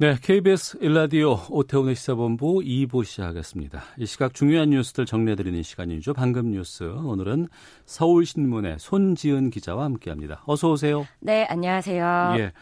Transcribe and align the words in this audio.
네, 0.00 0.14
KBS 0.22 0.78
일라디오 0.80 1.40
오태훈의 1.50 1.96
시사본부 1.96 2.60
2부 2.60 3.04
시작하겠습니다. 3.04 3.82
이 3.98 4.06
시각 4.06 4.32
중요한 4.32 4.70
뉴스들 4.70 5.06
정리해드리는 5.06 5.60
시간이죠. 5.64 6.14
방금 6.14 6.52
뉴스. 6.52 6.84
오늘은 6.84 7.48
서울신문의 7.84 8.76
손지은 8.78 9.50
기자와 9.50 9.82
함께합니다. 9.82 10.44
어서 10.46 10.70
오세요. 10.70 11.04
네, 11.18 11.46
안녕하세요. 11.46 12.36
예, 12.38 12.52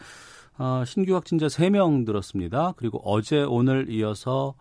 어, 0.57 0.83
신규 0.83 1.13
확진자 1.13 1.45
3명 1.45 2.07
들었습니다. 2.07 2.73
그리고 2.75 2.99
어제 3.05 3.43
오늘 3.43 3.87
이어서 3.91 4.55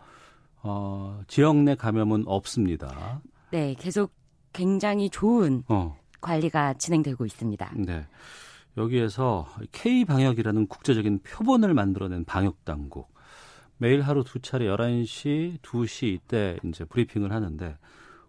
어, 0.63 1.23
지역 1.29 1.57
내 1.57 1.77
감염은 1.77 2.25
없습니다. 2.27 3.23
네, 3.53 3.75
계속 3.79 4.13
굉장히 4.53 5.09
좋은 5.09 5.65
어, 5.69 5.97
관리가 6.21 6.75
진행되고 6.75 7.25
있습니다. 7.25 7.73
네. 7.75 8.07
여기에서 8.77 9.47
K 9.73 10.05
방역이라는 10.05 10.67
국제적인 10.67 11.21
표본을 11.21 11.75
만들어낸 11.75 12.25
방역 12.25 12.65
당국 12.65 13.15
매일 13.79 14.03
하루 14.03 14.25
두 14.25 14.41
차례 14.41 14.67
11시, 14.67 15.61
2시 15.61 16.07
이때 16.15 16.59
이제 16.65 16.85
브리핑을 16.85 17.33
하는데 17.33 17.77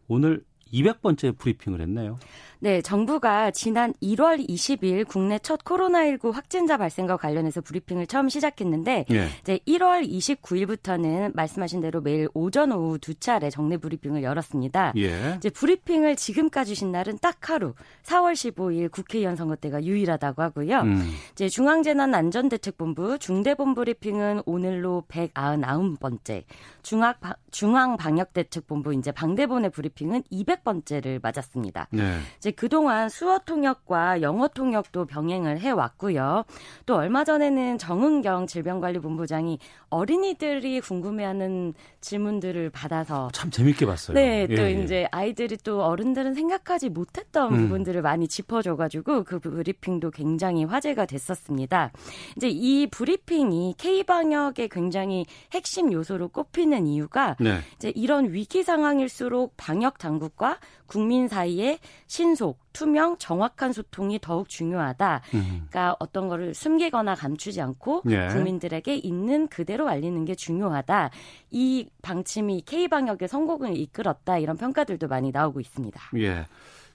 오늘 0.08 0.44
200번째 0.74 1.38
브리핑을 1.38 1.82
했네요. 1.82 2.20
네, 2.60 2.82
정부가 2.82 3.52
지난 3.52 3.94
1월 4.02 4.48
20일 4.48 5.08
국내 5.08 5.38
첫 5.40 5.64
코로나19 5.64 6.32
확진자 6.32 6.78
발생과 6.78 7.18
관련해서 7.18 7.62
브리핑을 7.62 8.08
처음 8.08 8.30
시작했는데 8.30 9.06
예. 9.12 9.28
이제 9.42 9.60
1월 9.68 10.10
29일부터는 10.10 11.36
말씀하신 11.36 11.82
대로 11.82 12.02
매일 12.02 12.30
오전 12.34 12.72
오후 12.72 12.98
두 12.98 13.14
차례 13.16 13.50
정례 13.50 13.78
브리핑을 13.78 14.24
열었습니다. 14.24 14.94
예. 14.98 15.36
이제 15.38 15.50
브리핑을 15.50 16.16
지금까지 16.16 16.78
주신 16.78 16.92
날은 16.92 17.18
딱 17.20 17.50
하루 17.50 17.74
4월 18.04 18.34
15일 18.34 18.92
국회의원 18.92 19.36
선거 19.36 19.56
때가 19.56 19.84
유일하다고 19.84 20.42
하고요. 20.44 20.82
음. 20.82 21.12
이제 21.32 21.50
중앙재난안전대책본부 21.50 23.18
중대본 23.18 23.74
브리핑은 23.74 24.44
오늘로 24.46 25.04
199번째, 25.08 26.44
중앙 26.84 27.16
중앙방역대책본부 27.50 28.94
이제 28.94 29.12
방대본의 29.12 29.72
브리핑은 29.72 30.24
200번째를 30.32 31.20
맞았습니다. 31.22 31.88
네. 31.92 32.20
이제 32.48 32.52
그동안 32.52 33.10
수어 33.10 33.40
통역과 33.40 34.22
영어 34.22 34.48
통역도 34.48 35.06
병행을 35.06 35.60
해 35.60 35.70
왔고요. 35.70 36.46
또 36.86 36.96
얼마 36.96 37.26
전에는 37.26 37.78
정은경 37.78 38.48
질병관리본부장이 38.48 39.60
어린이들이 39.90 40.80
궁금해하는 40.80 41.74
질문들을 42.00 42.70
받아서 42.70 43.30
참 43.34 43.52
재밌게 43.52 43.86
봤어요. 43.86 44.16
네, 44.16 44.48
또 44.48 44.62
예, 44.62 44.78
예. 44.78 44.84
이제 44.84 45.08
아이들이 45.12 45.58
또 45.58 45.84
어른들은 45.84 46.36
생각하지 46.36 46.90
못했던 46.90 47.54
음. 47.54 47.64
부분들을 47.64 48.02
많이 48.02 48.30
짚어줘가지고 48.30 49.26
그 49.26 49.40
브리핑도 49.40 50.12
굉장히 50.12 50.64
화제가 50.64 51.06
됐었습니다. 51.06 51.92
이제 52.38 52.48
이 52.48 52.88
브리핑이 52.88 53.76
K 53.78 54.04
방역의 54.04 54.70
굉장히 54.70 55.26
핵심 55.52 55.92
요소로 55.92 56.30
꼽히는 56.30 56.88
이유가 56.88 57.36
네. 57.42 57.60
이제 57.76 57.92
이런 57.94 58.32
위기 58.32 58.64
상황일수록 58.64 59.56
방역 59.58 59.98
당국과 59.98 60.60
국민 60.86 61.28
사이에 61.28 61.80
신 62.08 62.36
속, 62.38 62.60
투명, 62.72 63.18
정확한 63.18 63.74
소통이 63.74 64.20
더욱 64.22 64.48
중요하다. 64.48 65.22
음. 65.34 65.68
그러니까 65.70 65.96
어떤 66.00 66.30
거를 66.30 66.54
숨기거나 66.54 67.16
감추지 67.16 67.62
않고 67.62 68.04
예. 68.10 68.28
국민들에게 68.28 68.96
있는 68.96 69.48
그대로 69.48 69.90
알리는 69.90 70.24
게 70.24 70.36
중요하다. 70.36 71.10
이 71.52 71.90
방침이 72.02 72.62
K 72.62 72.88
방역의 72.88 73.28
성공을 73.28 73.76
이끌었다. 73.76 74.38
이런 74.38 74.56
평가들도 74.56 75.08
많이 75.08 75.32
나오고 75.32 75.60
있습니다. 75.60 76.00
예. 76.18 76.46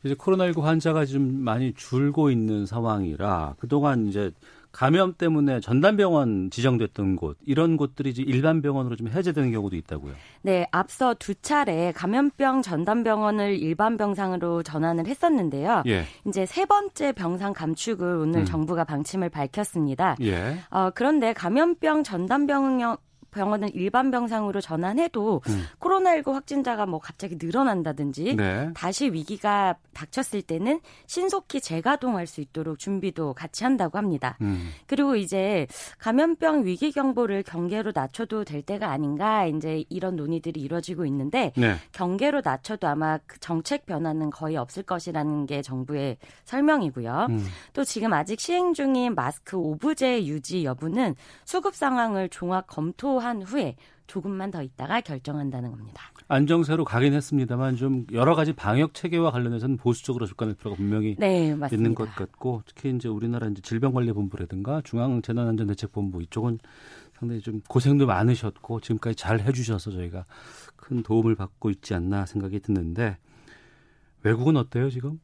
이제 0.04 0.14
코로나19 0.14 0.62
환자가 0.62 1.04
좀 1.04 1.42
많이 1.42 1.74
줄고 1.74 2.30
있는 2.30 2.66
상황이라 2.66 3.54
그동안 3.58 4.06
이제 4.06 4.32
감염 4.72 5.14
때문에 5.14 5.60
전담병원 5.60 6.50
지정됐던 6.50 7.16
곳 7.16 7.38
이런 7.44 7.76
곳들이 7.76 8.10
이제 8.10 8.22
일반 8.22 8.62
병원으로 8.62 8.96
좀 8.96 9.08
해제되는 9.08 9.52
경우도 9.52 9.76
있다고요. 9.76 10.14
네, 10.42 10.66
앞서 10.72 11.14
두 11.14 11.34
차례 11.34 11.92
감염병 11.92 12.62
전담병원을 12.62 13.58
일반 13.58 13.96
병상으로 13.96 14.62
전환을 14.62 15.06
했었는데요. 15.06 15.82
예. 15.86 16.04
이제 16.26 16.46
세 16.46 16.64
번째 16.64 17.12
병상 17.12 17.52
감축을 17.52 18.16
오늘 18.16 18.40
음. 18.40 18.44
정부가 18.44 18.84
방침을 18.84 19.28
밝혔습니다. 19.28 20.16
예. 20.22 20.58
어, 20.70 20.90
그런데 20.94 21.32
감염병 21.32 22.02
전담병원 22.02 22.72
병원을 23.32 23.70
일반 23.74 24.10
병상으로 24.10 24.60
전환해도 24.60 25.42
음. 25.48 25.64
코로나19 25.80 26.32
확진자가 26.32 26.86
뭐 26.86 27.00
갑자기 27.00 27.36
늘어난다든지 27.40 28.36
네. 28.36 28.70
다시 28.74 29.10
위기가 29.10 29.74
닥쳤을 29.94 30.42
때는 30.42 30.80
신속히 31.06 31.60
재가동할 31.60 32.26
수 32.26 32.40
있도록 32.40 32.78
준비도 32.78 33.34
같이 33.34 33.64
한다고 33.64 33.98
합니다. 33.98 34.36
음. 34.42 34.68
그리고 34.86 35.16
이제 35.16 35.66
감염병 35.98 36.64
위기 36.64 36.92
경보를 36.92 37.42
경계로 37.42 37.92
낮춰도 37.94 38.44
될 38.44 38.62
때가 38.62 38.90
아닌가 38.90 39.46
이제 39.46 39.84
이런 39.88 40.16
논의들이 40.16 40.60
이루어지고 40.60 41.06
있는데 41.06 41.52
네. 41.56 41.76
경계로 41.92 42.42
낮춰도 42.44 42.86
아마 42.86 43.18
그 43.26 43.40
정책 43.40 43.86
변화는 43.86 44.30
거의 44.30 44.56
없을 44.56 44.82
것이라는 44.82 45.46
게 45.46 45.62
정부의 45.62 46.18
설명이고요. 46.44 47.26
음. 47.30 47.46
또 47.72 47.84
지금 47.84 48.12
아직 48.12 48.40
시행 48.40 48.74
중인 48.74 49.14
마스크 49.14 49.56
오브제 49.56 50.26
유지 50.26 50.64
여부는 50.64 51.14
수급 51.44 51.74
상황을 51.74 52.28
종합 52.28 52.66
검토 52.66 53.21
한 53.22 53.42
후에 53.42 53.76
조금만 54.06 54.50
더 54.50 54.62
있다가 54.62 55.00
결정한다는 55.00 55.70
겁니다. 55.70 56.02
안정세로 56.28 56.84
가긴 56.84 57.12
했습니다만 57.14 57.76
좀 57.76 58.06
여러 58.12 58.34
가지 58.34 58.52
방역 58.52 58.94
체계와 58.94 59.30
관련해서는 59.30 59.76
보수적으로 59.76 60.26
접근할 60.26 60.54
필요가 60.54 60.76
분명히 60.76 61.16
네, 61.18 61.54
맞습니다. 61.54 61.74
있는 61.76 61.94
것 61.94 62.14
같고 62.14 62.62
특히 62.66 62.90
이제 62.94 63.08
우리나라 63.08 63.48
이제 63.48 63.60
질병관리본부라든가 63.62 64.82
중앙재난안전대책본부 64.84 66.22
이쪽은 66.22 66.58
상당히 67.18 67.40
좀 67.40 67.60
고생도 67.68 68.06
많으셨고 68.06 68.80
지금까지 68.80 69.16
잘 69.16 69.40
해주셔서 69.40 69.92
저희가 69.92 70.26
큰 70.76 71.02
도움을 71.02 71.34
받고 71.36 71.70
있지 71.70 71.94
않나 71.94 72.26
생각이 72.26 72.60
드는데 72.60 73.18
외국은 74.22 74.56
어때요 74.56 74.90
지금? 74.90 75.20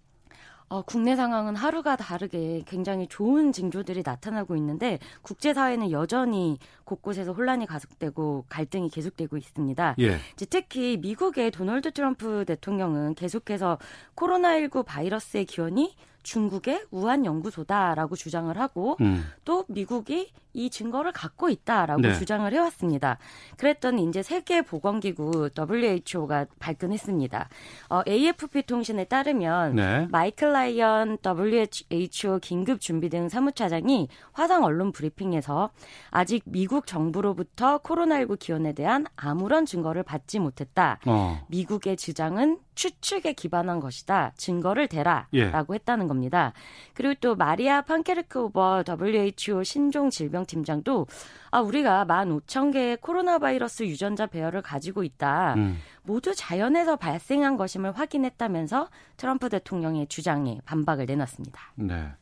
어, 0.69 0.83
국내 0.83 1.17
상황은 1.17 1.57
하루가 1.57 1.97
다르게 1.97 2.63
굉장히 2.67 3.07
좋은 3.09 3.53
징조들이 3.53 4.03
나타나고 4.05 4.57
있는데 4.57 4.99
국제사회는 5.23 5.91
여전히 5.91 6.59
곳곳에서 6.85 7.33
혼란이 7.33 7.67
가속되고 7.67 8.45
갈등이 8.49 8.91
계속되고 8.91 9.37
있습니다. 9.37 9.95
예. 10.01 10.19
이제 10.35 10.47
특히 10.47 10.99
미국의 10.99 11.51
도널드 11.51 11.93
트럼프 11.93 12.45
대통령은 12.47 13.15
계속해서 13.15 13.79
코로나19 14.15 14.85
바이러스의 14.85 15.47
기원이 15.47 15.95
중국의 16.29 16.85
우한 16.91 17.25
연구소다라고 17.25 18.15
주장을 18.15 18.57
하고 18.59 18.99
음. 19.01 19.25
또 19.47 19.65
미국이 19.69 20.31
이 20.53 20.71
증거를 20.71 21.13
갖고 21.13 21.49
있다라고 21.49 22.03
네. 22.03 22.15
주장을 22.15 22.53
해왔습니다. 22.53 23.19
그랬더니 23.57 24.05
이제 24.05 24.23
세계보건기구 24.23 25.51
WHO가 25.57 26.47
발끈했습니다. 26.59 27.49
어, 27.91 28.03
AFP 28.07 28.63
통신에 28.63 29.05
따르면 29.05 29.77
네. 29.77 30.07
마이클 30.11 30.53
라이언 30.53 31.19
WHO 31.25 32.41
긴급 32.41 32.81
준비 32.81 33.09
등 33.09 33.29
사무차장이 33.29 34.09
화상 34.33 34.65
언론 34.65 34.93
브리핑에서 34.93 35.71
아직 36.11 36.43
미국 36.45 36.87
정부로부터 36.87 37.79
코로나19 37.79 38.39
기원에 38.39 38.73
대한 38.73 39.07
아무런 39.17 39.65
증거를 39.65 40.03
받지 40.03 40.39
못했다. 40.41 40.99
어. 41.07 41.41
미국의 41.49 41.97
주장은 41.97 42.59
추측에 42.79 43.33
기반한 43.33 43.81
것이다. 43.81 44.33
증거를 44.37 44.87
대라라고 44.87 45.29
예. 45.35 45.51
했다는 45.53 46.07
겁니다. 46.07 46.53
그리고 46.95 47.15
또 47.21 47.35
마리아 47.35 47.83
판케르크 47.83 48.39
오버 48.39 48.85
WHO 48.87 49.65
신종 49.65 50.11
질병팀장도 50.11 51.09
아 51.51 51.61
우리가 51.61 52.05
15,000개의 52.05 53.01
코로나 53.01 53.41
바이러스 53.41 53.83
유전자 53.83 54.27
배열을 54.27 54.63
가지고 54.63 55.03
있다. 55.03 55.55
음. 55.55 55.79
모두 56.05 56.37
자연에서 56.37 56.95
발생한 56.95 57.57
것임을 57.57 57.99
확인했다면서 57.99 58.89
트럼프 59.17 59.49
대통령의 59.49 60.07
주장에 60.07 60.61
반박을 60.65 61.07
내놨습니다. 61.07 61.61
네. 61.75 62.13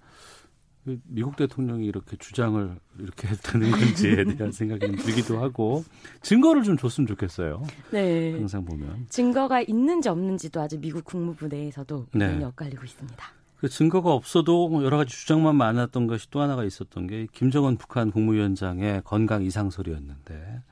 그 0.87 1.01
미국 1.09 1.35
대통령이 1.35 1.85
이렇게 1.85 2.17
주장을 2.17 2.77
이렇게 3.01 3.27
되는 3.43 3.73
건지에 3.73 4.25
대한 4.37 4.53
생각이 4.53 4.87
좀 4.87 4.95
들기도 4.95 5.43
하고 5.43 5.85
증거를 6.23 6.63
좀 6.63 6.77
줬으면 6.77 7.09
좋겠어요. 7.09 7.65
네. 7.91 8.31
항상 8.35 8.65
보면. 8.65 9.07
증거가 9.09 9.61
있는지 9.61 10.09
없는지도 10.09 10.61
아직 10.61 10.79
미국 10.81 11.05
국무부 11.05 11.49
내에서도 11.49 12.07
네. 12.13 12.29
많이 12.29 12.45
엇갈리고 12.45 12.85
있습니다. 12.85 13.27
그 13.57 13.69
증거가 13.69 14.13
없어도 14.13 14.71
여러 14.85 14.97
가지 14.97 15.11
주장만 15.11 15.57
많았던 15.57 16.07
것이 16.07 16.31
또 16.31 16.41
하나가 16.41 16.63
있었던 16.63 17.09
게 17.09 17.27
김정은 17.33 17.79
북한 17.79 18.13
국무위원장의 18.13 19.03
건강 19.05 19.43
이상 19.43 19.71
소리였는데 19.71 20.63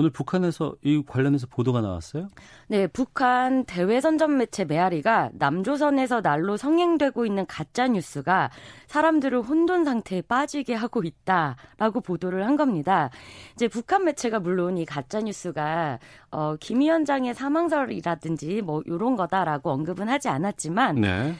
오늘 0.00 0.08
북한에서 0.08 0.76
이 0.82 1.02
관련해서 1.06 1.46
보도가 1.46 1.82
나왔어요? 1.82 2.28
네, 2.68 2.86
북한 2.86 3.66
대외 3.66 4.00
선전 4.00 4.38
매체 4.38 4.64
메아리가 4.64 5.28
남조선에서 5.34 6.22
날로 6.22 6.56
성행되고 6.56 7.26
있는 7.26 7.44
가짜 7.44 7.86
뉴스가 7.86 8.50
사람들을 8.86 9.42
혼돈 9.42 9.84
상태에 9.84 10.22
빠지게 10.22 10.72
하고 10.72 11.02
있다라고 11.04 12.00
보도를 12.00 12.46
한 12.46 12.56
겁니다. 12.56 13.10
이제 13.56 13.68
북한 13.68 14.06
매체가 14.06 14.40
물론 14.40 14.78
이 14.78 14.86
가짜 14.86 15.20
뉴스가 15.20 15.98
어, 16.30 16.56
김 16.58 16.80
위원장의 16.80 17.34
사망설이라든지 17.34 18.62
뭐 18.62 18.82
이런 18.86 19.16
거다라고 19.16 19.70
언급은 19.70 20.08
하지 20.08 20.30
않았지만 20.30 20.94
네. 20.94 21.34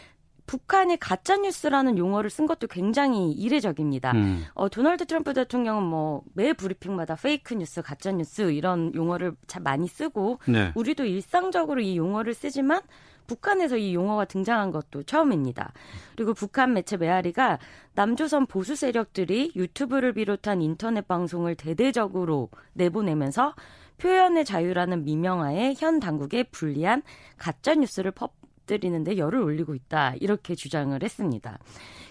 북한이 0.51 0.97
가짜 0.97 1.37
뉴스라는 1.37 1.97
용어를 1.97 2.29
쓴 2.29 2.47
것도 2.47 2.67
굉장히 2.67 3.31
이례적입니다. 3.31 4.11
음. 4.11 4.45
어, 4.55 4.69
도널드 4.69 5.07
트럼프 5.07 5.33
대통령은 5.33 5.85
뭐 5.85 6.25
매 6.35 6.53
브리핑마다 6.53 7.15
fake 7.15 7.55
news, 7.55 7.83
가짜 7.83 8.11
뉴스 8.11 8.51
이런 8.51 8.93
용어를 8.95 9.33
참 9.47 9.63
많이 9.63 9.87
쓰고 9.87 10.41
네. 10.49 10.73
우리도 10.75 11.05
일상적으로 11.05 11.81
이 11.81 11.97
용어를 11.97 12.35
쓰지만 12.35 12.81
북한에서 13.29 13.77
이 13.77 13.95
용어가 13.95 14.25
등장한 14.25 14.73
것도 14.73 15.05
처음입니다. 15.05 15.73
그리고 16.17 16.35
북한 16.35 16.73
매체 16.73 16.97
메아리가 16.97 17.61
남조선 17.95 18.47
보수 18.47 18.75
세력들이 18.75 19.53
유튜브를 19.55 20.15
비롯한 20.15 20.63
인터넷 20.63 21.07
방송을 21.07 21.55
대대적으로 21.55 22.49
내보내면서 22.73 23.55
표현의 23.99 24.45
자유라는 24.45 25.05
미명하에 25.05 25.75
현 25.79 26.01
당국에 26.01 26.43
불리한 26.45 27.03
가짜 27.37 27.75
뉴스를 27.75 28.11
퍼 28.11 28.31
뜨리는데 28.71 29.19
열을 29.19 29.41
올리고 29.41 29.75
있다 29.75 30.15
이렇게 30.21 30.55
주장을 30.55 30.97
했습니다. 31.03 31.59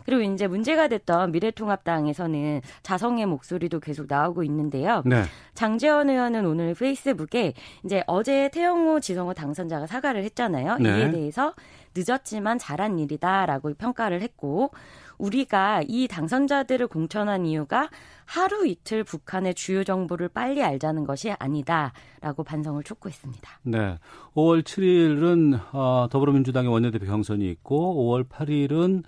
그리고 0.05 0.21
이제 0.33 0.47
문제가 0.47 0.87
됐던 0.89 1.31
미래통합당에서는 1.31 2.61
자성의 2.83 3.25
목소리도 3.27 3.79
계속 3.79 4.07
나오고 4.09 4.43
있는데요. 4.43 5.03
네. 5.05 5.23
장재원 5.53 6.09
의원은 6.09 6.45
오늘 6.45 6.73
페이스북에 6.73 7.53
이제 7.85 8.03
어제 8.07 8.49
태영호 8.49 8.99
지성호 8.99 9.33
당선자가 9.35 9.87
사과를 9.87 10.23
했잖아요. 10.23 10.77
네. 10.79 10.89
이에 10.89 11.11
대해서 11.11 11.53
늦었지만 11.95 12.57
잘한 12.57 12.99
일이다라고 12.99 13.73
평가를 13.75 14.21
했고 14.21 14.71
우리가 15.19 15.83
이 15.87 16.07
당선자들을 16.07 16.87
공천한 16.87 17.45
이유가 17.45 17.89
하루 18.25 18.65
이틀 18.65 19.03
북한의 19.03 19.53
주요 19.53 19.83
정보를 19.83 20.29
빨리 20.29 20.63
알자는 20.63 21.05
것이 21.05 21.31
아니다라고 21.31 22.43
반성을 22.43 22.83
촉구했습니다. 22.83 23.59
네. 23.63 23.97
5월 24.33 24.63
7일은 24.63 25.59
어, 25.73 26.07
더불어민주당의 26.09 26.71
원내대표 26.71 27.05
경선이 27.05 27.47
있고 27.51 27.95
5월 27.95 28.27
8일은 28.27 29.03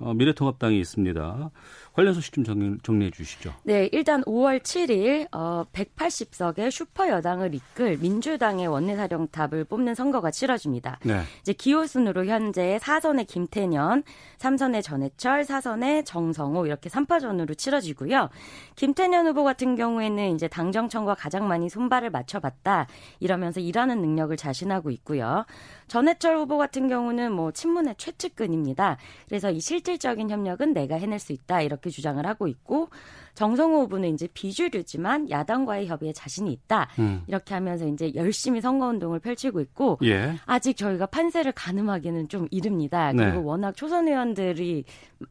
어, 0.00 0.14
미래통합당이 0.14 0.78
있습니다. 0.80 1.50
관련 1.92 2.14
소식 2.14 2.32
좀 2.32 2.42
정리, 2.42 2.78
정리 2.82 3.06
해 3.06 3.10
주시죠. 3.10 3.52
네, 3.64 3.88
일단 3.92 4.22
5월 4.22 4.60
7일 4.60 5.28
어, 5.32 5.64
180석의 5.72 6.70
슈퍼 6.70 7.08
여당을 7.08 7.54
이끌 7.54 7.98
민주당의 7.98 8.66
원내사령탑을 8.66 9.64
뽑는 9.64 9.94
선거가 9.94 10.30
치러집니다. 10.30 10.98
네. 11.04 11.20
이제 11.42 11.52
기호순으로 11.52 12.24
현재 12.24 12.78
4선의 12.80 13.26
김태년, 13.26 14.04
3선의 14.38 14.82
전해철, 14.82 15.44
4선의 15.44 16.06
정성호 16.06 16.66
이렇게 16.66 16.88
3파전으로 16.88 17.58
치러지고요. 17.58 18.30
김태년 18.76 19.26
후보 19.26 19.44
같은 19.44 19.76
경우에는 19.76 20.34
이제 20.34 20.48
당정청과 20.48 21.14
가장 21.14 21.46
많이 21.46 21.68
손발을 21.68 22.08
맞춰봤다 22.08 22.86
이러면서 23.20 23.60
일하는 23.60 24.00
능력을 24.00 24.34
자신하고 24.36 24.90
있고요. 24.90 25.44
전해철 25.88 26.38
후보 26.38 26.56
같은 26.56 26.88
경우는 26.88 27.32
뭐 27.32 27.52
친문의 27.52 27.96
최측근입니다. 27.98 28.96
그래서 29.28 29.50
이 29.50 29.60
실질적인 29.60 30.30
협력은 30.30 30.72
내가 30.72 30.96
해낼 30.96 31.18
수 31.18 31.32
있다 31.32 31.60
이렇게 31.60 31.81
주장을 31.90 32.24
하고 32.26 32.46
있고 32.48 32.88
정성호 33.34 33.82
후보는 33.82 34.14
이제 34.14 34.28
비주류지만 34.32 35.30
야당과의 35.30 35.86
협의에 35.86 36.12
자신이 36.12 36.52
있다 36.52 36.88
음. 36.98 37.22
이렇게 37.26 37.54
하면서 37.54 37.86
이제 37.86 38.12
열심히 38.14 38.60
선거운동을 38.60 39.20
펼치고 39.20 39.60
있고 39.60 39.98
예. 40.04 40.36
아직 40.46 40.76
저희가 40.76 41.06
판세를 41.06 41.52
가늠하기는 41.52 42.28
좀 42.28 42.46
이릅니다. 42.50 43.12
네. 43.12 43.24
그리고 43.24 43.44
워낙 43.44 43.74
초선 43.76 44.08
의원들이 44.08 44.84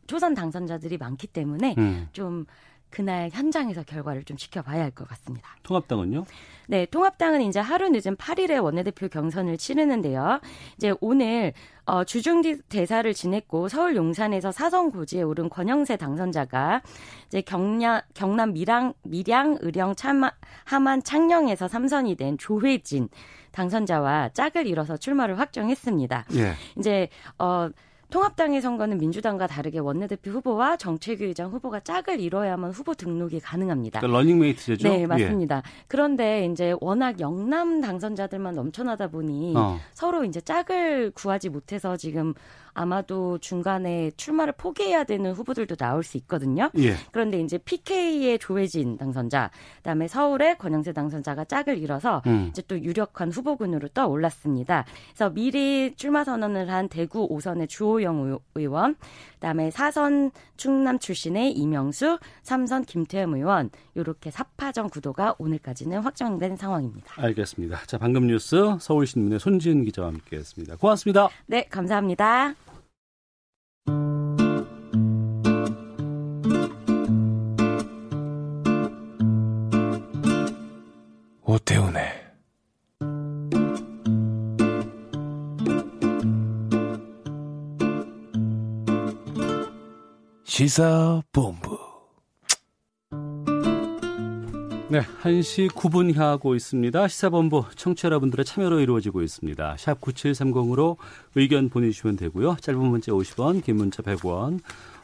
초선 0.07 0.33
당선자들이 0.33 0.97
많기 0.97 1.27
때문에 1.27 1.75
음. 1.77 2.07
좀 2.11 2.45
그날 2.91 3.29
현장에서 3.31 3.83
결과를 3.83 4.23
좀 4.23 4.37
지켜봐야 4.37 4.83
할 4.83 4.91
것 4.91 5.07
같습니다. 5.07 5.49
통합당은요? 5.63 6.25
네, 6.67 6.85
통합당은 6.85 7.41
이제 7.41 7.59
하루 7.59 7.89
늦은 7.89 8.17
8일에 8.17 8.61
원내대표 8.61 9.07
경선을 9.07 9.57
치르는데요. 9.57 10.39
이제 10.77 10.93
오늘 11.01 11.53
어, 11.85 12.03
주중 12.03 12.41
대사를 12.69 13.11
지냈고 13.13 13.67
서울 13.69 13.95
용산에서 13.95 14.51
사선 14.51 14.91
고지에 14.91 15.21
오른 15.21 15.49
권영세 15.49 15.95
당선자가 15.97 16.81
이제 17.27 17.41
경량, 17.41 18.01
경남 18.13 18.53
밀양, 18.53 18.93
밀양, 19.03 19.57
의령, 19.61 19.95
참하, 19.95 20.31
함안, 20.65 21.01
창녕에서 21.01 21.67
삼선이 21.67 22.15
된 22.15 22.37
조해진 22.37 23.09
당선자와 23.51 24.29
짝을 24.33 24.67
이뤄서 24.67 24.97
출마를 24.97 25.39
확정했습니다. 25.39 26.25
예. 26.35 26.53
이제 26.77 27.09
어 27.39 27.69
통합당의 28.11 28.61
선거는 28.61 28.97
민주당과 28.99 29.47
다르게 29.47 29.79
원내대표 29.79 30.31
후보와 30.31 30.75
정책위 30.75 31.25
의장 31.25 31.49
후보가 31.49 31.79
짝을 31.79 32.19
이뤄야만 32.19 32.71
후보 32.71 32.93
등록이 32.93 33.39
가능합니다. 33.39 34.01
그러니까 34.01 34.19
러닝메이트제죠? 34.19 34.87
네, 34.87 35.07
맞습니다. 35.07 35.63
그런데 35.87 36.45
이제 36.45 36.75
워낙 36.81 37.19
영남 37.21 37.79
당선자들만 37.79 38.53
넘쳐나다 38.53 39.07
보니 39.07 39.53
예. 39.53 39.57
어. 39.57 39.79
서로 39.93 40.25
이제 40.25 40.41
짝을 40.41 41.11
구하지 41.15 41.49
못해서 41.49 41.95
지금 41.95 42.33
아마도 42.73 43.37
중간에 43.39 44.11
출마를 44.17 44.53
포기해야 44.57 45.03
되는 45.03 45.31
후보들도 45.33 45.75
나올 45.75 46.03
수 46.03 46.17
있거든요. 46.17 46.69
예. 46.77 46.95
그런데 47.11 47.39
이제 47.39 47.57
PK의 47.57 48.39
조혜진 48.39 48.97
당선자, 48.97 49.51
그다음에 49.77 50.07
서울의 50.07 50.57
권영세 50.57 50.93
당선자가 50.93 51.45
짝을 51.45 51.77
이뤄서 51.77 52.21
음. 52.27 52.47
이제 52.49 52.61
또 52.67 52.79
유력한 52.81 53.31
후보군으로 53.31 53.89
떠올랐습니다. 53.89 54.85
그래서 55.09 55.29
미리 55.29 55.93
출마 55.95 56.23
선언을 56.23 56.69
한 56.69 56.87
대구 56.89 57.27
5선의 57.29 57.67
주호영 57.69 58.39
의원, 58.55 58.95
그다음에 59.33 59.69
4선 59.69 60.31
충남 60.55 60.99
출신의 60.99 61.51
이명수, 61.53 62.19
3선 62.43 62.85
김태흠 62.85 63.35
의원 63.35 63.71
이렇게 63.95 64.29
사파전 64.29 64.89
구도가 64.89 65.35
오늘까지는 65.39 65.99
확정된 65.99 66.55
상황입니다. 66.55 67.13
알겠습니다. 67.17 67.79
자, 67.87 67.97
방금 67.97 68.27
뉴스 68.27 68.77
서울신문의 68.79 69.39
손지은 69.39 69.83
기자와 69.85 70.09
함께했습니다. 70.09 70.75
고맙습니다. 70.77 71.29
네, 71.47 71.63
감사합니다. 71.63 72.55
오태훈의 81.43 82.21
시사본부 90.45 91.70
네, 94.91 94.99
1시 95.21 95.69
9분 95.69 96.13
향하고 96.13 96.53
있습니다. 96.53 97.07
시사본부 97.07 97.63
청취자 97.77 98.07
여러분들의 98.07 98.43
참여로 98.43 98.81
이루어지고 98.81 99.21
있습니다. 99.21 99.77
샵 99.77 100.01
9730으로 100.01 100.97
의견 101.35 101.69
보내주시면 101.69 102.17
되고요. 102.17 102.57
짧은 102.59 102.77
문자 102.77 103.13
50원, 103.13 103.63
긴 103.63 103.77
문자 103.77 104.03
100원, 104.03 104.59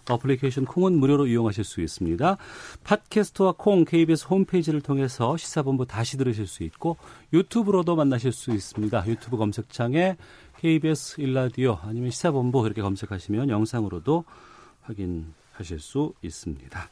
어플리케이션 0.09 0.65
콩은 0.65 0.99
무료로 0.99 1.27
이용하실 1.27 1.63
수 1.63 1.79
있습니다. 1.79 2.35
팟캐스트와 2.83 3.53
콩 3.57 3.85
KBS 3.85 4.27
홈페이지를 4.27 4.81
통해서 4.81 5.37
시사본부 5.37 5.85
다시 5.85 6.17
들으실 6.17 6.47
수 6.47 6.63
있고 6.63 6.97
유튜브로도 7.31 7.95
만나실 7.95 8.33
수 8.33 8.51
있습니다. 8.51 9.07
유튜브 9.07 9.37
검색창에 9.37 10.17
KBS 10.57 11.21
일라디오 11.21 11.79
아니면 11.81 12.11
시사본부 12.11 12.65
이렇게 12.65 12.81
검색하시면 12.81 13.47
영상으로도 13.47 14.25
확인하실 14.81 15.79
수 15.79 16.11
있습니다. 16.21 16.89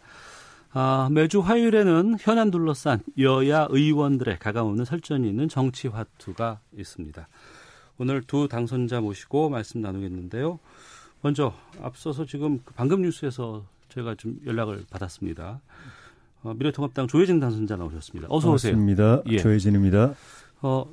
아, 0.77 1.07
매주 1.09 1.39
화요일에는 1.39 2.17
현안 2.19 2.51
둘러싼 2.51 2.99
여야 3.17 3.65
의원들의 3.69 4.39
가감없는 4.39 4.83
설전이 4.83 5.25
있는 5.25 5.47
정치 5.47 5.87
화투가 5.87 6.59
있습니다. 6.77 7.29
오늘 7.97 8.21
두 8.21 8.49
당선자 8.49 8.99
모시고 8.99 9.49
말씀 9.49 9.79
나누겠는데요. 9.79 10.59
먼저 11.21 11.53
앞서서 11.81 12.25
지금 12.25 12.59
방금 12.75 13.03
뉴스에서 13.03 13.63
저희가 13.87 14.15
좀 14.15 14.37
연락을 14.45 14.83
받았습니다. 14.89 15.61
어, 16.43 16.53
미래통합당 16.53 17.07
조혜진 17.07 17.39
당선자 17.39 17.77
나오셨습니다. 17.77 18.27
어서 18.29 18.51
오세요. 18.51 18.73
반갑습니다. 18.73 19.21
예. 19.27 19.37
조혜진입니다. 19.37 20.13
어, 20.61 20.85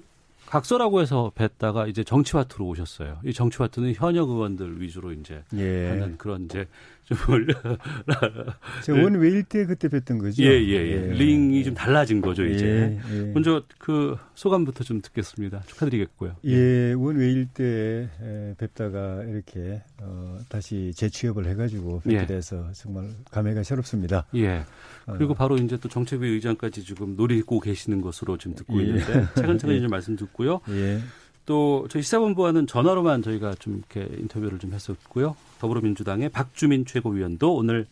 각서라고 0.52 1.00
해서 1.00 1.32
뵀다가 1.35 1.88
이제 1.88 2.04
정치화투로 2.04 2.66
오셨어요. 2.66 3.21
이 3.25 3.32
정치화투는 3.32 3.94
현역 3.94 4.28
의원들 4.28 4.82
위주로 4.82 5.11
이제 5.11 5.42
예. 5.54 5.88
하는 5.88 6.18
그런 6.18 6.44
이제 6.44 6.66
좀 7.04 7.16
제가 8.85 9.02
원웨일 9.02 9.44
때 9.44 9.64
그때 9.64 9.88
뵀던 9.88 10.21
거죠. 10.21 10.42
예, 10.42 10.49
예, 10.49 10.75
예. 10.75 10.97
링이 11.14 11.64
좀 11.64 11.73
달라진 11.73 12.21
거죠, 12.21 12.44
이제. 12.44 12.66
예, 12.66 13.00
예. 13.16 13.32
먼저 13.32 13.62
그 13.78 14.18
소감부터 14.35 14.85
좀 14.85 15.00
듣겠습니다. 15.00 15.62
축하드리겠고요. 15.68 16.37
예, 16.44 16.92
원웨일 16.92 17.47
때 17.54 18.11
에, 18.21 18.54
뵙다가 18.59 19.25
이렇게 19.25 19.82
어, 20.02 20.38
다시 20.50 20.92
재취업을 20.94 21.47
해가지고 21.47 22.00
뵙게 22.00 22.18
예. 22.18 22.26
돼서 22.26 22.71
정말 22.75 23.09
감회가 23.30 23.62
새롭습니다. 23.62 24.26
예. 24.35 24.66
그리고 25.06 25.32
어. 25.32 25.37
바로 25.37 25.56
이제 25.56 25.76
또 25.78 25.88
정책위 25.88 26.28
의장까지 26.28 26.85
지금 26.85 27.16
노리고 27.16 27.61
계시는 27.61 28.00
것으로 28.00 28.37
지금 28.38 28.54
듣고 28.54 28.80
예. 28.80 28.87
있는데 28.87 29.26
차근차근히 29.35 29.80
좀 29.80 29.88
말씀 29.90 30.16
듣고요. 30.16 30.61
예, 30.71 31.00
또 31.47 31.87
저희 31.90 32.02
시사본부와는 32.02 32.66
전화로만 32.66 33.23
저희가 33.23 33.54
좀 33.54 33.78
이렇게 33.78 34.09
인터뷰를 34.18 34.59
좀 34.59 34.73
했었고요. 34.73 35.37
더불어민주당의 35.61 36.28
박주민 36.28 36.85
최고위원도 36.85 37.54
오늘 37.54 37.87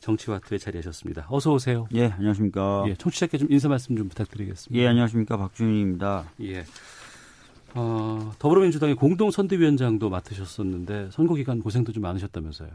정치와투에 0.00 0.58
자리하셨습니다. 0.58 1.26
어서 1.28 1.52
오세요. 1.52 1.88
예, 1.94 2.06
안녕하십니까. 2.06 2.84
예, 2.88 2.94
청취자께 2.94 3.38
좀 3.38 3.48
인사 3.50 3.68
말씀 3.68 3.96
좀 3.96 4.08
부탁드리겠습니다. 4.08 4.80
예, 4.82 4.86
안녕하십니까. 4.88 5.36
박준입니다. 5.36 6.24
예. 6.42 6.64
어, 7.74 8.32
더불어민주당의 8.38 8.94
공동 8.94 9.30
선대위원장도 9.30 10.08
맡으셨었는데 10.08 11.10
선거 11.12 11.34
기간 11.34 11.60
고생도 11.60 11.92
좀 11.92 12.02
많으셨다면서요. 12.02 12.70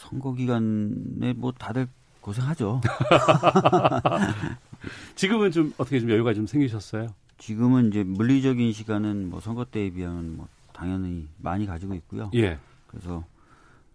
선거 0.00 0.32
기간에 0.32 1.34
뭐 1.36 1.52
다들 1.52 1.86
고생하죠. 2.22 2.80
지금은 5.14 5.50
좀 5.50 5.74
어떻게 5.76 6.00
좀 6.00 6.10
여유가 6.10 6.32
좀 6.32 6.46
생기셨어요? 6.46 7.08
지금은 7.36 7.88
이제 7.88 8.02
물리적인 8.02 8.72
시간은 8.72 9.28
뭐 9.28 9.40
선거 9.40 9.64
때에 9.64 9.90
비하면 9.90 10.36
뭐 10.36 10.48
당연히 10.72 11.28
많이 11.36 11.66
가지고 11.66 11.94
있고요. 11.94 12.30
예. 12.34 12.58
그래서 12.86 13.24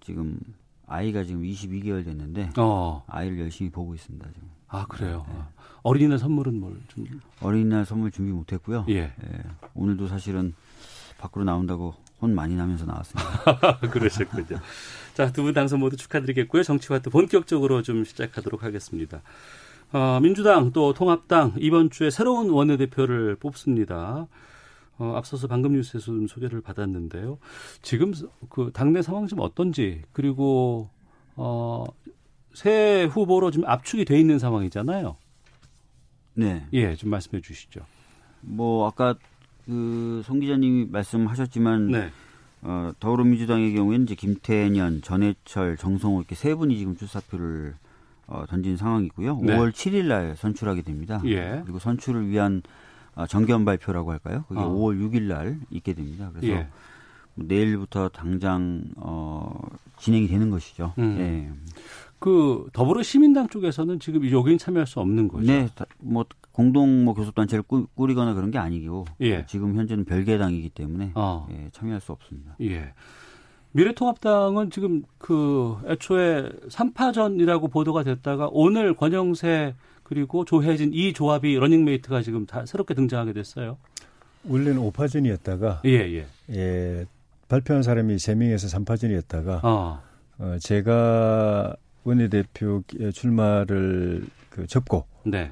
지금 0.01 0.39
아이가 0.85 1.23
지금 1.23 1.41
22개월 1.41 2.05
됐는데 2.05 2.51
어. 2.57 3.03
아이를 3.07 3.39
열심히 3.39 3.71
보고 3.71 3.95
있습니다. 3.95 4.27
지금. 4.31 4.49
아 4.67 4.85
그래요. 4.85 5.25
네. 5.27 5.35
아, 5.37 5.47
어린이날 5.81 6.19
선물은 6.19 6.59
뭘 6.59 6.79
좀? 6.89 7.05
어린이날 7.41 7.85
선물 7.85 8.11
준비 8.11 8.31
못했고요. 8.31 8.85
예. 8.89 8.95
예, 8.95 9.13
오늘도 9.73 10.07
사실은 10.07 10.53
밖으로 11.17 11.45
나온다고 11.45 11.95
혼 12.21 12.33
많이 12.33 12.55
나면서 12.55 12.85
나왔습니다. 12.85 13.79
그러셨군요. 13.91 14.59
자, 15.13 15.31
두 15.31 15.43
분 15.43 15.53
당선 15.53 15.79
모두 15.79 15.97
축하드리겠고요. 15.97 16.63
정치화투 16.63 17.09
본격적으로 17.09 17.81
좀 17.81 18.03
시작하도록 18.03 18.63
하겠습니다. 18.63 19.21
어, 19.93 20.19
민주당 20.21 20.71
또 20.71 20.93
통합당 20.93 21.53
이번 21.59 21.89
주에 21.89 22.09
새로운 22.09 22.49
원내대표를 22.49 23.35
뽑습니다. 23.35 24.27
어, 24.97 25.13
앞서서 25.15 25.47
방금 25.47 25.73
뉴스에서 25.73 26.05
좀 26.05 26.27
소개를 26.27 26.61
받았는데요. 26.61 27.37
지금 27.81 28.13
그 28.49 28.71
당내 28.73 29.01
상황 29.01 29.27
좀 29.27 29.39
어떤지 29.41 30.01
그리고 30.11 30.89
어, 31.35 31.85
새 32.53 33.03
후보로 33.11 33.51
좀 33.51 33.65
압축이 33.65 34.05
돼 34.05 34.17
있는 34.19 34.39
상황이잖아요. 34.39 35.17
네. 36.35 36.65
예, 36.73 36.95
좀 36.95 37.09
말씀해 37.09 37.41
주시죠. 37.41 37.81
뭐 38.41 38.87
아까 38.87 39.15
그 39.65 40.21
송 40.25 40.39
기자님이 40.39 40.87
말씀하셨지만 40.91 41.87
네. 41.91 42.09
어, 42.61 42.91
더불어민주당의 42.99 43.73
경우에는 43.75 44.05
이제 44.05 44.15
김태년, 44.15 45.01
전해철, 45.01 45.77
정성호 45.77 46.19
이렇게 46.19 46.35
세 46.35 46.55
분이 46.55 46.77
지금 46.77 46.95
출사표를 46.95 47.75
어, 48.27 48.45
던진 48.47 48.75
상황이고요. 48.77 49.39
네. 49.43 49.55
5월 49.57 49.71
7일 49.71 50.05
날 50.05 50.35
선출하게 50.35 50.81
됩니다. 50.81 51.21
예. 51.25 51.61
그리고 51.63 51.77
선출을 51.79 52.27
위한 52.29 52.63
어, 53.13 53.27
정견 53.27 53.65
발표라고 53.65 54.11
할까요? 54.11 54.45
그게 54.47 54.59
어. 54.59 54.67
5월 54.67 54.99
6일 54.99 55.23
날 55.23 55.59
있게 55.69 55.93
됩니다. 55.93 56.31
그래서 56.33 56.47
예. 56.47 56.67
뭐 57.35 57.45
내일부터 57.47 58.09
당장 58.09 58.83
어, 58.95 59.59
진행이 59.97 60.27
되는 60.27 60.49
것이죠. 60.49 60.93
음. 60.97 61.17
예. 61.19 61.51
그 62.19 62.67
더불어 62.73 63.03
시민당 63.03 63.47
쪽에서는 63.49 63.99
지금 63.99 64.29
여기는 64.31 64.57
참여할 64.57 64.87
수 64.87 64.99
없는 64.99 65.27
거죠. 65.27 65.45
네, 65.47 65.67
다- 65.75 65.85
뭐 65.99 66.25
공동 66.51 67.03
뭐 67.05 67.13
교섭단체를 67.13 67.63
꾸, 67.63 67.85
꾸리거나 67.95 68.33
그런 68.33 68.49
게 68.51 68.57
아니고 68.57 69.05
예. 69.21 69.45
지금 69.45 69.75
현재는 69.75 70.05
별개 70.05 70.37
당이기 70.37 70.69
때문에 70.69 71.11
어. 71.15 71.47
예, 71.51 71.69
참여할 71.73 71.99
수 72.01 72.11
없습니다. 72.13 72.55
예. 72.61 72.93
미래통합당은 73.73 74.71
지금 74.71 75.03
그 75.17 75.75
애초에 75.85 76.49
3파전이라고 76.69 77.69
보도가 77.69 78.03
됐다가 78.03 78.47
오늘 78.51 78.93
권영세 78.95 79.75
그리고 80.03 80.45
조해진 80.45 80.91
이 80.93 81.11
조합이 81.11 81.55
러닝메이트가 81.55 82.21
지금 82.21 82.45
다 82.45 82.65
새롭게 82.65 82.93
등장하게 82.93 83.33
됐어요. 83.33 83.77
원래는 84.47 84.79
5파전이었다가 84.79 85.81
예, 85.85 85.89
예. 85.91 86.25
예, 86.51 87.05
발표한 87.49 87.83
사람이 87.83 88.15
3명에서 88.15 88.73
3파전이었다가 88.85 89.59
어. 89.63 90.01
어, 90.37 90.55
제가 90.61 91.75
원내대표 92.05 92.83
출마를 93.13 94.23
그 94.49 94.65
접고 94.67 95.05
네. 95.25 95.51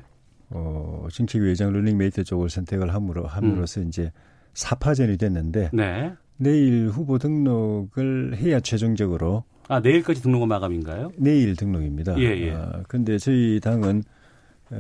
어, 0.50 1.08
정책위 1.12 1.48
의장 1.50 1.74
러닝메이트 1.74 2.24
쪽을 2.26 2.50
선택을 2.50 2.94
함으로 2.94 3.26
함으로써 3.26 3.82
이제 3.82 4.12
4파전이 4.54 5.20
됐는데 5.20 5.72
네. 5.74 6.14
내일 6.38 6.88
후보 6.90 7.18
등록을 7.18 8.38
해야 8.38 8.60
최종적으로 8.60 9.44
아, 9.68 9.80
내일까지 9.80 10.22
등록은 10.22 10.48
마감인가요? 10.48 11.12
내일 11.18 11.56
등록입니다. 11.56 12.20
예, 12.20 12.26
예. 12.38 12.52
아, 12.52 12.84
근데 12.88 13.18
저희 13.18 13.60
당은 13.62 14.04
에, 14.74 14.76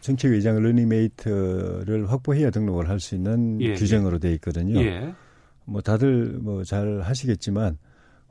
정책위의장 0.00 0.60
러닝메이트를 0.62 2.10
확보해야 2.10 2.50
등록을 2.50 2.88
할 2.88 2.98
수 3.00 3.14
있는 3.14 3.60
예, 3.60 3.74
규정으로 3.74 4.18
돼 4.18 4.32
있거든요. 4.34 4.80
예. 4.82 5.14
뭐 5.64 5.80
다들 5.80 6.38
뭐 6.42 6.64
잘 6.64 7.00
하시겠지만 7.02 7.78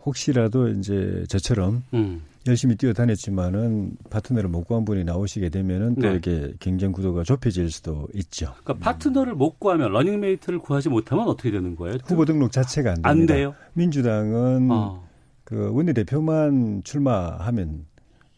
혹시라도 0.05 0.67
이제 0.67 1.23
저처럼 1.29 1.83
음. 1.93 2.21
열심히 2.48 2.75
뛰어다녔지만은 2.75 3.98
파트너를 4.10 4.50
못 4.50 4.63
구한 4.63 4.83
분이 4.83 5.03
나오시게 5.03 5.50
되면은 5.50 5.95
또 5.95 6.10
네. 6.10 6.15
이게 6.15 6.53
경쟁 6.60 6.91
구도가 6.91 7.24
좁혀질 7.24 7.69
수도 7.69 8.07
있죠. 8.15 8.53
그러니까 8.63 8.83
파트너를 8.83 9.36
못 9.36 9.60
구하면 9.60 9.91
러닝메이트를 9.91 10.60
구하지 10.60 10.89
못하면 10.89 11.27
어떻게 11.27 11.51
되는 11.51 11.75
거예요? 11.75 11.98
후보 12.03 12.25
등록 12.25 12.51
자체가 12.51 12.91
안. 12.91 12.98
안 13.03 13.25
돼요? 13.27 13.53
민주당은 13.74 14.69
어. 14.71 15.07
그 15.43 15.71
원내대표만 15.71 16.81
출마하면 16.83 17.86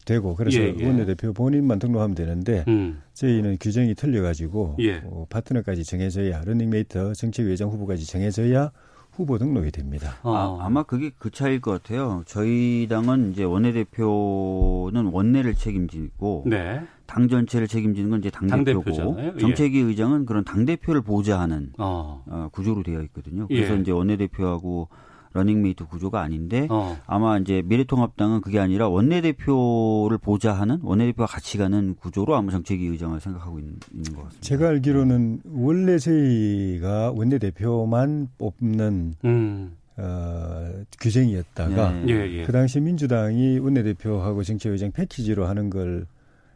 되고 0.04 0.34
그래서 0.34 0.60
예, 0.60 0.74
예. 0.78 0.86
원내대표 0.86 1.32
본인만 1.32 1.78
등록하면 1.78 2.14
되는데 2.14 2.64
음. 2.68 3.00
저희는 3.14 3.56
규정이 3.58 3.94
틀려가지고 3.94 4.76
예. 4.80 5.00
어, 5.04 5.26
파트너까지 5.30 5.84
정해져야 5.84 6.42
러닝메이트 6.44 7.14
정책위의장 7.14 7.70
후보까지 7.70 8.06
정해져야 8.06 8.70
후보 9.16 9.38
등록이 9.38 9.70
됩니다. 9.70 10.14
어. 10.22 10.58
아, 10.60 10.68
마 10.68 10.82
그게 10.82 11.10
그 11.18 11.30
차이일 11.30 11.60
것 11.60 11.70
같아요. 11.70 12.22
저희 12.26 12.86
당은 12.88 13.32
이제 13.32 13.44
원내대표는 13.44 15.06
원내를 15.12 15.54
책임지고 15.54 16.44
네. 16.46 16.82
당 17.06 17.28
전체를 17.28 17.68
책임지는 17.68 18.10
건 18.10 18.20
이제 18.20 18.30
당대표고 18.30 18.84
당대표잖아요. 18.84 19.32
예. 19.36 19.38
정책위 19.38 19.78
의장은 19.78 20.26
그런 20.26 20.44
당대표를 20.44 21.02
보좌하는 21.02 21.72
어. 21.78 22.22
어, 22.26 22.48
구조로 22.52 22.82
되어 22.82 23.02
있거든요. 23.02 23.46
그래서 23.46 23.76
예. 23.76 23.80
이제 23.80 23.92
원내대표하고 23.92 24.88
러닝메이트 25.34 25.86
구조가 25.86 26.22
아닌데 26.22 26.66
어. 26.70 26.96
아마 27.06 27.36
이제 27.38 27.62
미래통합당은 27.66 28.40
그게 28.40 28.58
아니라 28.60 28.88
원내대표를 28.88 30.18
보좌하는 30.18 30.78
원내대표와 30.82 31.26
같이 31.26 31.58
가는 31.58 31.94
구조로 31.96 32.34
아마 32.36 32.50
정책위 32.52 32.86
의장을 32.86 33.18
생각하고 33.20 33.58
있는, 33.58 33.74
있는 33.92 34.14
것 34.14 34.24
같습니다. 34.24 34.40
제가 34.40 34.68
알기로는 34.68 35.40
원래 35.52 35.98
저희가 35.98 37.12
원내대표만 37.16 38.28
뽑는 38.38 39.14
음. 39.24 39.76
어, 39.96 40.70
규정이었다가 41.00 41.90
네. 41.92 42.04
예, 42.08 42.38
예. 42.38 42.42
그 42.44 42.52
당시 42.52 42.80
민주당이 42.80 43.58
원내대표하고 43.58 44.42
정책위의장 44.42 44.92
패키지로 44.92 45.46
하는 45.46 45.68
걸 45.70 46.06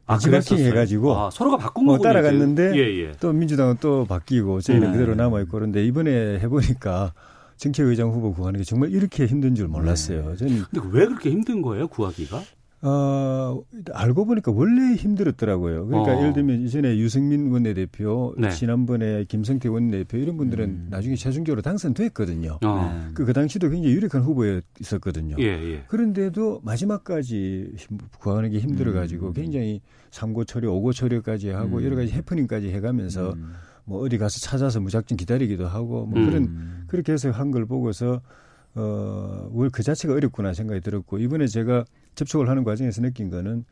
아, 0.06 0.14
벤치마킹 0.14 0.56
그랬었어요? 0.56 0.68
해가지고 0.68 1.16
아, 1.18 1.30
서로가 1.30 1.56
바꾼 1.58 1.84
뭐 1.84 1.98
거군요. 1.98 2.12
따라갔는데 2.12 2.70
이제. 2.70 2.78
예, 2.78 3.08
예. 3.08 3.12
또 3.20 3.32
민주당은 3.32 3.76
또 3.80 4.06
바뀌고 4.06 4.60
저희는 4.60 4.88
네. 4.88 4.92
그대로 4.98 5.14
남아 5.14 5.40
있고 5.42 5.52
그런데 5.52 5.84
이번에 5.84 6.38
해보니까 6.40 7.12
정책의장 7.58 8.10
후보 8.10 8.32
구하는 8.32 8.58
게 8.58 8.64
정말 8.64 8.90
이렇게 8.90 9.26
힘든 9.26 9.54
줄 9.54 9.68
몰랐어요. 9.68 10.36
저는 10.36 10.62
근데 10.70 10.88
왜 10.92 11.06
그렇게 11.06 11.30
힘든 11.30 11.60
거예요, 11.60 11.88
구하기가? 11.88 12.42
어, 12.80 13.60
알고 13.92 14.24
보니까 14.24 14.52
원래 14.52 14.94
힘들었더라고요. 14.94 15.86
그러니까 15.88 16.12
어. 16.14 16.20
예를 16.20 16.32
들면 16.32 16.60
이전에 16.60 16.96
유승민 16.98 17.50
원내대표, 17.50 18.36
네. 18.38 18.50
지난번에 18.50 19.24
김성태 19.24 19.68
원내대표 19.68 20.16
이런 20.16 20.36
분들은 20.36 20.64
음. 20.64 20.86
나중에 20.88 21.16
최종적으로 21.16 21.60
당선됐거든요. 21.60 22.60
어. 22.64 22.92
네. 22.94 23.10
그, 23.14 23.24
그 23.24 23.32
당시도 23.32 23.68
굉장히 23.70 23.96
유력한 23.96 24.22
후보였었거든요. 24.22 25.34
예, 25.40 25.44
예. 25.44 25.82
그런데도 25.88 26.60
마지막까지 26.62 27.72
힘- 27.76 27.98
구하는 28.20 28.50
게 28.50 28.60
힘들어가지고 28.60 29.26
음. 29.28 29.32
굉장히 29.32 29.80
삼고 30.12 30.44
처리, 30.44 30.68
오고 30.68 30.92
처리까지 30.92 31.50
하고 31.50 31.78
음. 31.78 31.84
여러 31.84 31.96
가지 31.96 32.12
해프닝까지 32.12 32.70
해가면서 32.70 33.32
음. 33.32 33.54
뭐 33.88 34.00
어디 34.04 34.18
가서 34.18 34.38
찾아서 34.40 34.80
무작정 34.80 35.16
기다리기도 35.16 35.66
하고 35.66 36.04
뭐 36.06 36.18
음. 36.20 36.26
그런 36.26 36.84
그렇게 36.88 37.12
해서 37.12 37.30
한 37.30 37.50
걸 37.50 37.64
보고서 37.66 38.20
어그 38.74 39.82
자체가 39.82 40.14
어렵구나 40.14 40.52
생각이 40.52 40.80
들었고 40.80 41.18
이번에 41.18 41.46
제가 41.46 41.84
접촉을 42.14 42.48
하는 42.48 42.64
과정에서 42.64 43.00
느낀 43.02 43.30
거는 43.30 43.64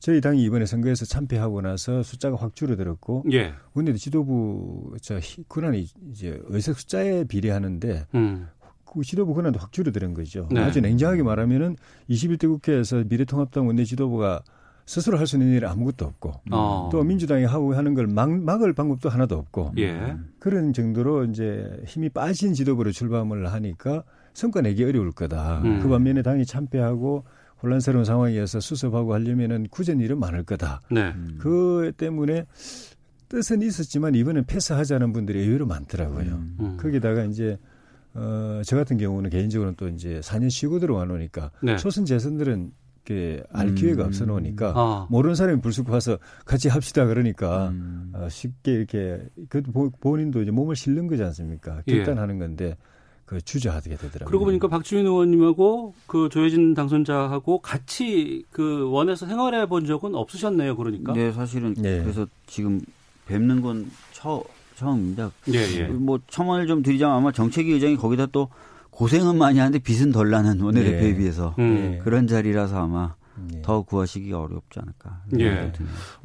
저희 0.00 0.20
당이 0.20 0.42
이번에 0.42 0.66
선거에서 0.66 1.04
참패하고 1.04 1.60
나서 1.60 2.02
숫자가 2.02 2.36
확 2.36 2.56
줄어들었고 2.56 3.24
예. 3.32 3.52
원내 3.74 3.92
지도부 3.94 4.96
저 5.02 5.18
희- 5.18 5.44
권한이 5.48 5.86
이제 6.10 6.40
의석 6.46 6.78
숫자에 6.80 7.24
비례하는데 7.24 8.06
음. 8.14 8.48
그 8.84 9.02
지도부 9.02 9.34
권한도 9.34 9.60
확 9.60 9.72
줄어드는 9.72 10.14
거죠. 10.14 10.48
네. 10.50 10.60
아주 10.60 10.80
냉정하게 10.80 11.22
말하면은 11.22 11.76
21대 12.08 12.48
국회에서 12.48 13.04
미래통합당 13.08 13.66
원내 13.66 13.84
지도부가 13.84 14.42
스스로 14.90 15.18
할 15.18 15.26
수 15.28 15.36
있는 15.36 15.54
일이 15.54 15.64
아무것도 15.64 16.04
없고 16.04 16.32
어. 16.50 16.88
또 16.90 17.04
민주당이 17.04 17.44
하고 17.44 17.76
하는 17.76 17.94
걸 17.94 18.08
막, 18.08 18.28
막을 18.28 18.72
방법도 18.72 19.08
하나도 19.08 19.36
없고 19.36 19.74
예. 19.78 20.16
그런 20.40 20.72
정도로 20.72 21.26
이제 21.26 21.80
힘이 21.86 22.08
빠진 22.08 22.54
지도부로 22.54 22.90
출범을 22.90 23.52
하니까 23.52 24.02
성과 24.34 24.62
내기 24.62 24.82
어려울 24.82 25.12
거다. 25.12 25.60
음. 25.62 25.78
그 25.80 25.88
반면에 25.88 26.22
당이 26.22 26.44
참패하고 26.44 27.24
혼란스러운 27.62 28.04
상황이어서 28.04 28.58
수습하고 28.58 29.14
하려면은 29.14 29.68
굳은 29.70 30.00
일은 30.00 30.18
많을 30.18 30.42
거다. 30.42 30.80
네. 30.90 31.14
그 31.38 31.92
때문에 31.96 32.46
뜻은 33.28 33.62
있었지만 33.62 34.16
이번엔 34.16 34.46
패스하자는 34.46 35.12
분들이 35.12 35.38
의외로 35.38 35.66
많더라고요. 35.66 36.32
음. 36.32 36.76
거기다가 36.80 37.26
이제 37.26 37.58
어, 38.14 38.60
저 38.64 38.74
같은 38.74 38.96
경우는 38.96 39.30
개인적으로는 39.30 39.76
또 39.76 39.86
이제 39.86 40.18
4년 40.18 40.50
쉬고 40.50 40.80
들어와 40.80 41.04
놓으니까 41.04 41.52
네. 41.62 41.76
초선 41.76 42.04
재선들은 42.06 42.72
이렇게 43.10 43.42
알 43.52 43.74
기회가 43.74 44.04
없어 44.04 44.24
놓으니까 44.24 44.72
아. 44.76 45.06
모르는 45.10 45.34
사람이 45.34 45.60
불쑥 45.60 45.90
와서 45.90 46.18
같이 46.44 46.68
합시다 46.68 47.06
그러니까 47.06 47.68
음. 47.70 48.12
어, 48.14 48.28
쉽게 48.28 48.72
이렇게 48.72 49.20
그 49.48 49.62
보- 49.62 49.90
본인도 49.90 50.42
이제 50.42 50.50
몸을 50.50 50.76
실는 50.76 51.08
거지 51.08 51.22
않습니까? 51.24 51.82
예. 51.88 51.96
결단하는 51.96 52.38
건데 52.38 52.76
그 53.26 53.40
주저하게 53.40 53.90
되더라고요. 53.90 54.26
그러고 54.26 54.44
보니까 54.44 54.68
박주민 54.68 55.06
의원님하고 55.06 55.94
그 56.06 56.28
조혜진 56.30 56.74
당선자하고 56.74 57.58
같이 57.58 58.44
그 58.50 58.88
원에서 58.90 59.26
생활해 59.26 59.66
본 59.66 59.86
적은 59.86 60.14
없으셨네요. 60.14 60.76
그러니까. 60.76 61.12
네, 61.12 61.30
사실은 61.32 61.74
네. 61.74 62.02
그래서 62.02 62.26
지금 62.46 62.80
뵙는 63.26 63.60
건 63.60 63.88
처, 64.12 64.42
처음입니다. 64.74 65.30
예, 65.52 65.58
예. 65.78 65.86
뭐 65.86 66.18
첨언을 66.28 66.66
좀 66.66 66.82
드리자면 66.82 67.16
아마 67.16 67.30
정책위 67.30 67.72
의장이 67.72 67.96
거기다 67.96 68.26
또 68.26 68.48
고생은 69.00 69.38
많이 69.38 69.58
하는데 69.58 69.78
빚은 69.78 70.12
덜 70.12 70.28
나는 70.28 70.60
원내대표에 70.60 71.12
네. 71.12 71.16
비해서 71.16 71.54
음. 71.58 71.94
예. 71.94 71.98
그런 72.04 72.26
자리라서 72.26 72.84
아마 72.84 73.14
예. 73.54 73.62
더 73.62 73.80
구하시기가 73.80 74.38
어렵지 74.38 74.78
않을까. 74.78 75.22
예. 75.38 75.72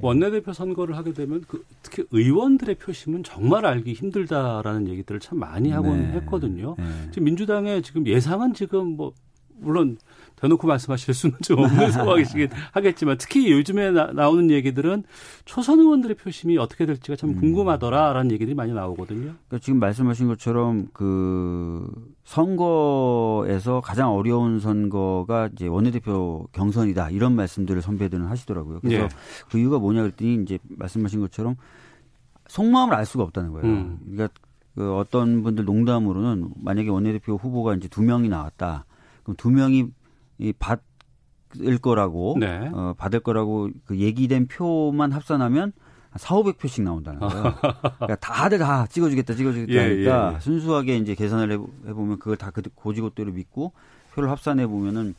원내대표 0.01 0.51
선거를 0.51 0.97
하게 0.97 1.13
되면 1.13 1.41
그 1.47 1.63
특히 1.81 2.03
의원들의 2.11 2.75
표심은 2.75 3.23
정말 3.23 3.65
알기 3.65 3.93
힘들다라는 3.93 4.89
얘기들을 4.89 5.21
참 5.21 5.39
많이 5.39 5.71
하곤 5.71 6.01
네. 6.01 6.11
했거든요. 6.17 6.75
네. 6.77 6.83
지금 7.11 7.23
민주당의 7.23 7.81
지금 7.81 8.05
예상은 8.05 8.53
지금 8.53 8.97
뭐 8.97 9.13
물론 9.57 9.97
대놓고 10.35 10.67
말씀하실 10.67 11.13
수는 11.13 11.35
좀 11.41 11.59
없는 11.59 11.91
상황이시긴 11.91 12.49
하겠지만 12.71 13.17
특히 13.17 13.51
요즘에 13.51 13.91
나, 13.91 14.29
오는 14.29 14.51
얘기들은 14.51 15.03
초선 15.45 15.79
의원들의 15.79 16.17
표심이 16.17 16.57
어떻게 16.57 16.85
될지가 16.85 17.15
참 17.15 17.35
궁금하더라라는 17.35 18.31
얘기들이 18.31 18.55
많이 18.55 18.73
나오거든요. 18.73 19.33
그러니까 19.47 19.59
지금 19.59 19.79
말씀하신 19.79 20.27
것처럼 20.27 20.87
그 20.93 21.89
선거에서 22.23 23.81
가장 23.81 24.13
어려운 24.13 24.59
선거가 24.59 25.49
이제 25.53 25.67
원내대표 25.67 26.47
경선이다 26.51 27.11
이런 27.11 27.35
말씀들을 27.35 27.81
선배들은 27.81 28.25
하시더라고요. 28.25 28.79
그래서 28.81 29.03
예. 29.03 29.09
그 29.49 29.57
이유가 29.57 29.79
뭐냐 29.79 30.01
그랬더니 30.01 30.41
이제 30.41 30.59
말씀하신 30.69 31.21
것처럼 31.21 31.55
속마음을 32.47 32.93
알 32.93 33.05
수가 33.05 33.23
없다는 33.23 33.51
거예요. 33.51 33.67
음. 33.67 33.99
그러니까 34.03 34.29
그 34.75 34.95
어떤 34.95 35.41
분들 35.41 35.65
농담으로는 35.65 36.49
만약에 36.57 36.89
원내대표 36.89 37.35
후보가 37.37 37.75
이제 37.75 37.87
두 37.87 38.01
명이 38.01 38.27
나왔다. 38.29 38.85
그럼 39.23 39.35
두 39.37 39.49
명이 39.49 39.89
이 40.37 40.53
받을 40.53 41.77
거라고 41.81 42.37
네. 42.39 42.69
어, 42.73 42.93
받을 42.97 43.19
거라고 43.19 43.69
그 43.85 43.97
얘기된 43.97 44.47
표만 44.47 45.11
합산하면 45.11 45.71
한 46.09 46.19
4, 46.19 46.35
500표씩 46.35 46.83
나온다는 46.83 47.19
거예요. 47.19 47.43
그러니까 47.99 48.15
다들 48.15 48.57
다 48.59 48.85
찍어주겠다, 48.87 49.33
찍어주겠다 49.35 49.73
예, 49.73 49.79
하니까 49.79 50.31
예, 50.31 50.35
예. 50.35 50.39
순수하게 50.39 50.97
이제 50.97 51.13
계산을 51.15 51.51
해보- 51.51 51.69
해보면 51.87 52.19
그걸 52.19 52.37
다그 52.37 52.61
고지고대로 52.73 53.31
믿고 53.33 53.73
표를 54.13 54.29
합산해 54.29 54.67
보면은 54.67 55.13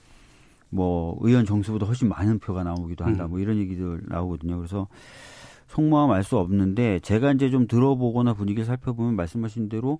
뭐 0.71 1.17
의원 1.21 1.45
정수보다 1.47 1.87
훨씬 1.87 2.09
많은 2.09 2.39
표가 2.39 2.65
나오기도 2.65 3.05
한다. 3.05 3.27
음. 3.27 3.31
뭐 3.31 3.39
이런 3.41 3.57
얘기들 3.59 4.03
나오거든요. 4.07 4.57
그래서 4.57 4.89
속마음 5.69 6.11
알 6.13 6.23
수 6.25 6.39
없는데 6.39 7.01
제가 7.01 7.33
이제 7.33 7.51
좀 7.51 7.67
들어보거나 7.67 8.33
분위기를 8.35 8.65
살펴보면 8.65 9.17
말씀하신 9.17 9.69
대로 9.69 9.99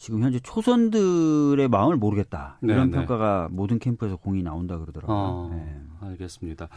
지금 0.00 0.22
현재 0.22 0.40
초선들의 0.40 1.68
마음을 1.68 1.96
모르겠다. 1.96 2.58
이런 2.62 2.90
네, 2.90 2.96
네. 2.96 2.96
평가가 2.96 3.48
모든 3.52 3.78
캠프에서 3.78 4.16
공이 4.16 4.42
나온다 4.42 4.78
그러더라고요. 4.78 5.16
어, 5.16 5.50
네. 5.52 5.78
알겠습니다. 6.00 6.70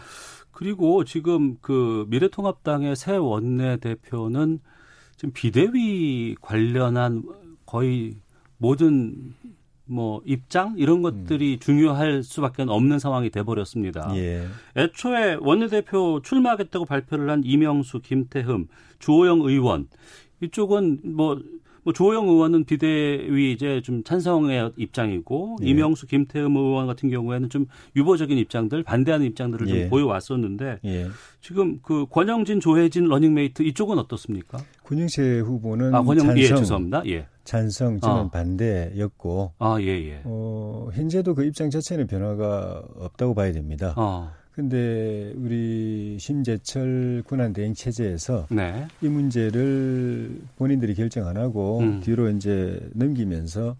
그리고 0.51 1.05
지금 1.05 1.55
그 1.61 2.05
미래통합당의 2.09 2.97
새 2.97 3.15
원내 3.15 3.77
대표는 3.77 4.59
지금 5.15 5.31
비대위 5.31 6.35
관련한 6.41 7.23
거의 7.65 8.17
모든 8.57 9.33
뭐 9.85 10.21
입장 10.25 10.75
이런 10.77 11.01
것들이 11.01 11.59
중요할 11.59 12.23
수밖에 12.23 12.63
없는 12.67 12.99
상황이 12.99 13.29
돼버렸습니다. 13.29 14.13
예. 14.17 14.45
애초에 14.75 15.37
원내대표 15.39 16.19
출마하겠다고 16.21 16.83
발표를 16.83 17.29
한 17.29 17.41
이명수, 17.45 18.01
김태흠, 18.01 18.67
주호영 18.99 19.43
의원 19.43 19.87
이쪽은 20.41 20.99
뭐, 21.15 21.39
뭐 21.83 21.93
주호영 21.93 22.27
의원은 22.27 22.65
비대위 22.65 23.51
이제 23.51 23.81
좀 23.83 24.03
찬성의 24.03 24.73
입장이고 24.77 25.57
예. 25.63 25.67
이명수, 25.67 26.07
김태흠 26.07 26.55
의원 26.55 26.87
같은 26.87 27.09
경우에는 27.09 27.49
좀 27.49 27.65
유보적인 27.95 28.37
입장들, 28.37 28.83
반대하는 28.83 29.25
입장들을 29.27 29.67
좀 29.67 29.77
예. 29.77 29.89
보여왔었는데 29.89 30.79
예. 30.85 31.07
지금 31.41 31.79
그 31.81 32.05
권영진, 32.09 32.59
조해진 32.59 33.05
러닝메이트 33.05 33.63
이쪽은 33.63 33.97
어떻습니까? 33.99 34.59
권영세 34.83 35.39
후보는 35.39 35.93
아, 35.93 36.01
권영 36.01 36.27
찬성, 36.27 36.37
예, 36.37 36.47
죄송합니다. 36.47 37.03
예. 37.07 37.27
찬성, 37.43 37.99
저는 37.99 38.21
어. 38.23 38.29
반대였고 38.29 39.53
아, 39.59 39.77
예, 39.81 39.87
예. 39.87 40.21
어, 40.23 40.89
현재도 40.93 41.35
그 41.35 41.43
입장 41.43 41.69
자체는 41.69 42.07
변화가 42.07 42.83
없다고 42.95 43.33
봐야 43.33 43.51
됩니다. 43.51 43.93
어, 43.97 44.31
근데 44.53 45.33
우리 45.35 46.17
심재철 46.19 47.23
권한대행 47.25 47.73
체제에서 47.73 48.45
네. 48.51 48.87
이 49.01 49.07
문제를 49.07 50.41
본인들이 50.57 50.93
결정 50.93 51.27
안 51.27 51.37
하고 51.37 51.79
음. 51.79 52.01
뒤로 52.01 52.29
이제 52.29 52.79
넘기면서 52.93 53.75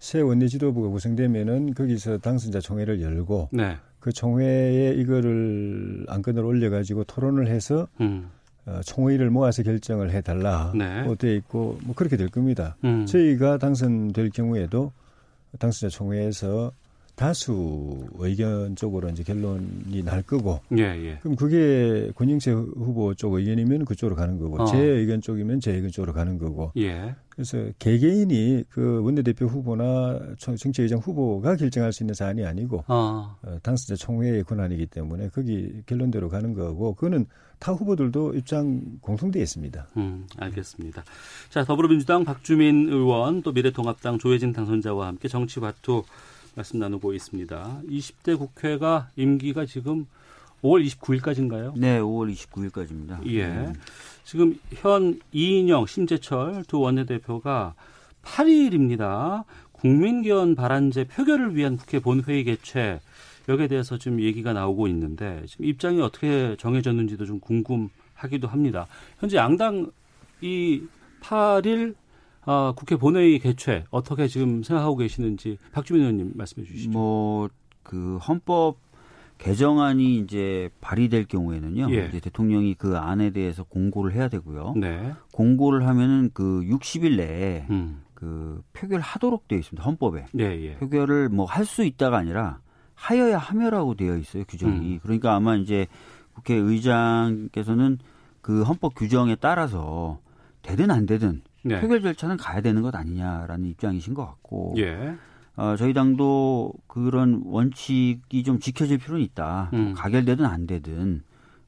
새 0.00 0.20
원내 0.20 0.48
지도부가 0.48 0.88
구성되면은 0.88 1.74
거기서 1.74 2.18
당선자 2.18 2.60
총회를 2.60 3.00
열고 3.00 3.50
네. 3.52 3.76
그 4.00 4.12
총회에 4.12 4.94
이거를 4.94 6.04
안건을 6.08 6.44
올려가지고 6.44 7.04
토론을 7.04 7.46
해서 7.46 7.86
음. 8.00 8.28
어, 8.66 8.80
총회를 8.84 9.30
모아서 9.30 9.62
결정을 9.62 10.10
해달라. 10.10 10.72
네. 10.74 11.02
뭐돼 11.02 11.36
있고 11.36 11.78
뭐 11.84 11.94
그렇게 11.94 12.16
될 12.16 12.28
겁니다. 12.28 12.76
음. 12.84 13.06
저희가 13.06 13.58
당선될 13.58 14.30
경우에도 14.30 14.92
당선자 15.60 15.88
총회에서 15.96 16.72
다수 17.18 18.06
의견 18.14 18.76
쪽으로 18.76 19.08
이제 19.08 19.24
결론이 19.24 20.04
날 20.04 20.22
거고 20.22 20.60
예, 20.78 20.82
예. 20.84 21.18
그럼 21.20 21.34
그게 21.34 22.12
권영세 22.14 22.52
후보 22.52 23.12
쪽 23.14 23.34
의견이면 23.34 23.86
그쪽으로 23.86 24.14
가는 24.14 24.38
거고 24.38 24.62
어. 24.62 24.66
제 24.66 24.78
의견 24.78 25.20
쪽이면 25.20 25.58
제 25.58 25.72
의견 25.72 25.90
쪽으로 25.90 26.12
가는 26.12 26.38
거고 26.38 26.70
예. 26.76 27.16
그래서 27.30 27.58
개개인이 27.80 28.64
그 28.70 29.02
원내대표 29.02 29.46
후보나 29.46 30.20
정- 30.38 30.54
정치의장 30.56 31.00
후보가 31.00 31.56
결정할 31.56 31.92
수 31.92 32.04
있는 32.04 32.14
사안이 32.14 32.44
아니고 32.44 32.84
어. 32.86 33.36
어, 33.42 33.58
당선자 33.64 33.96
총회의 33.96 34.44
권한이기 34.44 34.86
때문에 34.86 35.28
거기 35.30 35.82
결론대로 35.86 36.28
가는 36.28 36.54
거고 36.54 36.94
그거는 36.94 37.26
타 37.58 37.72
후보들도 37.72 38.34
입장 38.34 38.80
공통되어 39.00 39.42
있습니다. 39.42 39.88
음, 39.96 40.26
알겠습니다. 40.36 41.02
자, 41.50 41.64
더불어민주당 41.64 42.24
박주민 42.24 42.88
의원 42.88 43.42
또 43.42 43.50
미래통합당 43.50 44.18
조혜진 44.18 44.52
당선자와 44.52 45.08
함께 45.08 45.26
정치화투 45.26 46.04
말씀 46.54 46.78
나누고 46.78 47.14
있습니다. 47.14 47.82
20대 47.88 48.38
국회가 48.38 49.10
임기가 49.16 49.66
지금 49.66 50.06
5월 50.62 50.84
29일까지인가요? 50.86 51.72
네, 51.76 51.98
5월 52.00 52.32
29일까지입니다. 52.32 53.26
예. 53.32 53.72
지금 54.24 54.58
현 54.74 55.20
이인영, 55.32 55.86
심재철 55.86 56.64
두 56.66 56.80
원내대표가 56.80 57.74
8일입니다. 58.22 59.44
국민기원 59.72 60.54
발안제 60.54 61.04
표결을 61.04 61.54
위한 61.54 61.76
국회 61.76 62.00
본회의 62.00 62.44
개최 62.44 63.00
여기에 63.48 63.68
대해서 63.68 63.96
좀 63.96 64.20
얘기가 64.20 64.52
나오고 64.52 64.88
있는데 64.88 65.42
지금 65.46 65.64
입장이 65.64 66.00
어떻게 66.02 66.56
정해졌는지도 66.58 67.24
좀 67.24 67.40
궁금하기도 67.40 68.48
합니다. 68.48 68.86
현재 69.20 69.36
양당 69.36 69.90
이 70.40 70.82
8일 71.22 71.94
어, 72.48 72.72
국회 72.74 72.96
본회의 72.96 73.38
개최 73.38 73.84
어떻게 73.90 74.26
지금 74.26 74.62
생각하고 74.62 74.96
계시는지 74.96 75.58
박주민 75.72 76.02
의원님 76.02 76.32
말씀해 76.34 76.66
주시죠. 76.66 76.90
뭐 76.90 77.48
그 77.88 78.18
헌법 78.18 78.76
개정안이 79.38 80.18
이제 80.18 80.68
발의될 80.82 81.24
경우에는요. 81.26 81.88
예. 81.94 82.06
이제 82.08 82.20
대통령이 82.20 82.74
그 82.74 82.98
안에 82.98 83.30
대해서 83.30 83.64
공고를 83.64 84.12
해야 84.12 84.28
되고요. 84.28 84.74
네. 84.76 85.14
공고를 85.32 85.86
하면은 85.86 86.30
그 86.34 86.60
60일 86.64 87.16
내에 87.16 87.66
음. 87.70 88.02
그 88.14 88.62
표결하도록 88.74 89.48
되어 89.48 89.58
있습니다. 89.58 89.82
헌법에. 89.82 90.26
예, 90.38 90.44
예. 90.44 90.74
표결을 90.76 91.30
뭐 91.30 91.46
할 91.46 91.64
수 91.64 91.82
있다가 91.84 92.18
아니라 92.18 92.60
하여야 92.94 93.38
하며라고 93.38 93.94
되어 93.94 94.16
있어요 94.18 94.44
규정이. 94.44 94.94
음. 94.94 94.98
그러니까 95.02 95.34
아마 95.34 95.56
이제 95.56 95.86
국회의장께서는 96.34 97.98
그 98.42 98.62
헌법 98.64 98.94
규정에 98.96 99.36
따라서 99.36 100.18
되든 100.62 100.90
안 100.90 101.06
되든 101.06 101.42
네. 101.62 101.80
표결 101.80 102.02
절차는 102.02 102.36
가야 102.36 102.60
되는 102.60 102.82
것 102.82 102.94
아니냐라는 102.94 103.66
입장이신 103.68 104.14
것 104.14 104.24
같고 104.26 104.74
예. 104.78 105.14
어, 105.56 105.74
저희 105.76 105.92
당도 105.92 106.72
그런 106.86 107.42
원칙이 107.44 108.42
좀 108.44 108.60
지켜질 108.60 108.98
필요는 108.98 109.24
있다. 109.24 109.70
음. 109.72 109.92
가결되든 109.94 110.44
안 110.44 110.66
되든 110.66 111.22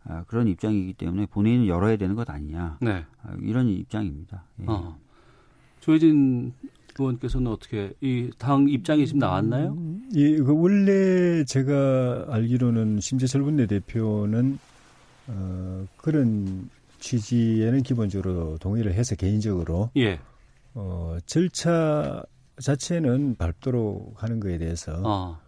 아, 0.05 0.25
그런 0.29 0.47
입장이기 0.49 0.95
때문에 0.95 1.27
본회의는 1.27 1.67
열어야 1.67 1.97
되는 1.97 2.15
것 2.15 2.31
아니냐 2.31 2.79
네. 2.81 3.05
아, 3.23 3.35
이런 3.43 3.69
입장입니다. 3.69 4.45
예. 4.61 4.65
어. 4.69 4.97
조혜진 5.81 6.53
의원께서는 6.99 7.51
어떻게 7.51 7.93
이 8.01 8.31
당 8.39 8.69
입장이 8.69 9.07
지금 9.07 9.21
나왔나요? 9.21 9.77
이, 10.13 10.37
그 10.37 10.53
원래 10.53 11.45
제가 11.45 12.27
알기로는 12.29 13.01
심재철 13.01 13.41
원내대표는 13.43 14.59
어, 15.29 15.87
그런 15.97 16.69
취지에는 17.01 17.83
기본적으로 17.83 18.57
동의를 18.59 18.95
해서 18.95 19.17
개인적으로 19.17 19.91
예. 19.97 20.21
어, 20.75 21.17
절차 21.27 22.23
자체는 22.61 23.37
밟도록 23.37 24.23
하는 24.23 24.39
거에 24.39 24.59
대해서 24.59 25.01
어. 25.05 25.41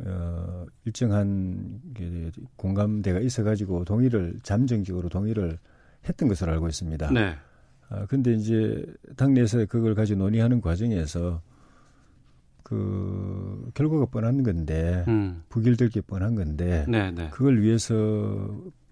어, 0.00 0.66
일정한 0.84 1.80
그 1.96 2.30
공감대가 2.56 3.20
있어가지고 3.20 3.84
동의를 3.84 4.40
잠정적으로 4.42 5.08
동의를 5.08 5.58
했던 6.06 6.28
것으로 6.28 6.52
알고 6.52 6.68
있습니다. 6.68 7.10
네. 7.12 7.34
아, 7.88 8.04
근데 8.06 8.34
이제 8.34 8.84
당내에서 9.16 9.64
그걸 9.66 9.94
가지고 9.94 10.24
논의하는 10.24 10.60
과정에서 10.60 11.40
그 12.62 13.70
결과가 13.74 14.06
뻔한 14.06 14.42
건데 14.42 15.04
음. 15.06 15.44
부결될 15.48 15.88
게 15.88 16.00
뻔한 16.00 16.34
건데 16.34 16.84
네, 16.88 17.12
네. 17.12 17.28
그걸 17.30 17.62
위해서 17.62 17.94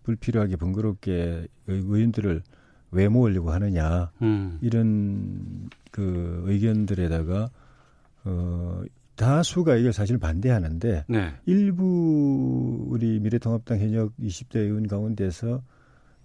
불필요하게 0.04 0.56
번거롭게 0.56 1.12
의- 1.12 1.48
의원들을 1.66 2.42
왜 2.92 3.08
모으려고 3.08 3.50
하느냐 3.50 4.10
음. 4.22 4.58
이런 4.62 5.68
그 5.90 6.42
의견들에다가 6.46 7.50
어 8.24 8.82
다수가 9.16 9.76
이걸 9.76 9.92
사실 9.92 10.18
반대하는데 10.18 11.04
네. 11.08 11.34
일부 11.46 12.86
우리 12.88 13.18
미래통합당 13.20 13.78
현역 13.80 14.12
20대 14.18 14.56
의원 14.56 14.86
가운데서 14.86 15.62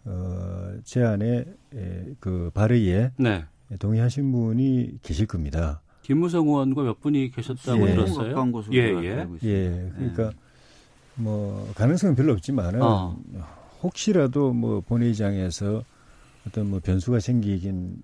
어 0.06 0.72
제안에 0.84 1.46
에, 1.76 2.06
그 2.20 2.52
발의에 2.54 3.12
네. 3.18 3.46
동의하신 3.80 4.32
분이 4.32 5.00
계실 5.02 5.26
겁니다. 5.28 5.82
김무성 6.02 6.48
의원과 6.48 6.84
몇 6.84 7.00
분이 7.02 7.30
계셨다고 7.32 7.82
예. 7.88 7.92
들었어요. 7.92 8.34
예, 8.74 8.80
예. 9.04 9.26
예, 9.44 9.92
그러니까 9.96 10.32
뭐 11.16 11.72
가능성은 11.76 12.16
별로 12.16 12.34
없지만은 12.34 12.82
어. 12.82 13.16
혹시라도 13.82 14.54
뭐 14.54 14.82
본회의장에서 14.82 15.84
어떤 16.48 16.70
뭐 16.70 16.80
변수가 16.80 17.20
생기긴 17.20 17.98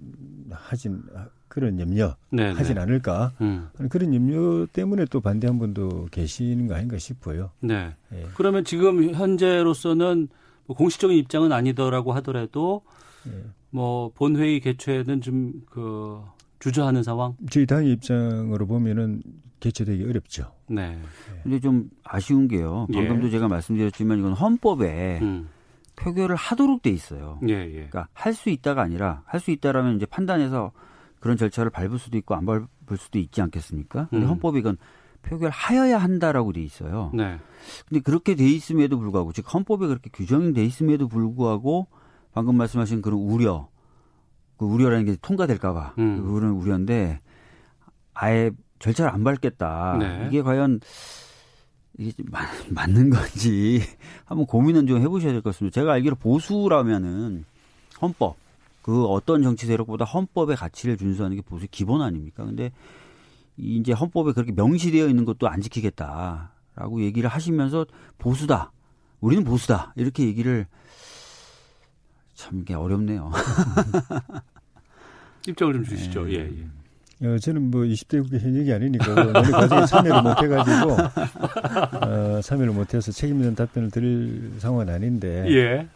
하진 0.51 1.01
그런 1.47 1.79
염려 1.79 2.15
네, 2.29 2.51
하진 2.51 2.75
네. 2.75 2.81
않을까 2.81 3.31
음. 3.41 3.69
그런 3.89 4.13
염려 4.13 4.67
때문에 4.73 5.05
또 5.05 5.21
반대한 5.21 5.57
분도 5.57 6.07
계시는 6.11 6.67
거 6.67 6.75
아닌가 6.75 6.97
싶어요. 6.97 7.51
네. 7.61 7.95
예. 8.13 8.25
그러면 8.35 8.65
지금 8.65 9.13
현재로서는 9.13 10.27
뭐 10.65 10.75
공식적인 10.75 11.17
입장은 11.17 11.51
아니더라고 11.51 12.13
하더라도 12.13 12.81
예. 13.27 13.43
뭐 13.69 14.11
본회의 14.13 14.59
개최는 14.59 15.21
좀 15.21 15.53
그 15.69 16.21
주저하는 16.59 17.03
상황. 17.03 17.35
저희 17.51 17.65
당의 17.65 17.91
입장으로 17.91 18.65
보면은 18.65 19.21
개최되기 19.59 20.03
어렵죠. 20.03 20.51
네. 20.67 20.97
근데 21.43 21.59
좀 21.59 21.89
아쉬운 22.03 22.47
게요. 22.47 22.87
예. 22.91 22.95
방금도 22.95 23.29
제가 23.29 23.47
말씀드렸지만 23.47 24.17
이건 24.17 24.33
헌법에 24.33 25.19
음. 25.21 25.47
표결을 25.95 26.35
하도록 26.35 26.81
돼 26.81 26.89
있어요. 26.89 27.39
예, 27.47 27.53
예. 27.53 27.71
그러니까 27.73 28.07
할 28.13 28.33
수 28.33 28.49
있다가 28.49 28.81
아니라 28.81 29.23
할 29.25 29.39
수 29.39 29.51
있다라면 29.51 29.95
이제 29.97 30.05
판단해서 30.05 30.71
그런 31.19 31.37
절차를 31.37 31.71
밟을 31.71 31.97
수도 31.99 32.17
있고 32.17 32.35
안 32.35 32.45
밟을 32.45 32.67
수도 32.97 33.17
있지 33.19 33.41
않겠습니까? 33.41 34.07
근데 34.09 34.25
음. 34.25 34.29
헌법에 34.31 34.59
이건 34.59 34.77
표결하여야 35.23 35.97
한다라고 35.97 36.53
돼 36.53 36.61
있어요. 36.61 37.09
네. 37.13 37.39
근데 37.89 38.01
그렇게 38.01 38.35
돼 38.35 38.45
있음에도 38.47 38.99
불구하고 38.99 39.31
즉 39.33 39.51
헌법에 39.51 39.87
그렇게 39.87 40.09
규정이 40.13 40.53
돼 40.53 40.63
있음에도 40.65 41.07
불구하고 41.07 41.87
방금 42.33 42.57
말씀하신 42.57 43.01
그런 43.01 43.19
우려 43.19 43.69
그 44.57 44.65
우려라는 44.65 45.05
게 45.05 45.15
통과될까봐 45.21 45.95
음. 45.97 46.31
그런 46.31 46.51
우려인데 46.51 47.21
아예 48.13 48.51
절차를 48.79 49.11
안 49.11 49.23
밟겠다. 49.23 49.97
네. 49.97 50.27
이게 50.27 50.41
과연 50.43 50.79
이게 51.97 52.11
좀 52.11 52.25
맞, 52.29 52.45
맞는 52.69 53.09
건지 53.09 53.81
한번 54.25 54.45
고민은 54.45 54.87
좀 54.87 55.01
해보셔야 55.01 55.31
될 55.31 55.41
것 55.41 55.51
같습니다. 55.51 55.73
제가 55.79 55.93
알기로 55.93 56.15
보수라면은 56.15 57.45
헌법 58.01 58.35
그 58.81 59.05
어떤 59.05 59.41
정치 59.43 59.65
세력보다 59.65 60.03
헌법의 60.05 60.55
가치를 60.57 60.97
준수하는 60.97 61.37
게 61.37 61.41
보수의 61.41 61.69
기본 61.71 62.01
아닙니까? 62.01 62.43
근데 62.45 62.71
이 63.57 63.77
이제 63.77 63.93
헌법에 63.93 64.33
그렇게 64.33 64.51
명시되어 64.51 65.07
있는 65.07 65.23
것도 65.25 65.47
안 65.47 65.61
지키겠다라고 65.61 67.01
얘기를 67.01 67.29
하시면서 67.29 67.85
보수다. 68.17 68.71
우리는 69.21 69.43
보수다. 69.45 69.93
이렇게 69.95 70.25
얘기를 70.25 70.67
참 72.35 72.59
이게 72.59 72.73
어렵네요. 72.73 73.31
입장을 75.47 75.73
좀 75.73 75.83
주시죠. 75.85 76.25
네. 76.25 76.33
예, 76.33 76.37
예. 76.45 76.67
어, 77.25 77.37
저는 77.39 77.71
뭐 77.71 77.81
20대 77.81 78.21
국회 78.23 78.37
현역이 78.37 78.71
아니니까 78.71 79.15
그 79.15 79.19
논의 79.31 79.51
과정에 79.51 79.85
참여를 79.85 80.21
못해가지고 80.21 80.91
어, 82.05 82.41
참여를 82.41 82.73
못해서 82.73 83.11
책임 83.11 83.37
있는 83.37 83.55
답변을 83.55 83.91
드릴 83.91 84.51
상황은 84.59 84.89
아닌데 84.89 85.45
예. 85.49 85.87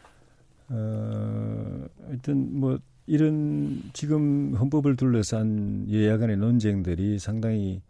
어, 0.70 1.86
하여튼 2.08 2.60
뭐 2.60 2.80
이런 3.08 3.82
지금 3.94 4.54
헌법을 4.56 4.96
둘러싼 4.96 5.88
여야 5.92 6.18
간의 6.18 6.38
논쟁들이 6.38 7.20
상당히 7.20 7.82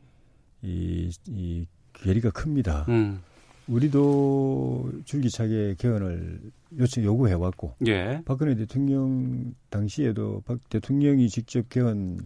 이, 0.61 1.09
이 1.27 1.65
괴리가 1.93 2.31
큽니다. 2.31 2.85
음. 2.89 3.21
우리도 3.67 4.89
줄기차게 5.05 5.75
개헌을 5.77 6.39
요청 6.79 7.03
요구해 7.03 7.33
왔고 7.33 7.75
예. 7.87 8.21
박근혜 8.25 8.55
대통령 8.55 9.53
당시에도 9.69 10.41
박 10.45 10.57
대통령이 10.69 11.29
직접 11.29 11.69
개헌 11.69 12.19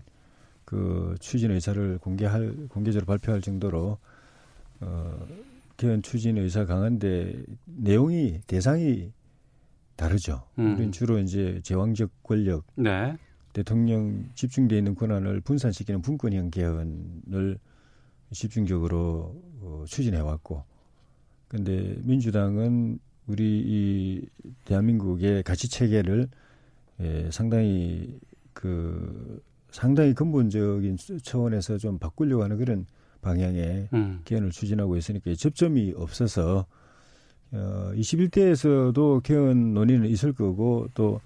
그 0.65 1.15
추진 1.19 1.51
의사를 1.51 1.97
공개할 1.99 2.67
공개적으로 2.69 3.05
발표할 3.05 3.41
정도로 3.41 3.97
어 4.81 5.27
개헌 5.77 6.01
추진 6.01 6.37
의사 6.37 6.65
강한데 6.65 7.43
내용이 7.65 8.39
대상이 8.47 9.11
다르죠. 9.95 10.43
음. 10.59 10.73
우리는 10.73 10.91
주로 10.91 11.19
이제 11.19 11.59
제왕적 11.63 12.23
권력 12.23 12.65
네. 12.75 13.17
대통령 13.53 14.29
집중돼 14.33 14.77
있는 14.77 14.95
권한을 14.95 15.41
분산시키는 15.41 16.01
분권형 16.01 16.49
개헌을 16.49 17.59
집중적으로 18.31 19.35
어, 19.61 19.83
추진해 19.87 20.19
왔고, 20.19 20.63
근데 21.47 21.95
민주당은 22.03 22.99
우리 23.27 23.61
이 23.63 24.27
대한민국의 24.65 25.43
가치 25.43 25.69
체계를 25.69 26.27
예, 26.99 27.29
상당히 27.31 28.19
그 28.53 29.41
상당히 29.73 30.13
근본적인 30.13 30.97
차원에서 31.23 31.79
좀 31.79 31.97
바꾸려고 31.97 32.43
하는 32.43 32.57
그런 32.57 32.85
방향의 33.21 33.89
음. 33.93 34.21
개헌을 34.23 34.51
추진하고 34.51 34.95
있으니까 34.97 35.33
접점이 35.33 35.93
없어서 35.97 36.65
어, 37.51 37.91
21대에서도 37.95 39.23
개헌 39.23 39.73
논의는 39.73 40.07
있을 40.09 40.31
거고 40.31 40.87
또 40.93 41.19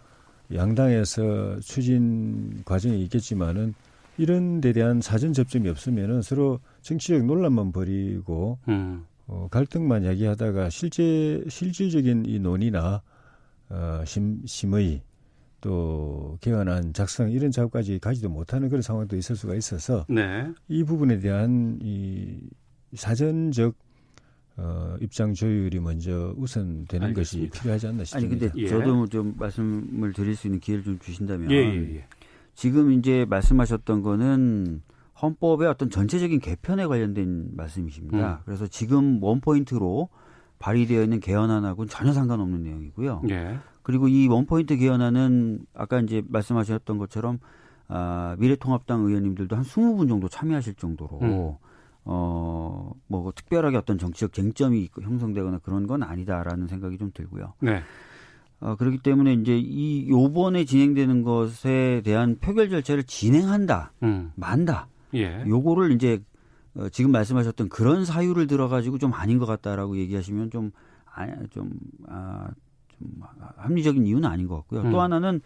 양당에서 0.53 1.60
추진 1.60 2.62
과정이 2.63 3.01
있겠지만은 3.03 3.75
이런 4.17 4.62
데 4.62 4.71
대한 4.71 5.01
사전 5.01 5.33
접점이 5.33 5.67
없으면은 5.67 6.21
서로 6.21 6.60
정치적 6.81 7.25
논란만 7.25 7.73
벌이고 7.73 8.60
음. 8.69 9.05
어, 9.27 9.49
갈등만 9.51 10.05
야기하다가 10.05 10.69
실제 10.69 11.43
실질적인 11.49 12.25
이 12.27 12.39
논의나 12.39 13.01
어, 13.69 14.03
심, 14.05 14.41
심의 14.45 15.01
또 15.62 16.38
개헌안 16.41 16.93
작성 16.93 17.32
이런 17.32 17.52
작업까지 17.52 18.00
가지도 18.00 18.30
못하는 18.30 18.70
그런 18.70 18.82
상황도 18.82 19.15
있을 19.17 19.36
수가 19.36 19.56
있어서 19.56 20.06
네. 20.08 20.52
이 20.67 20.84
부분에 20.84 21.20
대한 21.20 21.80
이 21.82 22.39
사전적 22.93 23.76
어, 24.58 24.96
입장 25.02 25.34
조율이 25.34 25.80
먼저 25.80 26.34
우선되는 26.36 27.13
것이. 27.13 27.50
필요하지 27.54 27.88
않나 27.88 27.98
아니 27.98 28.06
싶습니다. 28.06 28.48
근데 28.48 28.62
예. 28.62 28.67
저도 28.67 29.08
좀 29.08 29.36
말씀을 29.38 30.13
드릴 30.13 30.36
수 30.36 30.48
있는 30.48 30.60
기회를 30.60 30.84
좀 30.84 31.00
주신다면 31.00 31.52
예, 31.52 31.56
예, 31.58 31.96
예. 31.98 32.06
지금 32.56 32.91
이제 32.91 33.26
말씀하셨던 33.30 34.02
거는 34.02 34.82
헌법의 35.22 35.67
어떤 35.67 35.91
전체적인 35.91 36.39
개편에 36.39 36.88
관련된 36.88 37.50
말씀이십니다. 37.56 38.38
음. 38.38 38.41
그래서 38.46 38.65
지금 38.65 39.22
원 39.22 39.41
포인트로 39.41 40.10
발의되어 40.60 41.04
있는 41.04 41.20
개헌안하고는 41.20 41.89
전혀 41.89 42.13
상관없는 42.13 42.63
내용이고요. 42.63 43.24
예. 43.30 43.58
그리고 43.84 44.08
이 44.08 44.28
원포인트 44.28 44.78
개헌안은 44.78 45.65
아까 45.74 46.00
이제 46.00 46.22
말씀하셨던 46.28 46.98
것처럼 46.98 47.39
아, 47.88 48.36
미래통합당 48.39 49.06
의원님들도 49.06 49.56
한 49.56 49.63
20분 49.63 50.10
정도 50.10 50.28
참여하실 50.28 50.76
정도로 50.76 51.20
음. 51.22 51.54
어 52.04 52.91
뭐 53.08 53.32
특별하게 53.36 53.78
어떤 53.78 53.98
정치적 53.98 54.34
쟁점이 54.34 54.89
형성되거나 55.02 55.60
그런 55.60 55.88
건 55.88 56.04
아니다라는 56.04 56.67
생각이 56.67 56.98
좀 56.98 57.12
들고요. 57.13 57.54
네. 57.62 57.82
어, 58.60 58.76
그렇기 58.76 59.00
때문에 59.00 59.34
이제 59.34 59.58
이 59.58 60.10
요번에 60.10 60.65
진행되는 60.65 61.22
것에 61.22 62.02
대한 62.04 62.38
표결 62.39 62.70
절차를 62.70 63.04
진행한다, 63.04 63.93
음. 64.04 64.32
만다. 64.36 64.88
예. 65.13 65.43
요거를 65.48 65.91
이제 65.91 66.20
어, 66.78 66.90
지금 66.90 67.12
말씀하셨던 67.12 67.70
그런 67.70 68.06
사유를 68.06 68.48
들어가지고 68.48 68.98
좀 68.98 69.13
아닌 69.13 69.38
것 69.40 69.46
같다라고 69.46 69.98
얘기하시면 69.98 70.52
좀, 70.52 70.72
아, 71.13 71.26
좀, 71.50 71.72
아, 72.08 72.48
좀 72.98 73.22
합리적인 73.58 74.06
이유는 74.06 74.30
아닌 74.30 74.48
것 74.48 74.56
같고요. 74.58 74.82
음. 74.82 74.92
또 74.92 75.02
하나는 75.02 75.42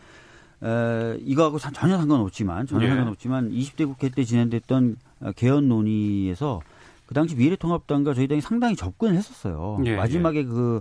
에, 0.64 1.18
이거하고 1.22 1.58
사- 1.58 1.72
전혀 1.72 1.98
상관없지만 1.98 2.68
전혀 2.68 2.86
예. 2.86 2.90
상관없지만 2.90 3.50
20대 3.52 3.86
국회 3.88 4.10
때 4.10 4.24
진행됐던 4.24 4.98
어, 5.22 5.32
개헌 5.36 5.68
논의에서 5.68 6.60
그 7.08 7.14
당시 7.14 7.36
미래통합당과 7.36 8.14
저희 8.14 8.28
당이 8.28 8.42
상당히 8.42 8.76
접근을 8.76 9.16
했었어요. 9.16 9.82
예, 9.86 9.96
마지막에 9.96 10.44
그 10.46 10.80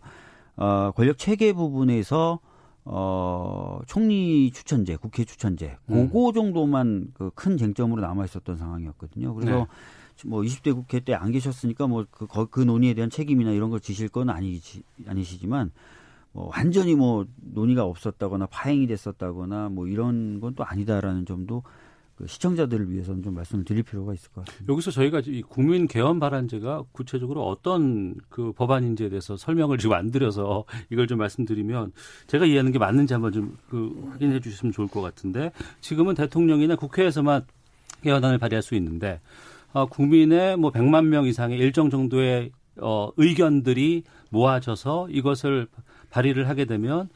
어, 0.57 0.93
권력 0.95 1.17
체계 1.19 1.53
부분에서 1.53 2.41
어, 2.85 3.79
총리 3.87 4.51
추천제, 4.51 4.97
국회 4.97 5.25
추천제, 5.25 5.77
음. 5.91 6.09
그거 6.09 6.33
정도만 6.33 7.09
그 7.15 7.31
큰 7.35 7.57
쟁점으로 7.57 8.01
남아 8.03 8.25
있었던 8.27 8.57
상황이었거든요. 8.57 9.35
그래서 9.35 9.59
네. 9.61 9.67
뭐 10.27 10.43
20대 10.43 10.75
국회 10.75 11.01
때 11.01 11.15
안 11.15 11.33
계셨으니까 11.33 11.87
뭐그 11.87 12.47
그 12.51 12.61
논의에 12.61 12.95
대한 12.95 13.11
책임이나 13.11 13.51
이런 13.53 13.71
걸 13.71 13.81
지실 13.81 14.09
건 14.09 14.31
아니지, 14.31 14.83
아니시지만 15.07 15.71
뭐 16.33 16.51
완전히 16.55 16.95
뭐 16.95 17.27
논의가 17.37 17.85
없었다거나 17.85 18.47
파행이 18.47 18.87
됐었다거나 18.87 19.69
뭐 19.71 19.87
이런 19.89 20.41
건 20.41 20.55
또 20.55 20.65
아니다라는 20.65 21.27
점도 21.27 21.63
그 22.17 22.27
시청자들을 22.27 22.91
위해서는 22.93 23.23
좀 23.23 23.35
말씀을 23.35 23.65
드릴 23.65 23.83
필요가 23.83 24.13
있을 24.13 24.31
것 24.33 24.45
같습니다. 24.45 24.71
여기서 24.71 24.91
저희가 24.91 25.23
이 25.25 25.41
국민 25.43 25.87
개헌 25.89 26.21
발안제가 26.21 26.85
구체적으로 26.93 27.47
어떤 27.49 28.15
그 28.29 28.53
법안인지에 28.53 29.09
대해서 29.09 29.39
설명을 29.39 29.79
지금 29.79 29.95
안 29.95 30.11
드려서 30.11 30.65
이걸 30.91 31.07
좀 31.07 31.19
말씀드리면 31.19 31.93
제가 32.27 32.45
이해하는 32.45 32.73
게 32.73 32.79
맞는지 32.79 33.15
한번 33.15 33.33
좀 33.33 33.57
그 33.71 34.09
확인해 34.13 34.39
주셨으면 34.41 34.73
좋을 34.73 34.87
것 34.89 35.01
같은데 35.01 35.51
지금은 35.81 36.15
대통령이나 36.15 36.77
국회에서만 36.77 37.47
개헌안을 38.03 38.39
발의할 38.39 38.63
수 38.63 38.75
있는데 38.75 39.21
어, 39.73 39.87
국민의 39.87 40.57
뭐 40.57 40.71
100만 40.73 41.07
명 41.07 41.27
이상의 41.27 41.59
일정 41.59 41.91
정도의 41.91 42.51
어, 42.81 43.11
의견들이 43.17 44.05
모아져서 44.31 45.09
이것을 45.11 45.69
발의를 46.11 46.49
하게 46.49 46.65
되면 46.65 47.09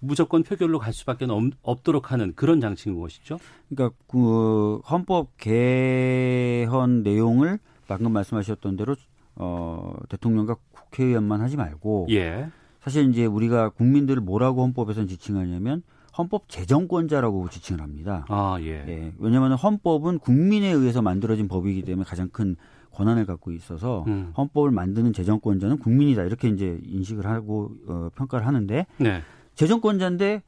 무조건 0.00 0.42
표결로 0.42 0.78
갈 0.78 0.92
수밖에 0.92 1.26
없- 1.26 1.52
없도록 1.62 2.10
하는 2.12 2.32
그런 2.34 2.60
장치인 2.60 2.98
것이죠. 2.98 3.38
그러니까 3.68 3.96
그 4.08 4.78
헌법 4.90 5.28
개헌 5.38 7.02
내용을 7.02 7.58
방금 7.86 8.12
말씀하셨던 8.12 8.76
대로 8.76 8.96
어 9.36 9.94
대통령과 10.08 10.56
국회의원만 10.72 11.40
하지 11.40 11.56
말고 11.56 12.08
예. 12.10 12.48
사실 12.80 13.08
이제 13.10 13.24
우리가 13.26 13.70
국민들을 13.70 14.20
뭐라고 14.22 14.62
헌법에서는 14.62 15.08
지칭하냐면 15.08 15.82
헌법 16.16 16.48
재정권자라고 16.48 17.48
지칭을 17.48 17.80
합니다. 17.80 18.26
아, 18.28 18.58
예. 18.60 18.84
예. 18.86 19.12
왜냐하면 19.18 19.54
헌법은 19.54 20.18
국민에 20.18 20.68
의해서 20.70 21.02
만들어진 21.02 21.48
법이기 21.48 21.82
때문에 21.82 22.04
가장 22.04 22.28
큰 22.28 22.56
권한을 22.92 23.24
갖고 23.24 23.52
있어서 23.52 24.04
음. 24.06 24.32
헌법을 24.36 24.70
만드는 24.70 25.12
재정권자는 25.14 25.78
국민이다 25.78 26.24
이렇게 26.24 26.48
이제 26.48 26.78
인식을 26.84 27.26
하고 27.26 27.72
어, 27.86 28.10
평가를 28.14 28.46
하는데 28.46 28.86
네. 28.98 29.22
재정권자인데 29.54 30.42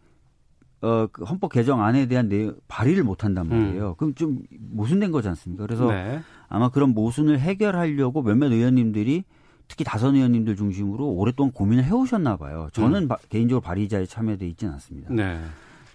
어, 0.82 1.06
그 1.10 1.24
헌법 1.24 1.52
개정안에 1.52 2.06
대한 2.06 2.28
내 2.28 2.50
발의를 2.68 3.04
못 3.04 3.24
한단 3.24 3.48
말이에요. 3.48 3.94
그럼 3.94 4.14
좀 4.14 4.42
모순된 4.58 5.10
거지 5.10 5.28
않습니까? 5.28 5.64
그래서 5.64 5.84
음. 5.86 5.88
네. 5.88 6.20
아마 6.48 6.68
그런 6.68 6.90
모순을 6.90 7.40
해결하려고 7.40 8.22
몇몇 8.22 8.52
의원님들이 8.52 9.24
특히 9.68 9.84
다선 9.84 10.14
의원님들 10.14 10.56
중심으로 10.56 11.06
오랫동안 11.08 11.52
고민을 11.52 11.84
해오셨나 11.84 12.36
봐요. 12.36 12.68
저는 12.72 13.08
바- 13.08 13.16
개인적으로 13.28 13.60
발의자에 13.60 14.06
참여돼 14.06 14.46
있지는 14.48 14.74
않습니다. 14.74 15.10
음. 15.10 15.16
네. 15.16 15.40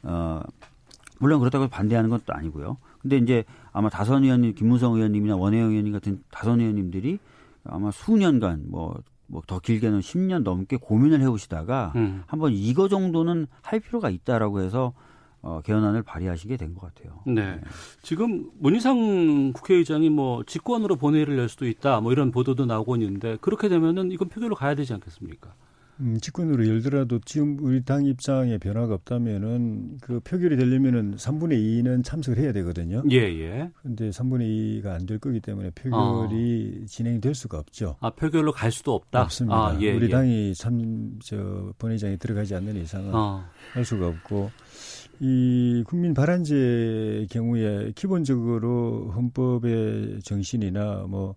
어, 0.03 0.41
물론 1.19 1.39
그렇다고 1.39 1.67
반대하는 1.67 2.10
건또 2.10 2.34
아니고요. 2.34 2.77
근데 3.01 3.17
이제 3.17 3.43
아마 3.71 3.89
다선 3.89 4.23
의원님, 4.23 4.55
김무성 4.55 4.95
의원님이나 4.95 5.36
원혜영 5.36 5.69
의원님 5.71 5.93
같은 5.93 6.21
다선 6.32 6.60
의원님들이 6.60 7.19
아마 7.65 7.91
수년간 7.91 8.63
뭐, 8.67 8.95
뭐 9.27 9.41
더 9.45 9.60
길게는 9.60 9.99
10년 9.99 10.41
넘게 10.43 10.77
고민을 10.77 11.21
해오시다가 11.21 11.93
음. 11.95 12.23
한번 12.25 12.51
이거 12.53 12.88
정도는 12.88 13.45
할 13.62 13.79
필요가 13.79 14.10
있다라고 14.10 14.62
해서 14.62 14.93
어, 15.41 15.62
개헌안을 15.63 16.04
발의하시게 16.04 16.58
된 16.58 16.73
것 16.75 16.93
같아요. 16.93 17.19
네. 17.25 17.60
지금 18.02 18.49
문희상 18.60 19.54
국회의장이 19.54 20.10
뭐 20.10 20.43
직권으로 20.45 20.95
본회의를 20.97 21.38
열 21.38 21.49
수도 21.49 21.67
있다 21.67 22.02
뭐 22.02 22.12
이런 22.12 22.32
보도도 22.32 22.65
나오고 22.65 22.95
있는데 22.97 23.38
그렇게 23.41 23.69
되면은 23.69 24.12
이건 24.12 24.30
표결로 24.30 24.56
가야 24.56 24.75
되지 24.75 24.93
않겠습니까? 24.93 25.54
음, 26.02 26.17
직권으로 26.21 26.65
열더라도 26.65 27.19
지금 27.25 27.58
우리 27.60 27.84
당 27.84 28.06
입장에 28.06 28.58
변화가 28.58 28.93
없다면은 28.93 29.97
그 30.02 30.21
표결이 30.21 30.56
되려면은 30.56 31.15
3분의 31.17 31.52
2는 31.84 32.06
참석을 32.06 32.41
해야 32.41 32.54
되거든요. 32.54 33.04
예, 33.12 33.17
예. 33.17 33.69
근데 33.82 34.10
3분의 34.10 34.82
2가 34.82 34.93
안 34.93 35.06
될 35.06 35.19
거기 35.19 35.41
때문에 35.41 35.71
표결이 35.71 36.86
진행이 36.88 37.19
될 37.19 37.36
수가 37.36 37.60
없죠. 37.60 37.97
아, 37.99 38.12
표결로 38.12 38.54
갈 38.54 38.71
수도 38.71 38.93
없다. 38.95 39.21
없습니다. 39.23 39.56
아, 39.58 39.78
예, 39.82 39.91
우리 39.91 40.06
예. 40.06 40.10
당이 40.10 40.54
참 40.56 41.17
저 41.21 41.73
본회의장에 41.78 42.15
들어가지 42.15 42.56
않는 42.56 42.78
이상은 42.78 43.13
어. 43.13 43.43
할 43.73 43.84
수가 43.84 44.08
없고 44.08 44.52
이 45.21 45.84
국민 45.86 46.13
발안제 46.13 47.27
경우에 47.29 47.91
기본적으로 47.93 49.12
헌법의 49.15 50.21
정신이나 50.23 51.05
뭐 51.10 51.36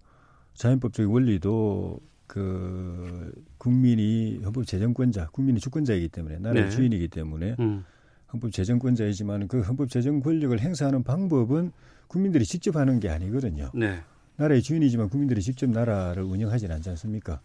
자연법적인 0.54 1.10
원리도 1.10 1.98
그 2.26 3.32
국민이 3.58 4.40
헌법 4.44 4.66
재정권자, 4.66 5.28
국민이 5.32 5.58
주권자이기 5.58 6.08
때문에 6.08 6.38
나라의 6.38 6.64
네. 6.64 6.70
주인이기 6.70 7.08
때문에 7.08 7.56
음. 7.58 7.84
헌법 8.32 8.52
재정권자이지만 8.52 9.48
그 9.48 9.60
헌법 9.60 9.90
재정 9.90 10.20
권력을 10.20 10.58
행사하는 10.58 11.02
방법은 11.02 11.72
국민들이 12.06 12.44
직접 12.44 12.76
하는 12.76 13.00
게 13.00 13.08
아니거든요. 13.08 13.70
네. 13.74 14.00
나라의 14.36 14.62
주인이지만 14.62 15.08
국민들이 15.08 15.42
직접 15.42 15.68
나라를 15.68 16.22
운영하지는 16.22 16.74
않지 16.76 16.88
않습니까? 16.90 17.40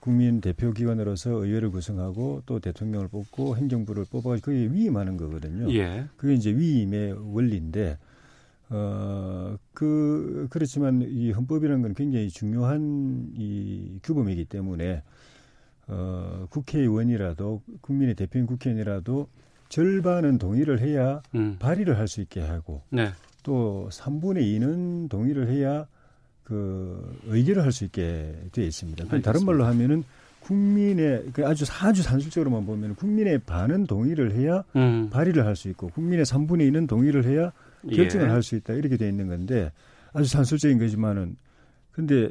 국민 0.00 0.40
대표 0.40 0.72
기관으로서 0.72 1.30
의회를 1.30 1.70
구성하고 1.70 2.42
또 2.46 2.58
대통령을 2.58 3.08
뽑고 3.08 3.56
행정부를 3.56 4.06
뽑아가지고 4.10 4.46
그게 4.46 4.66
위임하는 4.72 5.16
거거든요. 5.16 5.72
예. 5.74 6.06
그게 6.16 6.34
이제 6.34 6.50
위임의 6.50 7.34
원리인데 7.34 7.98
어, 8.70 9.56
그, 9.74 10.46
그렇지만 10.50 11.02
이 11.02 11.32
헌법이라는 11.32 11.82
건 11.82 11.94
굉장히 11.94 12.28
중요한 12.30 13.30
이 13.36 13.98
규범이기 14.02 14.44
때문에 14.46 15.02
어, 15.88 16.46
국회의원이라도 16.50 17.62
국민의 17.80 18.14
대표인 18.14 18.46
국회의원이라도 18.46 19.28
절반은 19.68 20.38
동의를 20.38 20.80
해야 20.80 21.20
음. 21.34 21.56
발의를 21.58 21.98
할 21.98 22.06
수 22.08 22.20
있게 22.20 22.40
하고 22.40 22.82
네. 22.90 23.10
또 23.42 23.88
3분의 23.92 24.42
2는 24.42 25.08
동의를 25.08 25.48
해야 25.48 25.86
그 26.50 27.16
의결을 27.28 27.62
할 27.62 27.70
수 27.70 27.84
있게 27.84 28.34
되어 28.50 28.64
있습니다. 28.64 29.04
다른 29.22 29.44
말로 29.44 29.64
하면은 29.66 30.02
국민의 30.40 31.26
그 31.32 31.46
아주 31.46 31.64
아주 31.80 32.02
산술적으로만 32.02 32.66
보면 32.66 32.96
국민의 32.96 33.38
반은 33.38 33.86
동의를 33.86 34.32
해야 34.32 34.64
음. 34.74 35.08
발의를 35.10 35.46
할 35.46 35.54
수 35.54 35.68
있고 35.68 35.90
국민의 35.90 36.24
3분의 36.24 36.68
2는 36.72 36.88
동의를 36.88 37.24
해야 37.24 37.52
결정을 37.88 38.26
예. 38.26 38.30
할수 38.32 38.56
있다 38.56 38.72
이렇게 38.72 38.96
되어 38.96 39.08
있는 39.08 39.28
건데 39.28 39.70
아주 40.12 40.28
산술적인 40.28 40.78
거지만은 40.80 41.36
근데 41.92 42.30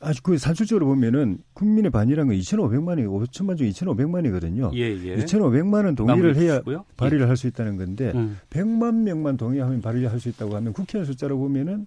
아주 0.00 0.22
그 0.22 0.38
산술적으로 0.38 0.86
보면은 0.86 1.38
국민의 1.52 1.90
반이라는 1.90 2.28
건 2.28 2.38
2,500만이 2.38 3.06
5천만 3.28 3.58
중 3.58 3.66
2,500만이거든요. 3.68 4.74
예, 4.74 4.80
예. 5.04 5.16
2,500만은 5.16 5.96
동의를 5.96 6.36
해야 6.36 6.52
주시고요. 6.54 6.86
발의를 6.96 7.28
할 7.28 7.36
수 7.36 7.46
있다는 7.46 7.76
건데 7.76 8.12
음. 8.14 8.38
100만 8.50 9.02
명만 9.02 9.36
동의하면 9.36 9.82
발의를 9.82 10.10
할 10.10 10.18
수 10.18 10.30
있다고 10.30 10.56
하면 10.56 10.72
국회의원 10.72 11.04
숫자로 11.06 11.36
보면은 11.38 11.86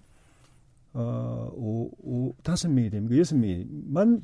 어, 1.00 1.48
오, 1.54 1.90
오, 2.02 2.34
다섯 2.42 2.68
명이 2.68 2.90
됩니까? 2.90 3.16
여섯 3.18 3.36
명만 3.36 4.20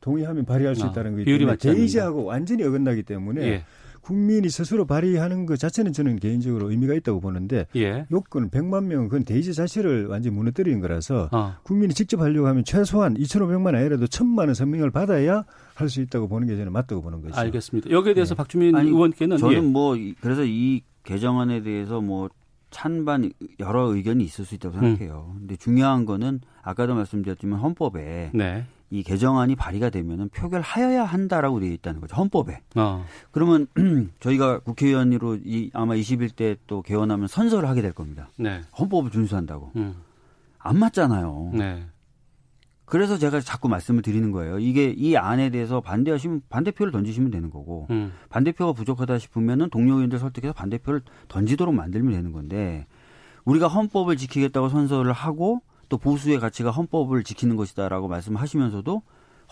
동의하면 0.00 0.44
발의할 0.44 0.76
수 0.76 0.84
아, 0.84 0.88
있다는 0.90 1.12
거기 1.12 1.24
비율이 1.24 1.40
때문에. 1.40 1.56
대의제하고 1.56 2.24
완전히 2.24 2.62
어긋나기 2.64 3.02
때문에 3.02 3.42
예. 3.42 3.64
국민이 4.02 4.48
스스로 4.48 4.86
발의하는 4.86 5.44
것 5.46 5.58
자체는 5.58 5.92
저는 5.92 6.16
개인적으로 6.16 6.70
의미가 6.70 6.94
있다고 6.94 7.20
보는데 7.20 7.66
예. 7.76 8.06
요건 8.12 8.48
100만 8.50 8.84
명은 8.84 9.08
그건 9.08 9.24
대의제 9.24 9.52
자체를 9.52 10.06
완전히 10.06 10.36
무너뜨리는 10.36 10.80
거라서 10.80 11.28
아. 11.32 11.58
국민이 11.62 11.92
직접 11.94 12.20
하려고 12.20 12.46
하면 12.46 12.62
최소한 12.64 13.14
2,500만 13.14 13.74
아니라도 13.74 14.06
1,000만원 14.06 14.54
서명을 14.54 14.90
받아야 14.90 15.44
할 15.74 15.88
수 15.88 16.00
있다고 16.02 16.28
보는 16.28 16.46
게 16.46 16.56
저는 16.56 16.72
맞다고 16.72 17.02
보는 17.02 17.22
거죠. 17.22 17.34
알겠습니다. 17.40 17.90
여기에 17.90 18.14
대해서 18.14 18.34
박주민 18.34 18.74
아니, 18.76 18.88
의원께는 18.90 19.36
저는 19.38 19.56
예. 19.56 19.60
뭐 19.60 19.96
이- 19.96 20.14
그래서 20.20 20.42
이 20.44 20.82
개정안에 21.04 21.62
대해서 21.62 22.00
뭐 22.00 22.28
찬반 22.70 23.32
여러 23.60 23.84
의견이 23.94 24.24
있을 24.24 24.44
수 24.44 24.54
있다고 24.54 24.78
생각해요. 24.78 25.34
근데 25.38 25.56
중요한 25.56 26.04
거는 26.04 26.40
아까도 26.62 26.94
말씀드렸지만 26.94 27.58
헌법에 27.60 28.30
네. 28.34 28.64
이 28.90 29.02
개정안이 29.02 29.54
발의가 29.54 29.90
되면은 29.90 30.30
표결하여야 30.30 31.04
한다라고 31.04 31.60
되어 31.60 31.70
있다는 31.70 32.00
거죠. 32.00 32.16
헌법에. 32.16 32.60
어. 32.76 33.04
그러면 33.30 33.66
저희가 34.20 34.60
국회의원으로 34.60 35.38
이 35.44 35.70
아마 35.74 35.94
21대 35.94 36.56
또 36.66 36.82
개원하면 36.82 37.28
선서를 37.28 37.68
하게 37.68 37.82
될 37.82 37.92
겁니다. 37.92 38.30
네. 38.36 38.62
헌법을 38.78 39.10
준수한다고. 39.10 39.72
음. 39.76 39.96
안 40.58 40.78
맞잖아요. 40.78 41.50
네. 41.54 41.86
그래서 42.88 43.18
제가 43.18 43.40
자꾸 43.40 43.68
말씀을 43.68 44.02
드리는 44.02 44.30
거예요. 44.32 44.58
이게 44.58 44.90
이 44.90 45.16
안에 45.16 45.50
대해서 45.50 45.80
반대하시면 45.80 46.42
반대표를 46.48 46.90
던지시면 46.92 47.30
되는 47.30 47.50
거고 47.50 47.86
음. 47.90 48.12
반대표가 48.30 48.72
부족하다 48.72 49.18
싶으면은 49.18 49.68
동료 49.70 49.94
의원들 49.94 50.18
설득해서 50.18 50.52
반대표를 50.54 51.02
던지도록 51.28 51.74
만들면 51.74 52.12
되는 52.12 52.32
건데 52.32 52.86
우리가 53.44 53.68
헌법을 53.68 54.16
지키겠다고 54.16 54.68
선서를 54.68 55.12
하고 55.12 55.60
또 55.88 55.98
보수의 55.98 56.38
가치가 56.38 56.70
헌법을 56.70 57.24
지키는 57.24 57.56
것이다라고 57.56 58.08
말씀하시면서도 58.08 59.02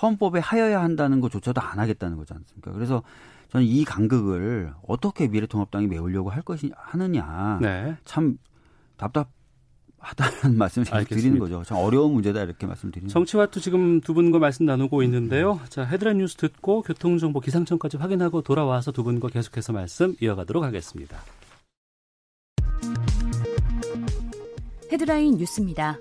헌법에 0.02 0.38
하여야 0.40 0.82
한다는 0.82 1.20
것조차도 1.20 1.60
안 1.60 1.78
하겠다는 1.78 2.16
거지 2.16 2.34
않습니까? 2.34 2.72
그래서 2.72 3.02
저는 3.48 3.66
이 3.66 3.84
간극을 3.84 4.72
어떻게 4.86 5.28
미래통합당이 5.28 5.86
메우려고 5.86 6.30
할 6.30 6.42
것이 6.42 6.72
하느냐 6.76 7.58
네. 7.62 7.96
참 8.04 8.36
답답 8.96 9.30
하다는 10.06 10.56
말씀을. 10.58 10.86
드리는 11.04 11.38
거죠. 11.38 11.62
참 11.64 11.78
어려운 11.78 12.12
문제다 12.12 12.42
이렇게 12.42 12.66
말씀드리는. 12.66 13.08
정치와투 13.08 13.60
지금 13.60 14.00
두 14.00 14.14
분과 14.14 14.38
말씀 14.38 14.64
나누고 14.64 15.02
있는데요. 15.04 15.60
자, 15.68 15.84
헤드라인 15.84 16.18
뉴스 16.18 16.36
듣고 16.36 16.82
교통정보 16.82 17.40
기상청까지 17.40 17.96
확인하고 17.96 18.42
돌아와서 18.42 18.92
두 18.92 19.02
분과 19.02 19.28
계속해서 19.28 19.72
말씀 19.72 20.14
이어가도록 20.20 20.62
하겠습니다. 20.62 21.18
헤드라인 24.92 25.36
뉴스입니다. 25.36 25.98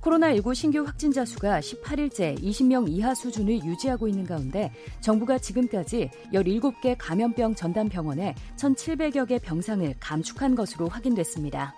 코로나19 0.00 0.54
신규 0.54 0.82
확진자 0.84 1.24
수가 1.24 1.60
18일째 1.60 2.40
20명 2.40 2.88
이하 2.88 3.12
수준을 3.14 3.64
유지하고 3.64 4.06
있는 4.06 4.24
가운데 4.24 4.72
정부가 5.00 5.38
지금까지 5.38 6.10
17개 6.32 6.94
감염병 6.96 7.56
전담 7.56 7.88
병원에 7.88 8.34
1,700여 8.56 9.26
개 9.26 9.38
병상을 9.38 9.94
감축한 9.98 10.54
것으로 10.54 10.88
확인됐습니다. 10.88 11.74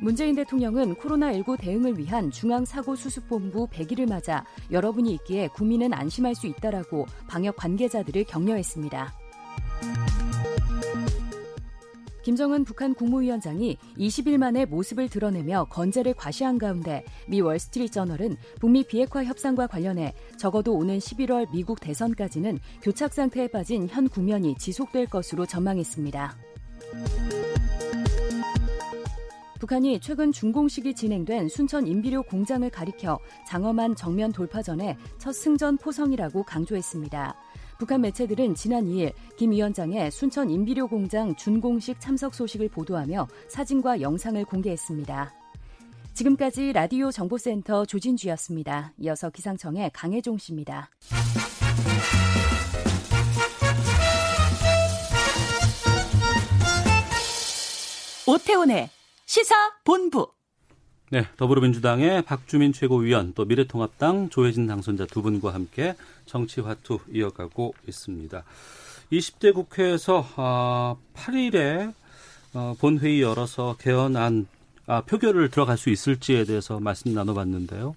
문재인 0.00 0.34
대통령은 0.36 0.94
코로나19 0.94 1.58
대응을 1.58 1.98
위한 1.98 2.30
중앙사고수습본부 2.30 3.66
100일을 3.68 4.08
맞아 4.08 4.44
여러분이 4.70 5.12
있기에 5.14 5.48
국민은 5.48 5.92
안심할 5.92 6.34
수 6.34 6.46
있다라고 6.46 7.06
방역 7.28 7.56
관계자들을 7.56 8.24
격려했습니다. 8.24 9.12
김정은 12.22 12.64
북한 12.64 12.92
국무위원장이 12.92 13.78
20일 13.96 14.36
만에 14.36 14.66
모습을 14.66 15.08
드러내며 15.08 15.64
건재를 15.70 16.12
과시한 16.12 16.58
가운데 16.58 17.02
미 17.26 17.40
월스트리트저널은 17.40 18.36
북미 18.60 18.84
비핵화 18.84 19.24
협상과 19.24 19.66
관련해 19.66 20.12
적어도 20.36 20.74
오는 20.74 20.98
11월 20.98 21.50
미국 21.50 21.80
대선까지는 21.80 22.58
교착 22.82 23.14
상태에 23.14 23.48
빠진 23.48 23.88
현 23.88 24.08
국면이 24.08 24.54
지속될 24.56 25.06
것으로 25.06 25.46
전망했습니다. 25.46 26.47
북한이 29.58 29.98
최근 30.00 30.30
준공식이 30.30 30.94
진행된 30.94 31.48
순천 31.48 31.86
인비료 31.86 32.22
공장을 32.22 32.68
가리켜 32.70 33.18
장엄한 33.46 33.96
정면 33.96 34.32
돌파 34.32 34.62
전에 34.62 34.96
첫 35.18 35.32
승전 35.32 35.78
포성이라고 35.78 36.44
강조했습니다. 36.44 37.34
북한 37.78 38.00
매체들은 38.00 38.54
지난 38.54 38.84
2일 38.84 39.12
김 39.36 39.50
위원장의 39.50 40.10
순천 40.10 40.50
인비료 40.50 40.86
공장 40.86 41.34
준공식 41.34 42.00
참석 42.00 42.34
소식을 42.34 42.68
보도하며 42.68 43.26
사진과 43.48 44.00
영상을 44.00 44.44
공개했습니다. 44.44 45.32
지금까지 46.14 46.72
라디오 46.72 47.10
정보센터 47.10 47.84
조진주였습니다. 47.84 48.92
이어서 48.98 49.30
기상청의 49.30 49.90
강혜종 49.92 50.38
씨입니다. 50.38 50.90
오태훈의 58.26 58.90
시사 59.28 59.54
본부. 59.84 60.32
네, 61.10 61.26
더불어민주당의 61.36 62.22
박주민 62.22 62.72
최고위원 62.72 63.34
또 63.34 63.44
미래통합당 63.44 64.30
조혜진 64.30 64.66
당선자 64.66 65.04
두 65.04 65.20
분과 65.20 65.52
함께 65.52 65.94
정치화투 66.24 67.00
이어가고 67.12 67.74
있습니다. 67.86 68.42
20대 69.12 69.52
국회에서 69.52 70.26
아, 70.36 70.96
8일에 71.12 71.92
어, 72.54 72.74
본회의 72.80 73.20
열어서 73.20 73.76
개헌안 73.78 74.46
아, 74.86 75.02
표결을 75.02 75.50
들어갈 75.50 75.76
수 75.76 75.90
있을지에 75.90 76.44
대해서 76.44 76.80
말씀 76.80 77.12
나눠봤는데요. 77.12 77.96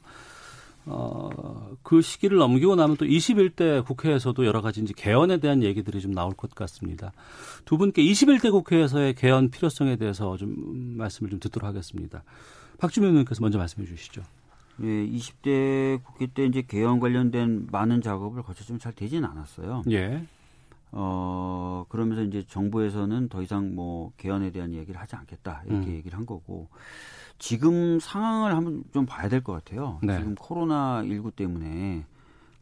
어, 0.86 1.76
그 1.84 2.02
시기를 2.02 2.38
넘기고 2.38 2.76
나면 2.76 2.98
또 2.98 3.06
21대 3.06 3.86
국회에서도 3.86 4.46
여러 4.46 4.62
가지 4.62 4.82
이제 4.82 4.94
개헌에 4.96 5.38
대한 5.38 5.62
얘기들이 5.64 6.02
좀 6.02 6.14
나올 6.14 6.34
것 6.34 6.54
같습니다. 6.56 7.12
두 7.66 7.78
분께 7.78 8.04
21대 8.04 8.52
국회에서의 8.52 9.14
개헌 9.14 9.52
필요성에 9.52 9.98
대해서 9.98 10.38
좀 10.38 10.98
말씀을 10.98 11.30
좀 11.30 11.40
듣도록 11.40 11.68
하겠습니다. 11.68 12.24
박주민 12.80 13.12
의원께서 13.12 13.42
먼저 13.42 13.58
말씀해 13.60 13.88
주시죠. 13.88 14.24
예, 14.82 14.86
20대 14.86 16.04
국회 16.04 16.26
때 16.26 16.46
이제 16.46 16.64
개헌 16.64 17.00
관련된 17.00 17.68
많은 17.72 18.02
작업을 18.02 18.42
거쳤지만 18.42 18.80
잘 18.80 18.94
되지는 18.94 19.30
않았어요. 19.30 19.84
예. 19.92 20.26
어, 20.94 21.86
그러면서 21.90 22.24
이제 22.24 22.44
정부에서는 22.48 23.30
더 23.30 23.42
이상 23.44 23.76
뭐 23.76 24.12
개헌에 24.18 24.52
대한 24.52 24.74
얘기를 24.74 25.00
하지 25.00 25.16
않겠다. 25.16 25.64
이렇게 25.68 25.88
음. 25.88 25.96
얘기를 25.96 26.18
한 26.18 26.26
거고. 26.26 26.68
지금 27.42 28.00
상황을 28.00 28.56
한번 28.56 28.84
좀 28.94 29.06
봐야 29.08 29.28
될 29.28 29.42
것 29.42 29.54
같아요. 29.54 30.00
네. 30.04 30.16
지금 30.18 30.36
코로나 30.36 31.04
19 31.04 31.32
때문에 31.32 32.06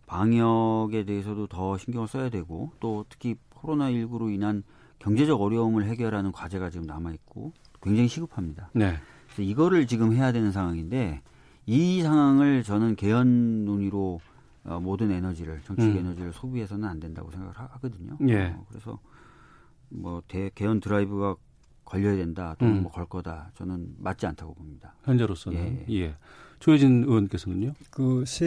방역에 0.05 1.03
대해서도 1.05 1.47
더 1.47 1.77
신경을 1.77 2.07
써야 2.07 2.29
되고 2.29 2.71
또 2.79 3.05
특히 3.09 3.35
코로나 3.49 3.91
19로 3.91 4.33
인한 4.33 4.63
경제적 4.99 5.41
어려움을 5.41 5.83
해결하는 5.85 6.31
과제가 6.31 6.69
지금 6.69 6.87
남아 6.87 7.11
있고 7.11 7.51
굉장히 7.81 8.07
시급합니다. 8.07 8.69
네. 8.73 8.95
그래서 9.27 9.41
이거를 9.43 9.85
지금 9.85 10.13
해야 10.13 10.31
되는 10.31 10.51
상황인데 10.51 11.21
이 11.65 12.01
상황을 12.01 12.63
저는 12.63 12.95
개헌 12.95 13.65
논의로 13.65 14.19
어, 14.63 14.79
모든 14.79 15.11
에너지를 15.11 15.61
정치적 15.65 15.93
음. 15.93 15.99
에너지를 15.99 16.33
소비해서는 16.33 16.87
안 16.87 16.99
된다고 16.99 17.31
생각을 17.31 17.53
하, 17.57 17.67
거든요 17.67 18.17
예. 18.27 18.55
그래서 18.69 18.99
뭐 19.89 20.21
대, 20.27 20.49
개헌 20.55 20.79
드라이브가 20.79 21.35
걸려야 21.89 22.15
된다 22.15 22.56
또는 22.60 22.78
음. 22.78 22.82
뭐걸 22.84 23.06
거다 23.08 23.52
저는 23.56 23.95
맞지 23.97 24.25
않다고 24.28 24.54
봅니다. 24.54 24.93
현재로서는 25.04 25.86
예. 25.89 25.93
예. 26.02 26.15
조혜진 26.60 27.04
의원께서는요. 27.04 27.73
그 27.89 28.23
새 28.25 28.45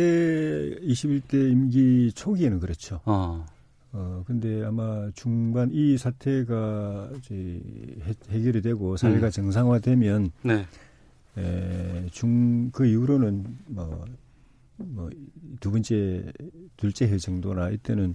21대 0.82 1.50
임기 1.52 2.12
초기에는 2.14 2.60
그렇죠. 2.60 3.00
어. 3.04 3.44
어 3.92 4.24
근데 4.26 4.64
아마 4.64 5.10
중반 5.14 5.70
이 5.72 5.98
사태가 5.98 7.10
이제 7.18 7.60
해, 8.04 8.14
해결이 8.30 8.62
되고 8.62 8.96
사회가 8.96 9.26
음. 9.26 9.30
정상화되면 9.30 10.30
네. 10.42 10.66
중그 12.10 12.86
이후로는 12.86 13.44
뭐 13.68 14.04
뭐 14.78 15.10
두 15.60 15.70
번째 15.70 16.32
둘째 16.76 17.06
해 17.06 17.16
정도나 17.18 17.70
이때는 17.70 18.14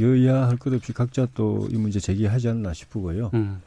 여야 0.00 0.48
할 0.48 0.58
것 0.58 0.72
없이 0.74 0.92
각자 0.92 1.26
또 1.34 1.66
이 1.70 1.76
문제 1.76 1.98
제기하지 2.00 2.48
않나 2.48 2.72
싶고요. 2.74 3.30
음. 3.34 3.60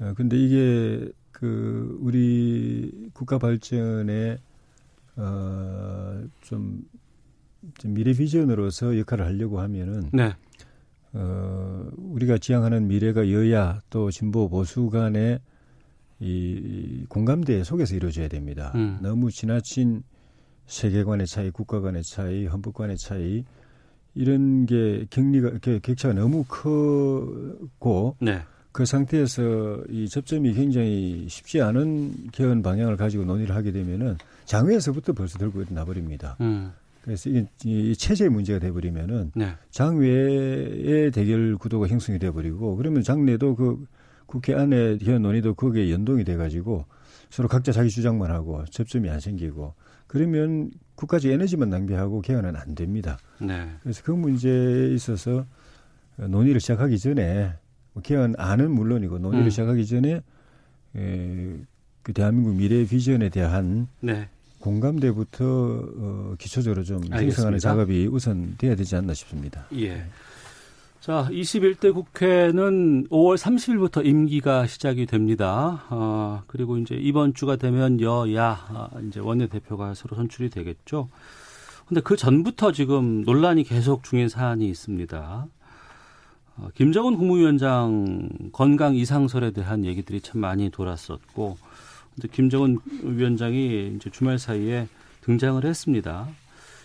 어, 0.00 0.12
근데 0.16 0.36
이게 0.36 1.10
그 1.30 1.96
우리 2.00 3.10
국가 3.12 3.38
발전에 3.38 4.38
어좀 5.16 6.82
좀 7.78 7.94
미래 7.94 8.12
비전으로서 8.12 8.98
역할을 8.98 9.24
하려고 9.24 9.60
하면은 9.60 10.10
네. 10.12 10.34
어 11.12 11.90
우리가 11.96 12.38
지향하는 12.38 12.88
미래가 12.88 13.30
여야 13.30 13.80
또 13.90 14.10
진보 14.10 14.48
보수 14.48 14.90
간의 14.90 15.38
이 16.20 17.04
공감대 17.08 17.62
속에서 17.64 17.94
이루어져야 17.94 18.28
됩니다. 18.28 18.72
음. 18.74 18.98
너무 19.02 19.30
지나친 19.30 20.02
세계관의 20.66 21.26
차이, 21.26 21.50
국가 21.50 21.80
간의 21.80 22.02
차이, 22.02 22.46
헌법 22.46 22.74
간의 22.74 22.96
차이 22.96 23.44
이런 24.14 24.66
게 24.66 25.06
격리가 25.10 25.48
이렇게 25.48 25.78
격차가 25.80 26.14
너무 26.14 26.44
크고 26.44 28.16
네. 28.20 28.42
그 28.74 28.84
상태에서 28.84 29.84
이 29.88 30.08
접점이 30.08 30.52
굉장히 30.52 31.26
쉽지 31.28 31.62
않은 31.62 32.30
개헌 32.32 32.64
방향을 32.64 32.96
가지고 32.96 33.24
논의를 33.24 33.54
하게 33.54 33.70
되면은 33.70 34.18
장외에서부터 34.46 35.12
벌써 35.12 35.38
들고 35.38 35.62
나버립니다. 35.68 36.36
음. 36.40 36.72
그래서 37.02 37.30
이게 37.30 37.46
이 37.64 37.94
체제 37.94 38.28
문제가 38.28 38.58
돼버리면은 38.58 39.30
네. 39.36 39.54
장외의 39.70 41.12
대결 41.12 41.56
구도가 41.56 41.86
형성이 41.86 42.18
돼버리고 42.18 42.74
그러면 42.74 43.04
장내도 43.04 43.54
그 43.54 43.86
국회 44.26 44.54
안에 44.56 44.98
개헌 44.98 45.22
논의도 45.22 45.54
거기에 45.54 45.92
연동이 45.92 46.24
돼가지고 46.24 46.84
서로 47.30 47.46
각자 47.46 47.70
자기 47.70 47.90
주장만 47.90 48.32
하고 48.32 48.64
접점이 48.64 49.08
안 49.08 49.20
생기고 49.20 49.74
그러면 50.08 50.72
국가적 50.96 51.30
에너지만 51.30 51.70
낭비하고 51.70 52.22
개헌은 52.22 52.56
안 52.56 52.74
됩니다. 52.74 53.18
네. 53.40 53.68
그래서 53.84 54.02
그 54.02 54.10
문제에 54.10 54.92
있어서 54.94 55.46
논의를 56.16 56.60
시작하기 56.60 56.98
전에 56.98 57.44
뭐 57.44 57.63
개헌안은 58.02 58.70
물론이고 58.70 59.18
논의를 59.18 59.46
음. 59.46 59.50
시작하기 59.50 59.86
전에 59.86 60.22
에, 60.96 61.56
그 62.02 62.12
대한민국 62.12 62.54
미래 62.56 62.84
비전에 62.84 63.28
대한 63.28 63.88
네. 64.00 64.28
공감대부터 64.60 65.44
어, 65.44 66.34
기초적으로 66.38 66.84
좀. 66.84 67.02
형성하는 67.10 67.58
작업이 67.58 68.06
우선 68.10 68.54
돼야 68.56 68.74
되지 68.74 68.96
않나 68.96 69.12
싶습니다. 69.12 69.66
예. 69.76 70.04
자, 71.00 71.28
21대 71.30 71.92
국회는 71.92 73.08
5월 73.08 73.36
30일부터 73.36 74.06
임기가 74.06 74.66
시작이 74.66 75.04
됩니다. 75.04 75.84
어, 75.90 76.42
그리고 76.46 76.78
이제 76.78 76.94
이번 76.94 77.34
주가 77.34 77.56
되면 77.56 78.00
여야 78.00 78.64
아, 78.70 78.88
이제 79.06 79.20
원내대표가 79.20 79.92
새로 79.92 80.16
선출이 80.16 80.48
되겠죠. 80.48 81.10
근데 81.86 82.00
그 82.00 82.16
전부터 82.16 82.72
지금 82.72 83.20
논란이 83.20 83.64
계속 83.64 84.02
중인 84.02 84.30
사안이 84.30 84.66
있습니다. 84.66 85.46
어, 86.56 86.68
김정은 86.74 87.16
국무위원장 87.16 88.28
건강 88.52 88.94
이상설에 88.94 89.50
대한 89.50 89.84
얘기들이 89.84 90.20
참 90.20 90.40
많이 90.40 90.70
돌았었고, 90.70 91.56
근데 92.14 92.28
김정은 92.28 92.78
위원장이 93.02 93.94
이제 93.96 94.10
주말 94.10 94.38
사이에 94.38 94.86
등장을 95.22 95.64
했습니다. 95.64 96.28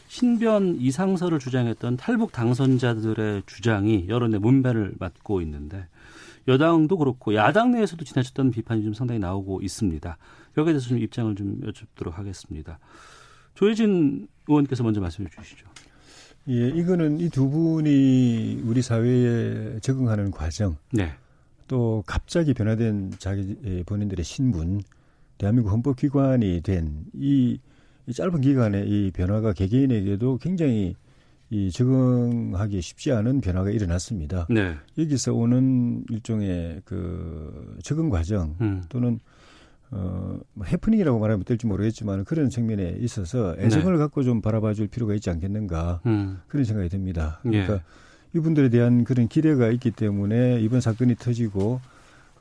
신변 0.08 0.78
이상설을 0.80 1.38
주장했던 1.38 1.98
탈북 1.98 2.32
당선자들의 2.32 3.44
주장이 3.46 4.06
여론의 4.08 4.40
문배를 4.40 4.94
맞고 4.98 5.42
있는데 5.42 5.86
여당도 6.48 6.98
그렇고 6.98 7.36
야당 7.36 7.72
내에서도 7.72 8.04
지나쳤다는 8.04 8.50
비판이 8.50 8.84
좀 8.84 8.96
상당히 8.96 9.20
나오고 9.20 9.62
있습니다. 9.62 10.18
여기에 10.58 10.74
대해서 10.74 10.90
좀 10.90 10.98
입장을 10.98 11.36
좀 11.36 11.62
여쭙도록 11.64 12.18
하겠습니다. 12.18 12.80
조혜진 13.54 14.28
의원께서 14.48 14.84
먼저 14.84 15.00
말씀해 15.00 15.30
주시죠. 15.30 15.68
예, 16.50 16.68
이거는 16.70 17.20
이 17.20 17.30
두 17.30 17.50
분이 17.50 18.64
우리 18.66 18.82
사회에 18.82 19.80
적응하는 19.82 20.32
과정, 20.32 20.78
네. 20.92 21.12
또 21.68 22.04
갑자기 22.08 22.54
변화된 22.54 23.14
자기 23.20 23.56
예, 23.66 23.84
본인들의 23.84 24.24
신분, 24.26 24.82
대한민국 25.38 25.72
헌법기관이 25.72 26.62
된이 26.62 27.60
이 28.08 28.14
짧은 28.14 28.42
기간에 28.42 28.84
이 28.86 29.12
변화가 29.12 29.54
개개인에게도 29.54 30.38
굉장히 30.40 30.96
이 31.52 31.72
적응하기 31.72 32.82
쉽지 32.82 33.12
않은 33.12 33.42
변화가 33.42 33.70
일어났습니다. 33.70 34.48
네. 34.50 34.76
여기서 34.98 35.34
오는 35.34 36.04
일종의 36.10 36.82
그 36.86 37.78
적응 37.84 38.10
과정 38.10 38.56
음. 38.62 38.84
또는 38.90 39.20
어, 39.92 40.38
뭐 40.54 40.66
해프닝이라고 40.68 41.20
말하면 41.20 41.46
될지 41.46 41.66
모르겠지만 41.66 42.24
그런 42.26 42.50
측면에 42.50 42.98
있어서 43.00 43.56
애정을 43.58 43.94
네. 43.94 43.98
갖고 43.98 44.24
좀 44.24 44.42
바라봐 44.42 44.74
줄 44.76 44.88
필요가 44.88 45.16
있지 45.16 45.30
않겠는가 45.30 46.02
음. 46.06 46.40
그런 46.48 46.64
생각이 46.64 46.90
듭니다. 46.90 47.40
예. 47.46 47.64
그러니까 47.64 47.82
이분들에 48.36 48.70
대한 48.70 49.04
그런 49.04 49.28
기대가 49.28 49.70
있기 49.70 49.92
때문에 49.92 50.60
이번 50.62 50.82
사건이 50.82 51.16
터지고 51.16 51.82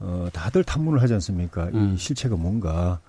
어, 0.01 0.29
다들 0.33 0.63
탐문을 0.63 1.01
하지 1.01 1.15
않습니까? 1.15 1.71
음. 1.73 1.95
이 1.95 1.97
실체가 1.97 2.37
뭔가 2.37 3.01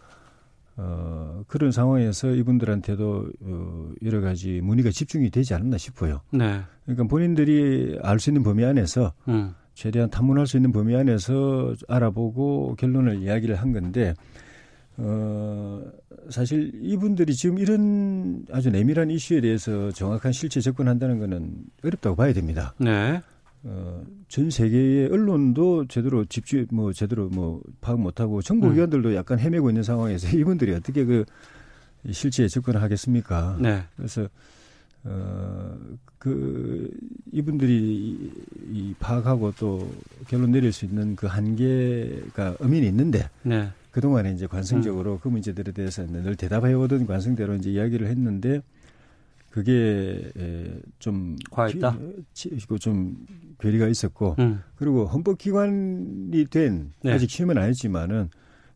어, 0.78 1.44
그런 1.48 1.74
상황에서 1.74 2.32
이분들한테도 2.32 3.30
어, 3.42 3.92
여러 4.04 4.22
가지 4.22 4.62
문의가 4.62 4.90
집중이 4.92 5.30
되지 5.30 5.54
않았나 5.54 5.78
싶어요. 5.78 6.22
네. 6.32 6.62
그러니까 6.86 7.04
본인들이 7.04 8.00
알 8.02 8.20
수 8.20 8.30
있는 8.30 8.44
범위 8.44 8.64
안에서 8.64 9.12
음. 9.28 9.54
최대한 9.80 10.10
탐문할 10.10 10.46
수 10.46 10.58
있는 10.58 10.74
범위 10.74 10.94
안에서 10.94 11.74
알아보고 11.88 12.76
결론을 12.78 13.22
이야기를 13.22 13.56
한 13.56 13.72
건데 13.72 14.14
어 14.98 15.82
사실 16.30 16.70
이분들이 16.84 17.34
지금 17.34 17.58
이런 17.58 18.44
아주 18.52 18.72
내밀한 18.72 19.10
이슈에 19.10 19.40
대해서 19.40 19.90
정확한 19.92 20.34
실체 20.34 20.60
접근한다는 20.60 21.20
거는 21.20 21.54
어렵다고 21.82 22.18
봐야 22.18 22.34
됩니다. 22.34 22.74
네. 22.78 23.22
어, 23.64 24.04
전 24.28 24.50
세계의 24.50 25.12
언론도 25.14 25.88
제대로 25.88 26.26
집중, 26.26 26.66
뭐, 26.72 26.94
제대로 26.94 27.28
뭐, 27.28 27.62
파악 27.82 28.00
못하고 28.00 28.42
정보기관들도 28.42 29.16
약간 29.16 29.38
헤매고 29.38 29.70
있는 29.70 29.84
상황에서 29.84 30.30
이분들이 30.38 30.74
어떻게 30.74 31.04
그 31.04 31.26
실체에 32.10 32.48
접근을 32.48 32.82
하겠습니까? 32.82 33.58
네. 33.60 33.84
그래서, 33.98 34.30
어, 35.04 35.78
그, 36.20 36.92
이분들이 37.32 37.74
이, 37.74 38.32
이 38.72 38.96
파악하고 39.00 39.54
또 39.58 39.90
결론 40.28 40.52
내릴 40.52 40.72
수 40.72 40.86
있는 40.86 41.16
그 41.16 41.28
한계가 41.28 42.58
엄연히 42.60 42.88
있는데, 42.88 43.30
네. 43.44 43.70
그동안에 43.92 44.34
이제 44.34 44.46
관성적으로 44.46 45.14
음. 45.14 45.20
그 45.22 45.28
문제들에 45.30 45.72
대해서는 45.72 46.24
늘 46.24 46.36
대답해 46.36 46.74
오던 46.74 47.08
관성대로 47.08 47.56
이제 47.56 47.72
이야기를 47.72 48.08
했는데, 48.08 48.62
그게 49.50 50.32
에, 50.38 50.80
좀 51.00 51.36
과했다? 51.50 51.98
좀 52.80 53.26
괴리가 53.60 53.88
있었고 53.88 54.36
음. 54.40 54.62
그리고 54.76 55.06
헌법기관이 55.06 56.46
된 56.52 56.92
네. 57.02 57.14
아직 57.14 57.28
취임은 57.28 57.58
아니지만은 57.58 58.30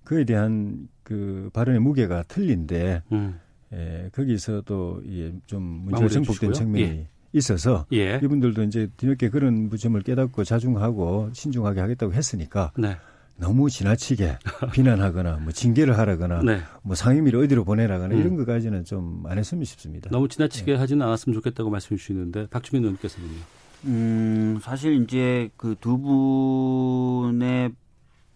그에 0.04 0.24
대한 0.24 0.90
그 1.04 1.50
발언의 1.54 1.80
무게가 1.80 2.24
틀린데 2.24 3.04
음. 3.12 3.40
에, 3.72 4.10
거기서도 4.14 5.04
이게 5.06 5.34
좀 5.46 5.62
문제가 5.86 6.08
정복된. 6.08 6.54
측면이 6.54 6.84
예. 6.84 7.08
있어서 7.34 7.86
예. 7.92 8.20
이분들도 8.24 8.64
이제 8.64 8.90
뒤늦게 8.98 9.30
그런 9.30 9.70
부점을 9.70 10.00
깨닫고 10.02 10.44
자중하고 10.44 11.32
신중하게 11.34 11.82
하겠다고 11.82 12.14
했으니까 12.14 12.72
네. 12.78 12.96
너무 13.36 13.70
지나치게 13.70 14.38
비난하거나 14.74 15.38
뭐 15.38 15.52
징계를 15.52 15.98
하라거나 15.98 16.44
네. 16.44 16.62
뭐 16.84 16.96
상임위를 16.96 17.40
어디로 17.44 17.64
보내라거나 17.66 18.14
음. 18.16 18.20
이런 18.20 18.36
것까지는 18.38 18.86
좀 18.86 19.24
안 19.28 19.38
했으면 19.40 19.66
싶습니다. 19.66 20.10
너무 20.12 20.28
네. 20.28 20.36
지나치게 20.36 20.76
하지는 20.76 21.06
않았으면 21.06 21.34
좋겠다고 21.34 21.70
말씀해 21.70 21.98
주시는데 21.98 22.48
박주민 22.52 22.84
의원께서는요. 22.84 23.40
음, 23.86 24.60
사실 24.62 25.02
이제 25.04 25.50
그 25.58 25.76
두 25.82 25.98
분의 25.98 27.72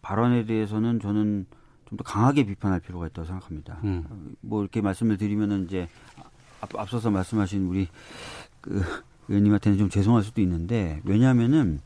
발언에 0.02 0.46
대해서는 0.46 1.00
저는 1.00 1.46
좀 1.90 1.98
더 1.98 2.04
강하게 2.04 2.46
비판할 2.46 2.82
필요가 2.82 3.08
있다고 3.08 3.26
생각합니다. 3.28 3.80
음. 3.86 4.36
뭐 4.42 4.62
이렇게 4.62 4.82
말씀을 4.82 5.16
드리면은 5.18 5.66
이제 5.66 5.88
앞, 6.60 6.76
앞서서 6.76 7.10
말씀하신 7.12 7.66
우리 7.68 7.88
그 8.68 8.84
의원님한테는 9.30 9.78
좀 9.78 9.90
죄송할 9.90 10.24
수도 10.24 10.42
있는데 10.42 11.02
왜냐하면은 11.04 11.80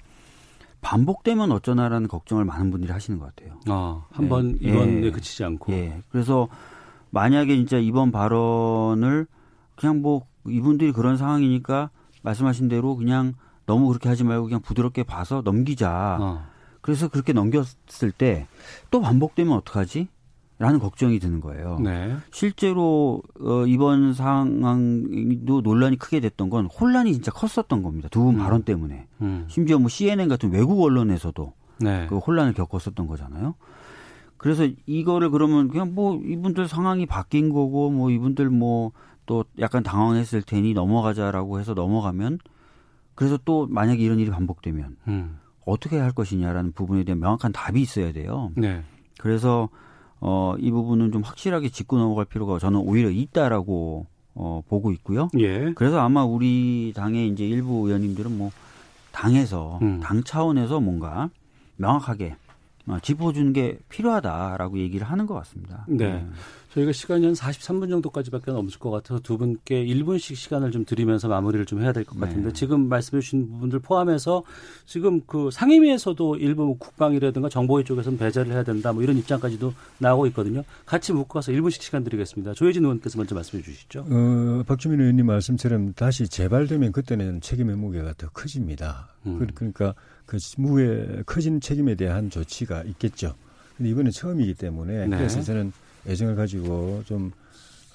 반복되면 0.81 1.51
어쩌나라는 1.51 2.07
걱정을 2.07 2.43
많은 2.45 2.71
분들이 2.71 2.91
하시는 2.91 3.19
것 3.19 3.35
같아요. 3.35 3.59
아, 3.67 4.03
한번 4.11 4.57
예. 4.63 4.69
이번에 4.69 5.03
예. 5.03 5.11
그치지 5.11 5.43
않고. 5.43 5.71
예. 5.73 6.01
그래서 6.09 6.47
만약에 7.11 7.55
진짜 7.55 7.77
이번 7.77 8.11
발언을 8.11 9.27
그냥 9.75 10.01
뭐 10.01 10.25
이분들이 10.47 10.91
그런 10.91 11.17
상황이니까 11.17 11.91
말씀하신 12.23 12.67
대로 12.67 12.95
그냥 12.95 13.33
너무 13.67 13.87
그렇게 13.87 14.09
하지 14.09 14.23
말고 14.23 14.45
그냥 14.45 14.61
부드럽게 14.61 15.03
봐서 15.03 15.41
넘기자. 15.43 16.17
어. 16.19 16.45
그래서 16.81 17.07
그렇게 17.09 17.31
넘겼을 17.33 18.11
때 18.11 18.47
또 18.89 19.01
반복되면 19.01 19.53
어떡하지? 19.57 20.07
라는 20.61 20.79
걱정이 20.79 21.19
드는 21.19 21.41
거예요. 21.41 21.79
네. 21.79 22.15
실제로 22.31 23.21
어, 23.39 23.65
이번 23.65 24.13
상황도 24.13 25.61
논란이 25.61 25.97
크게 25.97 26.19
됐던 26.19 26.49
건 26.49 26.65
혼란이 26.67 27.13
진짜 27.13 27.31
컸었던 27.31 27.83
겁니다. 27.83 28.07
두분 28.09 28.35
음. 28.35 28.39
발언 28.39 28.63
때문에. 28.63 29.07
음. 29.21 29.45
심지어 29.47 29.79
뭐 29.79 29.89
CNN 29.89 30.27
같은 30.27 30.51
외국 30.51 30.81
언론에서도 30.81 31.53
네. 31.79 32.05
그 32.07 32.17
혼란을 32.17 32.53
겪었었던 32.53 33.07
거잖아요. 33.07 33.55
그래서 34.37 34.67
이거를 34.85 35.29
그러면 35.29 35.67
그냥 35.67 35.93
뭐 35.93 36.19
이분들 36.23 36.67
상황이 36.67 37.05
바뀐 37.05 37.49
거고 37.49 37.91
뭐 37.91 38.09
이분들 38.09 38.49
뭐 38.49 38.91
또 39.31 39.45
약간 39.59 39.81
당황했을 39.81 40.41
테니 40.41 40.73
넘어가자라고 40.73 41.59
해서 41.61 41.73
넘어가면 41.73 42.39
그래서 43.15 43.37
또 43.45 43.65
만약에 43.69 44.03
이런 44.03 44.19
일이 44.19 44.29
반복되면 44.29 44.97
음. 45.07 45.39
어떻게 45.65 45.97
할 45.97 46.11
것이냐라는 46.11 46.73
부분에 46.73 47.05
대한 47.05 47.19
명확한 47.19 47.53
답이 47.53 47.81
있어야 47.81 48.11
돼요. 48.11 48.51
네. 48.57 48.83
그래서 49.19 49.69
어, 50.21 50.55
이 50.59 50.71
부분은 50.71 51.11
좀 51.11 51.23
확실하게 51.23 51.69
짚고 51.69 51.97
넘어갈 51.97 52.25
필요가 52.25 52.59
저는 52.59 52.79
오히려 52.79 53.09
있다라고 53.09 54.05
어, 54.35 54.61
보고 54.69 54.91
있고요. 54.91 55.29
예. 55.39 55.73
그래서 55.73 55.99
아마 55.99 56.23
우리 56.23 56.93
당의 56.95 57.27
이제 57.27 57.45
일부 57.45 57.87
의원님들은 57.87 58.37
뭐 58.37 58.51
당에서 59.11 59.79
음. 59.81 59.99
당 60.01 60.23
차원에서 60.23 60.79
뭔가 60.79 61.29
명확하게 61.77 62.27
어, 62.27 62.35
짚어주는 62.99 63.53
게 63.53 63.79
필요하다라고 63.89 64.79
얘기를 64.79 65.05
하는 65.07 65.25
것 65.25 65.33
같습니다. 65.35 65.85
네. 65.87 66.25
저희가 66.73 66.93
시간이 66.93 67.25
한 67.25 67.33
43분 67.33 67.89
정도까지밖에 67.89 68.49
없을 68.51 68.79
것 68.79 68.91
같아서 68.91 69.19
두 69.19 69.37
분께 69.37 69.83
1분씩 69.85 70.35
시간을 70.35 70.71
좀 70.71 70.85
드리면서 70.85 71.27
마무리를 71.27 71.65
좀 71.65 71.81
해야 71.81 71.91
될 71.91 72.05
것 72.05 72.17
같은데 72.17 72.47
네. 72.47 72.53
지금 72.53 72.87
말씀해 72.87 73.19
주신 73.19 73.49
부분들 73.49 73.79
포함해서 73.79 74.43
지금 74.85 75.19
그 75.27 75.49
상임위에서도 75.51 76.37
일부 76.37 76.63
뭐 76.65 76.77
국방이라든가 76.77 77.49
정보위 77.49 77.83
쪽에서는 77.83 78.17
배제를 78.17 78.53
해야 78.53 78.63
된다 78.63 78.93
뭐 78.93 79.03
이런 79.03 79.17
입장까지도 79.17 79.73
나오고 79.97 80.27
있거든요. 80.27 80.63
같이 80.85 81.11
묶어서 81.11 81.51
1분씩 81.51 81.81
시간 81.81 82.05
드리겠습니다. 82.05 82.53
조혜진 82.53 82.83
의원께서 82.85 83.17
먼저 83.17 83.35
말씀해 83.35 83.61
주시죠. 83.63 84.05
어, 84.09 84.63
박주민 84.65 85.01
의원님 85.01 85.25
말씀처럼 85.25 85.91
다시 85.93 86.29
재발되면 86.29 86.93
그때는 86.93 87.41
책임의 87.41 87.75
무게가 87.75 88.13
더 88.17 88.29
커집니다. 88.29 89.09
음. 89.25 89.39
그- 89.39 89.47
그러니까 89.53 89.93
그 90.31 90.37
무게 90.55 91.23
커진 91.25 91.59
책임에 91.59 91.95
대한 91.95 92.29
조치가 92.29 92.83
있겠죠. 92.83 93.35
근데 93.75 93.89
이번엔 93.89 94.13
처음이기 94.13 94.53
때문에 94.53 95.07
네. 95.07 95.17
그래서 95.17 95.41
저는 95.41 95.73
애정을 96.07 96.37
가지고 96.37 97.01
좀 97.03 97.33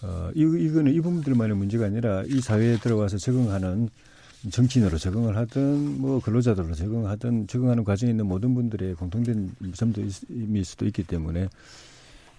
어, 0.02 0.30
이, 0.34 0.42
이거는 0.42 0.92
이 0.92 1.00
부분들만의 1.00 1.56
문제가 1.56 1.86
아니라 1.86 2.24
이 2.26 2.42
사회에 2.42 2.76
들어와서 2.76 3.16
적응하는 3.16 3.88
정치인으로 4.50 4.98
적응을 4.98 5.34
하든 5.34 5.98
뭐 5.98 6.20
근로자들로 6.20 6.74
적응하든 6.74 7.46
적응하는 7.46 7.84
과정에 7.84 8.10
있는 8.10 8.26
모든 8.26 8.54
분들의 8.54 8.96
공통된 8.96 9.52
점도 9.72 10.02
있을 10.02 10.64
수도 10.66 10.84
있기 10.84 11.04
때문에 11.04 11.48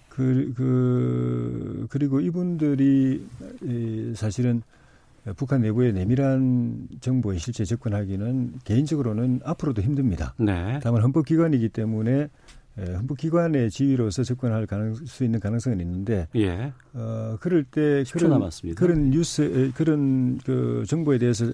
그, 0.08 0.52
그, 0.56 1.88
그리고 1.90 2.20
이분들이 2.20 3.26
이 3.62 4.12
사실은 4.14 4.62
북한 5.36 5.60
내부의 5.62 5.92
내밀한 5.92 6.88
정보에 7.00 7.38
실제 7.38 7.64
접근하기는 7.64 8.60
개인적으로는 8.64 9.40
앞으로도 9.44 9.82
힘듭니다. 9.82 10.34
네. 10.38 10.78
다만 10.82 11.02
헌법기관이기 11.02 11.68
때문에 11.70 12.28
예, 12.80 12.92
헌법기관의 12.94 13.70
지위로서 13.70 14.22
접근할 14.22 14.66
가능, 14.66 14.94
수 14.94 15.24
있는 15.24 15.40
가능성은 15.40 15.80
있는데, 15.80 16.28
예. 16.36 16.72
어, 16.94 17.36
그럴 17.40 17.64
때 17.64 18.04
10초 18.04 18.12
그런, 18.12 18.30
남았습니다. 18.30 18.78
그런 18.78 19.10
뉴스, 19.10 19.42
에, 19.42 19.70
그런 19.72 20.38
그 20.38 20.84
정보에 20.86 21.18
대해서 21.18 21.46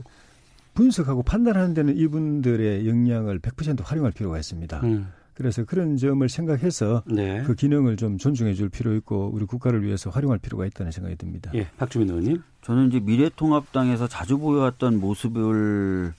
분석하고 0.75 1.23
판단하는 1.23 1.73
데는 1.73 1.97
이분들의 1.97 2.87
역량을 2.87 3.39
100% 3.39 3.83
활용할 3.85 4.13
필요가 4.13 4.39
있습니다. 4.39 4.81
음. 4.83 5.07
그래서 5.35 5.65
그런 5.65 5.97
점을 5.97 6.27
생각해서 6.29 7.03
네. 7.07 7.43
그 7.43 7.55
기능을 7.55 7.97
좀 7.97 8.19
존중해 8.19 8.55
줄 8.55 8.69
필요 8.69 8.95
있고 8.95 9.31
우리 9.33 9.45
국가를 9.45 9.85
위해서 9.85 10.11
활용할 10.11 10.39
필요가 10.39 10.65
있다는 10.65 10.93
생각이 10.93 11.17
듭니다. 11.17 11.51
예. 11.55 11.69
박주민 11.77 12.09
의원님. 12.09 12.43
저는 12.63 12.89
이제 12.89 13.01
미래통합당에서 13.01 14.07
자주 14.07 14.39
보여왔던 14.39 15.01
모습을 15.01 16.15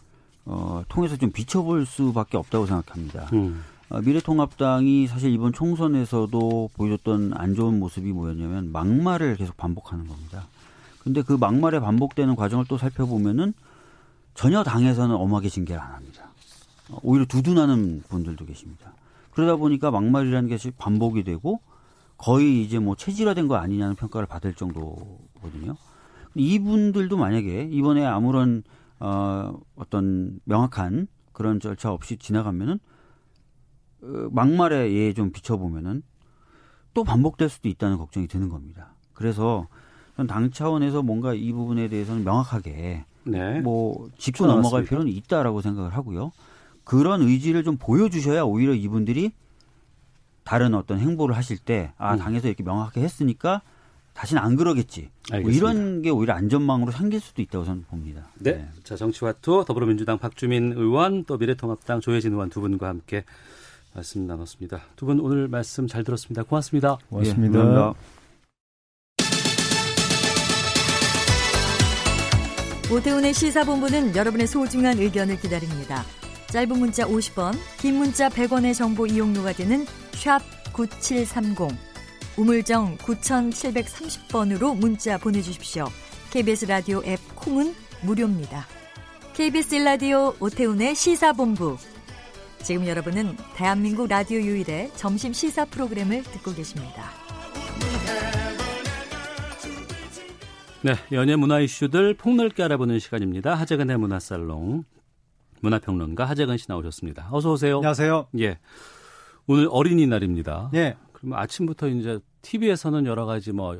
어, 0.46 0.84
통해서 0.90 1.16
좀 1.18 1.32
비춰볼 1.32 1.86
수밖에 1.86 2.38
없다고 2.38 2.66
생각합니다. 2.66 3.30
음. 3.34 3.64
어, 3.90 4.02
미래통합당이 4.02 5.08
사실 5.08 5.32
이번 5.32 5.54
총선에서도 5.54 6.70
보여줬던 6.76 7.34
안 7.36 7.56
좋은 7.56 7.80
모습이 7.80 8.12
뭐였냐면 8.12 8.72
막말을 8.72 9.38
계속 9.38 9.56
반복하는 9.58 10.08
겁니다. 10.08 10.48
근데 11.00 11.22
그 11.22 11.34
막말에 11.34 11.80
반복되는 11.80 12.36
과정을 12.36 12.66
또 12.68 12.78
살펴보면은 12.78 13.54
전혀 14.34 14.64
당에서는 14.64 15.16
엄하게 15.16 15.50
징계를 15.50 15.82
안 15.82 15.94
합니다. 15.94 16.30
어, 16.90 17.00
오히려 17.02 17.26
두둔하는 17.26 18.04
분들도 18.10 18.46
계십니다. 18.46 18.92
그러다 19.36 19.58
보니까 19.58 19.92
막말이라는 19.92 20.50
것이 20.50 20.72
반복이 20.72 21.24
되고 21.24 21.60
거의 22.18 22.64
이제 22.64 22.80
뭐 22.80 22.96
체질화된 22.96 23.48
거 23.48 23.56
아니냐는 23.56 23.96
평가를 23.96 24.26
받을 24.28 24.54
정도거든요. 24.54 25.76
이분들도 26.36 27.18
만약에 27.18 27.70
이번에 27.72 28.06
아무런 28.06 28.64
어, 29.00 29.54
어떤 29.76 30.40
명확한 30.46 31.08
그런 31.34 31.60
절차 31.60 31.92
없이 31.92 32.18
지나가면은 32.18 32.80
어, 34.02 34.08
막말에 34.32 34.92
예 34.94 35.14
좀 35.14 35.32
비춰보면은 35.32 36.02
또 36.94 37.04
반복될 37.04 37.50
수도 37.50 37.68
있다는 37.68 37.98
걱정이 37.98 38.28
드는 38.28 38.48
겁니다. 38.50 38.96
그래서 39.14 39.68
전 40.16 40.28
당 40.28 40.50
차원에서 40.50 41.04
뭔가 41.04 41.34
이 41.34 41.52
부분에 41.52 41.90
대해서는 41.90 42.24
명확하게 42.24 43.04
네. 43.26 43.60
뭐 43.60 44.10
짚고 44.18 44.38
초 44.38 44.48
넘어갈. 44.48 44.86
필요는 44.86 45.12
있다라고 45.12 45.60
생각을 45.60 45.94
하고요. 45.94 46.32
그런 46.86 47.22
의지를 47.24 47.64
좀 47.64 47.78
보여주셔야 47.78 48.44
오히려 48.44 48.74
이분들이 48.74 49.32
다른 50.44 50.74
어떤 50.76 51.00
행보를 51.00 51.36
하실 51.36 51.58
때, 51.58 51.92
아, 51.98 52.14
음. 52.14 52.20
당에서 52.20 52.48
이렇게 52.48 52.64
명확하게 52.64 53.02
했으니까 53.02 53.62
다시는 54.14 54.42
안 54.42 54.56
그러겠지. 54.56 55.10
뭐. 55.32 55.42
이런 55.52 56.02
게 56.02 56.10
오히려 56.10 56.34
안전망으로 56.36 56.92
생길 56.92 57.20
수도 57.20 57.42
있다고 57.42 57.66
저는 57.66 57.84
봅니다. 57.90 58.30
네. 58.36 58.66
자, 58.84 58.96
정치와투 58.96 59.66
더불어민주당 59.68 60.20
박주민 60.20 60.72
의원 60.74 61.26
또 61.26 61.38
미래통합당 61.38 62.00
조혜진 62.00 62.32
의원 62.32 62.50
두 62.50 62.62
분과 62.62 62.88
함께 62.88 63.26
말씀 63.94 64.26
나눴습니다. 64.28 64.82
두 64.96 65.06
분 65.06 65.20
오늘 65.20 65.48
말씀 65.48 65.88
잘 65.88 66.04
들었습니다. 66.04 66.44
고맙습니다. 66.44 66.98
고맙습니다. 67.10 67.60
예, 67.60 67.64
감사합니다. 67.64 68.00
오태훈의 72.92 73.34
시사본부는 73.34 74.16
여러분의 74.16 74.48
소중한 74.48 75.00
의견을 75.00 75.40
기다립니다. 75.40 76.04
짧은 76.56 76.80
문자 76.80 77.06
50원, 77.06 77.54
긴 77.82 77.96
문자 77.96 78.30
100원의 78.30 78.74
정보 78.74 79.06
이용료가 79.06 79.52
되는 79.52 79.86
샵 80.14 80.40
9730, 80.72 81.78
우물정 82.38 82.96
9730번으로 83.00 84.74
문자 84.74 85.18
보내주십시오. 85.18 85.88
KBS 86.32 86.68
라디오 86.68 87.04
앱 87.04 87.20
콩은 87.36 87.76
무료입니다. 88.04 88.66
KBS 89.34 89.76
라디오 89.84 90.34
오태훈의 90.40 90.96
시사본부. 90.96 91.76
지금 92.64 92.88
여러분은 92.88 93.36
대한민국 93.58 94.08
라디오 94.08 94.40
유일의 94.40 94.92
점심 94.96 95.34
시사 95.34 95.66
프로그램을 95.66 96.24
듣고 96.24 96.54
계십니다. 96.54 97.10
네, 100.84 100.94
연예 101.12 101.36
문화 101.36 101.60
이슈들 101.60 102.14
폭넓게 102.14 102.64
알아보는 102.64 103.00
시간입니다. 103.00 103.56
하재근의 103.56 103.98
문화살롱 103.98 104.86
문화평론가 105.62 106.26
하재근 106.26 106.58
씨 106.58 106.66
나오셨습니다. 106.70 107.30
어서 107.32 107.52
오세요. 107.52 107.78
안녕하세요. 107.78 108.28
예. 108.40 108.60
오늘 109.48 109.68
어린이날입니다. 109.70 110.72
예. 110.74 110.96
그러면 111.14 111.40
아침부터 111.40 111.88
이제 111.90 112.20
TV에서는 112.42 113.06
여러 113.06 113.26
가지 113.26 113.52
뭐 113.52 113.78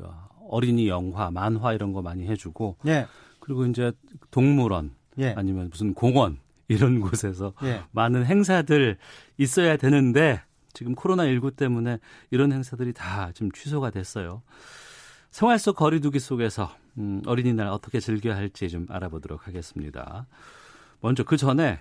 어린이 0.48 0.88
영화, 0.88 1.30
만화 1.30 1.72
이런 1.72 1.92
거 1.92 2.02
많이 2.02 2.26
해주고 2.26 2.76
예. 2.86 3.06
그리고 3.40 3.66
이제 3.66 3.92
동물원 4.30 4.94
예. 5.18 5.34
아니면 5.36 5.70
무슨 5.70 5.94
공원 5.94 6.38
이런 6.68 7.00
곳에서 7.00 7.52
예. 7.62 7.82
많은 7.92 8.26
행사들 8.26 8.96
있어야 9.38 9.76
되는데 9.76 10.42
지금 10.72 10.94
코로나 10.94 11.24
19 11.26 11.52
때문에 11.52 11.98
이런 12.30 12.52
행사들이 12.52 12.92
다 12.92 13.30
지금 13.32 13.50
취소가 13.52 13.90
됐어요. 13.90 14.42
생활 15.30 15.58
속 15.58 15.76
거리두기 15.76 16.18
속에서 16.18 16.70
음, 16.98 17.22
어린이날 17.26 17.68
어떻게 17.68 18.00
즐겨야 18.00 18.36
할지 18.36 18.68
좀 18.68 18.86
알아보도록 18.88 19.46
하겠습니다. 19.46 20.26
먼저 21.06 21.22
그 21.22 21.36
전에 21.36 21.78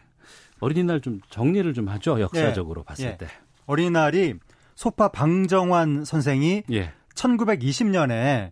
어린이날 0.60 1.02
좀 1.02 1.20
정리를 1.32 1.74
좀 1.74 1.88
하죠. 1.88 2.20
역사적으로 2.20 2.84
봤을 2.84 3.06
예. 3.06 3.18
때. 3.18 3.26
어린이날이 3.66 4.36
소파 4.76 5.08
방정환 5.08 6.06
선생이 6.06 6.62
예. 6.72 6.94
1920년에 7.16 8.52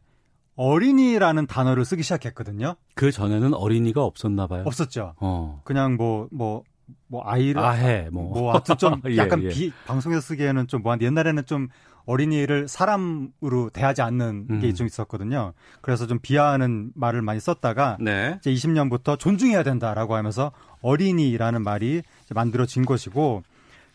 어린이라는 0.56 1.46
단어를 1.46 1.86
쓰기 1.86 2.02
시작했거든요. 2.02 2.76
그 2.96 3.12
전에는 3.12 3.54
어린이가 3.54 4.04
없었나 4.04 4.48
봐요. 4.48 4.64
없었죠. 4.66 5.14
어. 5.18 5.62
그냥 5.64 5.96
뭐, 5.96 6.28
뭐, 6.32 6.64
뭐, 7.06 7.22
아이를. 7.24 7.62
아해, 7.62 8.10
뭐. 8.12 8.34
뭐, 8.34 8.52
하여튼 8.52 8.76
좀 8.78 9.00
예, 9.10 9.18
약간 9.18 9.44
예. 9.44 9.50
비, 9.50 9.72
방송에서 9.86 10.22
쓰기에는 10.22 10.66
좀 10.66 10.82
뭐한 10.82 11.02
옛날에는 11.04 11.46
좀 11.46 11.68
어린이를 12.06 12.68
사람으로 12.68 13.70
대하지 13.72 14.02
않는 14.02 14.48
음. 14.50 14.60
게좀 14.60 14.88
있었거든요. 14.88 15.54
그래서 15.82 16.08
좀 16.08 16.20
비하하는 16.22 16.92
말을 16.96 17.22
많이 17.22 17.40
썼다가 17.40 17.98
네. 18.00 18.38
이제 18.40 18.52
20년부터 18.52 19.18
존중해야 19.18 19.64
된다라고 19.64 20.16
하면서 20.16 20.52
어린이라는 20.82 21.64
말이 21.64 22.04
만들어진 22.30 22.86
것이고 22.86 23.44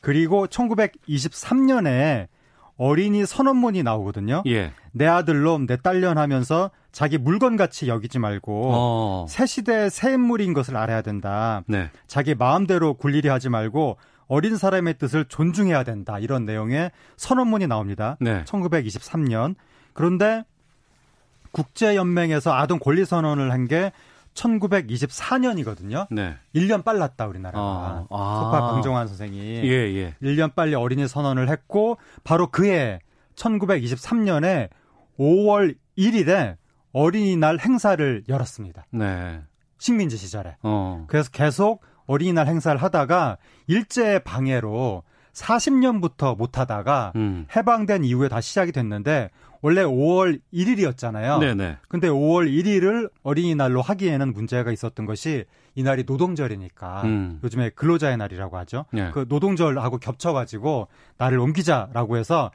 그리고 0.01 0.47
1923년에 0.47 2.29
어린이 2.79 3.27
선언문이 3.27 3.83
나오거든요. 3.83 4.45
예. 4.47 4.73
내 4.93 5.07
아들놈, 5.07 5.67
내 5.67 5.77
딸년 5.77 6.17
하면서 6.17 6.71
자기 6.93 7.19
물건 7.19 7.57
같이 7.57 7.89
여기지 7.89 8.19
말고 8.21 8.71
어. 8.73 9.27
새 9.29 9.47
시대의 9.47 9.91
새 9.91 10.13
인물인 10.13 10.55
것을 10.55 10.77
알아야 10.77 11.03
된다. 11.03 11.63
네. 11.67 11.91
자기 12.07 12.35
마음대로 12.35 12.95
굴리려 12.95 13.33
하지 13.33 13.49
말고 13.49 13.99
어린 14.29 14.57
사람의 14.57 14.99
뜻을 14.99 15.25
존중해야 15.25 15.83
된다. 15.85 16.19
이런 16.19 16.45
내용의 16.45 16.91
선언문이 17.17 17.67
나옵니다. 17.67 18.17
네. 18.21 18.45
1923년. 18.45 19.55
그런데 19.95 20.45
국제연맹에서 21.53 22.53
아동 22.53 22.79
권리 22.79 23.05
선언을 23.05 23.51
한 23.53 23.67
게 23.67 23.91
1924년이거든요. 24.35 26.07
네. 26.11 26.37
1년 26.55 26.85
빨랐다 26.85 27.27
우리나라가. 27.27 27.59
아. 27.61 28.07
아. 28.11 28.41
소파 28.45 28.71
방정환 28.73 29.09
선생이 29.09 29.39
예, 29.39 29.95
예. 29.97 30.15
1년 30.23 30.55
빨리 30.55 30.75
어린이 30.75 31.09
선언을 31.09 31.49
했고 31.49 31.99
바로 32.25 32.49
그해 32.51 33.01
1923년에 33.35 34.69
5월 35.19 35.77
1일에 35.97 36.57
어린이날 36.93 37.59
행사를 37.61 38.23
열었습니다. 38.29 38.87
네. 38.93 39.41
식민지 39.79 40.17
시절에. 40.17 40.57
어. 40.63 41.05
그래서 41.09 41.31
계속 41.31 41.83
어린이날 42.09 42.49
행사를 42.49 42.83
하다가 42.83 43.37
일제 43.69 44.19
방해로 44.21 45.05
40년부터 45.33 46.37
못 46.37 46.59
하다가 46.59 47.13
음. 47.15 47.47
해방된 47.55 48.03
이후에 48.03 48.29
다시 48.29 48.49
시작이 48.49 48.73
됐는데 48.73 49.31
원래 49.61 49.83
5월 49.85 50.41
1일이었잖아요. 50.53 51.39
네네. 51.41 51.79
근데 51.89 52.09
5월 52.09 52.49
1일을 52.51 53.11
어린이날로 53.23 53.83
하기에는 53.83 54.33
문제가 54.33 54.73
있었던 54.73 55.07
것이 55.07 55.45
이날이 55.75 56.05
노동절이니까 56.07 57.03
음. 57.05 57.41
요즘에 57.45 57.71
근로자의 57.71 58.17
날이라고 58.17 58.57
하죠. 58.59 58.87
네. 58.93 59.11
그 59.13 59.27
노동절하고 59.29 59.99
겹쳐가지고 59.99 60.89
날을 61.19 61.39
옮기자라고 61.39 62.17
해서 62.17 62.51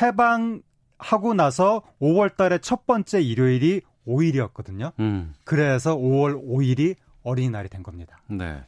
해방하고 0.00 1.34
나서 1.36 1.82
5월 2.00 2.36
달에 2.36 2.58
첫 2.58 2.86
번째 2.86 3.20
일요일이 3.20 3.82
5일이었거든요. 4.06 4.92
음. 4.98 5.34
그래서 5.44 5.96
5월 5.96 6.42
5일이 6.42 6.96
어린이날이 7.22 7.68
된 7.68 7.82
겁니다. 7.82 8.20
네. 8.28 8.62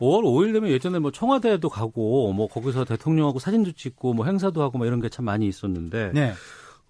5월 0.00 0.22
5일 0.22 0.52
되면 0.52 0.70
예전에 0.70 0.98
뭐 1.00 1.10
청와대도 1.10 1.68
가고 1.68 2.32
뭐 2.32 2.46
거기서 2.48 2.84
대통령하고 2.84 3.38
사진도 3.38 3.72
찍고 3.72 4.14
뭐 4.14 4.26
행사도 4.26 4.62
하고 4.62 4.78
뭐 4.78 4.86
이런 4.86 5.00
게 5.00 5.08
참 5.08 5.24
많이 5.24 5.46
있었는데 5.48 6.12
네. 6.14 6.32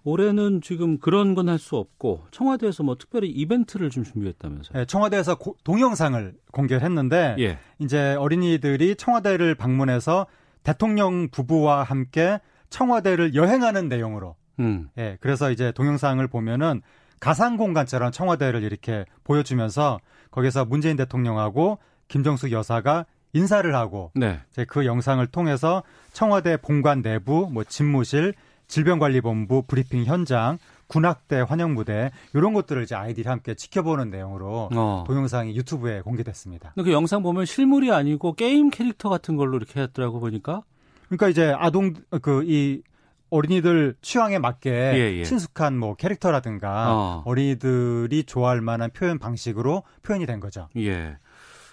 올해는 0.03 0.61
지금 0.61 0.97
그런 0.99 1.35
건 1.35 1.49
할 1.49 1.57
수 1.59 1.75
없고 1.75 2.21
청와대에서 2.31 2.83
뭐 2.83 2.95
특별히 2.95 3.29
이벤트를 3.29 3.89
좀 3.89 4.03
준비했다면서요. 4.03 4.77
네, 4.77 4.85
청와대에서 4.85 5.35
고- 5.35 5.55
동영상을 5.63 6.33
공개를 6.51 6.83
했는데 6.83 7.35
예. 7.39 7.57
이제 7.79 8.15
어린이들이 8.15 8.95
청와대를 8.95 9.55
방문해서 9.55 10.25
대통령 10.63 11.29
부부와 11.29 11.83
함께 11.83 12.39
청와대를 12.69 13.33
여행하는 13.35 13.89
내용으로 13.89 14.35
음. 14.59 14.89
예, 14.97 15.17
그래서 15.19 15.51
이제 15.51 15.71
동영상을 15.71 16.25
보면은 16.27 16.81
가상 17.19 17.57
공간처럼 17.57 18.11
청와대를 18.11 18.63
이렇게 18.63 19.05
보여주면서 19.23 19.99
거기서 20.31 20.65
문재인 20.65 20.95
대통령하고 20.95 21.79
김정숙 22.09 22.51
여사가 22.51 23.05
인사를 23.31 23.73
하고 23.73 24.11
네. 24.15 24.39
이제 24.51 24.65
그 24.65 24.85
영상을 24.85 25.25
통해서 25.27 25.83
청와대 26.11 26.57
본관 26.57 27.01
내부 27.01 27.49
뭐 27.51 27.63
집무실 27.63 28.33
질병관리본부 28.67 29.63
브리핑 29.67 30.03
현장 30.03 30.57
군악대 30.87 31.41
환영 31.41 31.73
무대 31.75 32.11
이런 32.33 32.53
것들을 32.53 32.83
이제 32.83 32.95
아이들이 32.95 33.29
함께 33.29 33.53
지켜보는 33.53 34.09
내용으로 34.09 34.69
어. 34.73 35.03
동영상이 35.07 35.55
유튜브에 35.55 36.01
공개됐습니다. 36.01 36.73
그 36.75 36.91
영상 36.91 37.23
보면 37.23 37.45
실물이 37.45 37.91
아니고 37.91 38.33
게임 38.33 38.69
캐릭터 38.69 39.09
같은 39.09 39.37
걸로 39.37 39.57
이렇게 39.57 39.81
했더라고 39.81 40.19
보니까. 40.19 40.63
그러니까 41.07 41.29
이제 41.29 41.53
아동 41.57 41.93
그 42.21 42.43
이 42.43 42.81
어린이들 43.29 43.95
취향에 44.01 44.39
맞게 44.39 44.69
예, 44.71 45.17
예. 45.19 45.23
친숙한 45.23 45.77
뭐 45.77 45.95
캐릭터라든가 45.95 46.95
어. 46.95 47.23
어린이들이 47.25 48.23
좋아할 48.23 48.61
만한 48.61 48.89
표현 48.91 49.19
방식으로 49.19 49.83
표현이 50.01 50.25
된 50.25 50.39
거죠. 50.39 50.67
예. 50.77 51.17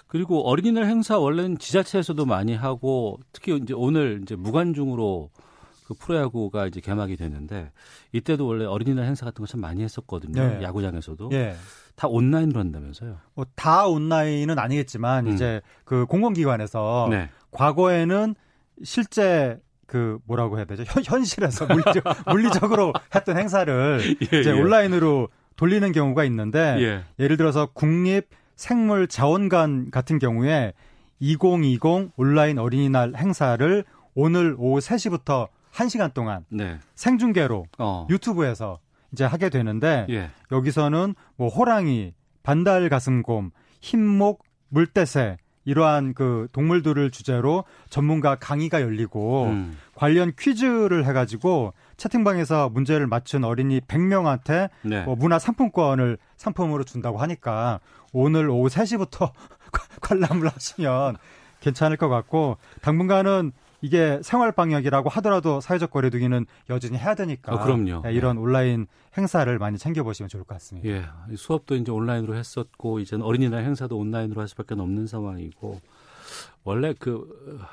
그리고 0.07 0.49
어린이날 0.49 0.85
행사 0.87 1.19
원래는 1.19 1.59
지자체에서도 1.59 2.25
많이 2.27 2.55
하고 2.55 3.19
특히 3.33 3.57
이제 3.57 3.75
오늘 3.75 4.21
이제 4.23 4.37
무관중으로 4.37 5.31
그 5.87 5.95
프로야구가 5.95 6.67
이제 6.67 6.81
개막이 6.81 7.17
되는데 7.17 7.71
이때도 8.13 8.47
원래 8.47 8.65
어린이날 8.65 9.05
행사 9.07 9.25
같은 9.25 9.45
거 9.45 9.47
참 9.47 9.61
많이 9.61 9.83
했었거든요. 9.83 10.59
네. 10.59 10.63
야구장에서도 10.63 11.31
예. 11.33 11.55
다 11.95 12.09
온라인으로 12.09 12.59
한다면서요. 12.61 13.19
뭐다 13.35 13.87
온라인은 13.87 14.59
아니겠지만 14.59 15.27
음. 15.29 15.33
이제 15.33 15.61
그 15.85 16.07
공공기관에서 16.07 17.09
네. 17.11 17.31
과거에는 17.53 18.35
실제 18.85 19.59
그 19.87 20.19
뭐라고 20.27 20.57
해야 20.57 20.65
되죠? 20.67 20.83
현, 20.87 21.03
현실에서 21.05 21.67
물리적, 21.67 22.05
물리적 22.27 22.73
으로 22.73 22.93
했던 23.15 23.39
행사를 23.39 24.01
예, 24.33 24.41
이제 24.41 24.51
예. 24.51 24.61
온라인으로 24.61 25.29
돌리는 25.57 25.91
경우가 25.93 26.25
있는데 26.25 26.77
예. 26.81 27.05
예를 27.23 27.37
들어서 27.37 27.67
국립 27.67 28.29
생물 28.57 29.07
자원관 29.07 29.91
같은 29.91 30.19
경우에 30.19 30.73
2020 31.21 32.13
온라인 32.17 32.59
어린이날 32.59 33.15
행사를 33.17 33.85
오늘 34.15 34.57
오후 34.59 34.81
3시부터 34.81 35.49
1시간 35.73 36.15
동안 36.15 36.45
네. 36.49 36.79
생중계로 36.95 37.67
어. 37.79 38.07
유튜브에서 38.11 38.81
이제 39.13 39.25
하게 39.25 39.51
되는데 39.51 40.07
예. 40.09 40.31
여기서는 40.51 41.15
뭐 41.37 41.49
호랑이, 41.49 42.15
반달 42.43 42.89
가슴곰, 42.89 43.51
흰목, 43.81 44.43
물대새 44.69 45.37
이러한 45.67 46.15
그 46.15 46.49
동물들을 46.53 47.11
주제로 47.11 47.65
전문가 47.91 48.37
강의가 48.37 48.81
열리고 48.81 49.47
음. 49.47 49.77
관련 49.95 50.33
퀴즈를 50.39 51.05
해가지고 51.05 51.75
채팅방에서 51.97 52.71
문제를 52.71 53.07
맞춘 53.07 53.43
어린이 53.43 53.81
100명한테 53.81 54.71
네. 54.83 55.03
뭐 55.03 55.17
문화 55.17 55.39
상품권을 55.39 56.19
상품으로 56.37 56.85
준다고 56.85 57.19
하니까 57.19 57.81
오늘 58.19 58.49
오후 58.49 58.69
3시부터 58.69 59.31
관람을 60.01 60.49
하시면 60.49 61.17
괜찮을 61.61 61.99
것 61.99 62.09
같고 62.09 62.57
당분간은 62.81 63.53
이게 63.83 64.21
생활 64.23 64.53
방역이라고 64.53 65.11
하더라도 65.11 65.61
사회적 65.61 65.91
거리두기는 65.91 66.47
여전히 66.71 66.97
해야 66.97 67.15
되니까 67.15 67.55
어, 67.55 67.63
그럼요. 67.63 68.01
네, 68.05 68.15
이런 68.15 68.39
온라인 68.39 68.87
행사를 69.19 69.59
많이 69.59 69.77
챙겨보시면 69.77 70.31
좋을 70.31 70.45
것 70.45 70.55
같습니다. 70.55 70.89
예. 70.89 71.05
이 71.31 71.37
수업도 71.37 71.75
이제 71.75 71.93
온라인으로 71.93 72.35
했었고 72.37 73.01
이제는 73.01 73.23
어린이날 73.23 73.65
행사도 73.65 73.99
온라인으로 73.99 74.41
할 74.41 74.49
수밖에 74.49 74.75
없는 74.75 75.07
상황이고 75.07 75.79
원래 76.65 76.95
그 76.99 77.59
어, 77.61 77.67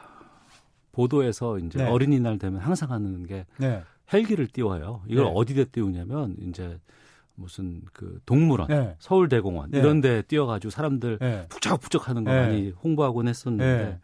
보도에서 0.91 1.58
이제 1.60 1.80
네. 1.80 1.86
어린이날 1.89 2.38
되면 2.38 2.60
항상 2.60 2.91
하는 2.91 3.26
게 3.26 3.46
네. 3.58 3.82
헬기를 4.12 4.48
띄워요. 4.48 5.04
이걸 5.08 5.24
네. 5.24 5.32
어디에 5.34 5.66
띄우냐면 5.66 6.36
이제 6.41 6.78
무슨 7.36 7.82
그 7.94 8.20
동물원, 8.26 8.68
네. 8.68 8.96
서울대공원 9.00 9.72
네. 9.72 9.80
이런 9.80 10.02
데 10.02 10.22
띄워가지고 10.24 10.70
사람들 10.72 11.18
네. 11.20 11.46
북적북적 11.50 12.08
하는 12.10 12.24
거 12.24 12.32
네. 12.32 12.40
많이 12.42 12.70
홍보하곤 12.84 13.28
했었는데 13.28 13.66
네. 13.86 14.00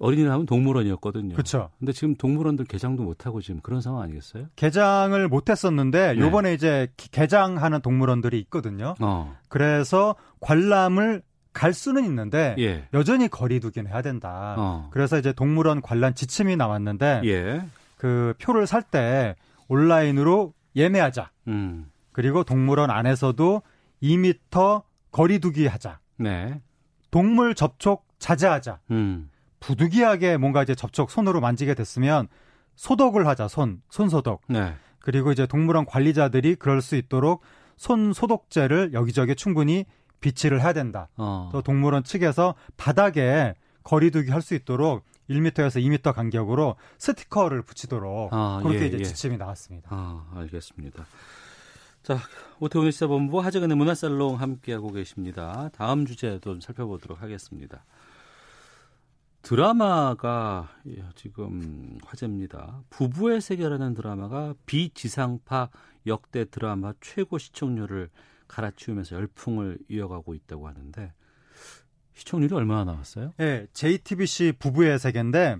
어린이날 0.00 0.32
하면 0.32 0.46
동물원이었거든요. 0.46 1.34
그렇죠. 1.34 1.68
근데 1.78 1.92
지금 1.92 2.14
동물원들 2.14 2.64
개장도 2.64 3.02
못 3.02 3.26
하고 3.26 3.42
지금 3.42 3.60
그런 3.60 3.82
상황 3.82 4.02
아니겠어요? 4.02 4.46
개장을 4.56 5.28
못 5.28 5.50
했었는데 5.50 6.14
네. 6.14 6.20
요번에 6.20 6.54
이제 6.54 6.88
기- 6.96 7.10
개장하는 7.10 7.80
동물원들이 7.82 8.38
있거든요. 8.40 8.94
어. 9.00 9.36
그래서 9.48 10.14
관람을 10.40 11.22
갈 11.52 11.74
수는 11.74 12.06
있는데 12.06 12.56
예. 12.58 12.88
여전히 12.94 13.28
거리두기는 13.28 13.90
해야 13.90 14.00
된다. 14.00 14.54
어. 14.56 14.88
그래서 14.90 15.18
이제 15.18 15.34
동물원 15.34 15.82
관람 15.82 16.14
지침이 16.14 16.56
나왔는데 16.56 17.20
예. 17.26 17.62
그 17.98 18.32
표를 18.40 18.66
살 18.66 18.82
때 18.82 19.36
온라인으로 19.68 20.54
예매하자. 20.74 21.30
음. 21.48 21.86
그리고 22.12 22.44
동물원 22.44 22.90
안에서도 22.90 23.62
2미터 24.02 24.82
거리두기 25.10 25.66
하자. 25.66 26.00
네. 26.16 26.60
동물 27.10 27.54
접촉 27.54 28.06
자제하자. 28.18 28.80
음. 28.90 29.30
부득이하게 29.60 30.36
뭔가 30.36 30.62
이제 30.62 30.74
접촉 30.74 31.10
손으로 31.10 31.40
만지게 31.40 31.74
됐으면 31.74 32.28
소독을 32.76 33.26
하자. 33.26 33.48
손, 33.48 33.82
손 33.90 34.08
소독. 34.08 34.42
네. 34.48 34.74
그리고 34.98 35.32
이제 35.32 35.46
동물원 35.46 35.84
관리자들이 35.86 36.54
그럴 36.56 36.80
수 36.80 36.96
있도록 36.96 37.42
손 37.76 38.12
소독제를 38.12 38.92
여기저기 38.92 39.34
충분히 39.34 39.84
비치를 40.20 40.60
해야 40.60 40.72
된다. 40.72 41.08
어. 41.16 41.48
또 41.52 41.62
동물원 41.62 42.04
측에서 42.04 42.54
바닥에 42.76 43.54
거리두기 43.82 44.30
할 44.30 44.42
수 44.42 44.54
있도록 44.54 45.04
1m에서 45.28 45.82
2m 45.82 46.12
간격으로 46.14 46.76
스티커를 46.98 47.62
붙이도록 47.62 48.32
아, 48.32 48.60
그렇게 48.62 48.82
예, 48.82 48.86
이제 48.86 48.98
예. 49.00 49.04
지침이 49.04 49.36
나왔습니다. 49.36 49.88
아, 49.90 50.26
알겠습니다. 50.36 51.04
자, 52.02 52.18
오태훈 52.58 52.90
시사본부 52.90 53.40
하재근의 53.40 53.76
문화살롱 53.76 54.40
함께하고 54.40 54.90
계십니다. 54.90 55.70
다음 55.72 56.04
주제 56.04 56.40
좀 56.40 56.60
살펴보도록 56.60 57.22
하겠습니다. 57.22 57.84
드라마가 59.42 60.68
예, 60.88 61.04
지금 61.14 61.98
화제입니다. 62.04 62.82
부부의 62.90 63.40
세계라는 63.40 63.94
드라마가 63.94 64.54
비지상파 64.66 65.70
역대 66.08 66.44
드라마 66.44 66.92
최고 67.00 67.38
시청률을 67.38 68.10
갈아치우면서 68.48 69.14
열풍을 69.14 69.78
이어가고 69.88 70.34
있다고 70.34 70.66
하는데 70.66 71.12
시청률이 72.14 72.52
얼마나 72.52 72.82
나왔어요? 72.84 73.32
네, 73.36 73.66
JTBC 73.74 74.54
부부의 74.58 74.98
세계인데 74.98 75.58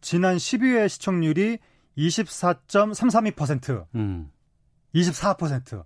지난 0.00 0.36
12회 0.36 0.88
시청률이 0.88 1.58
24.332%, 1.96 3.86
음, 3.94 4.30
24%. 4.94 5.84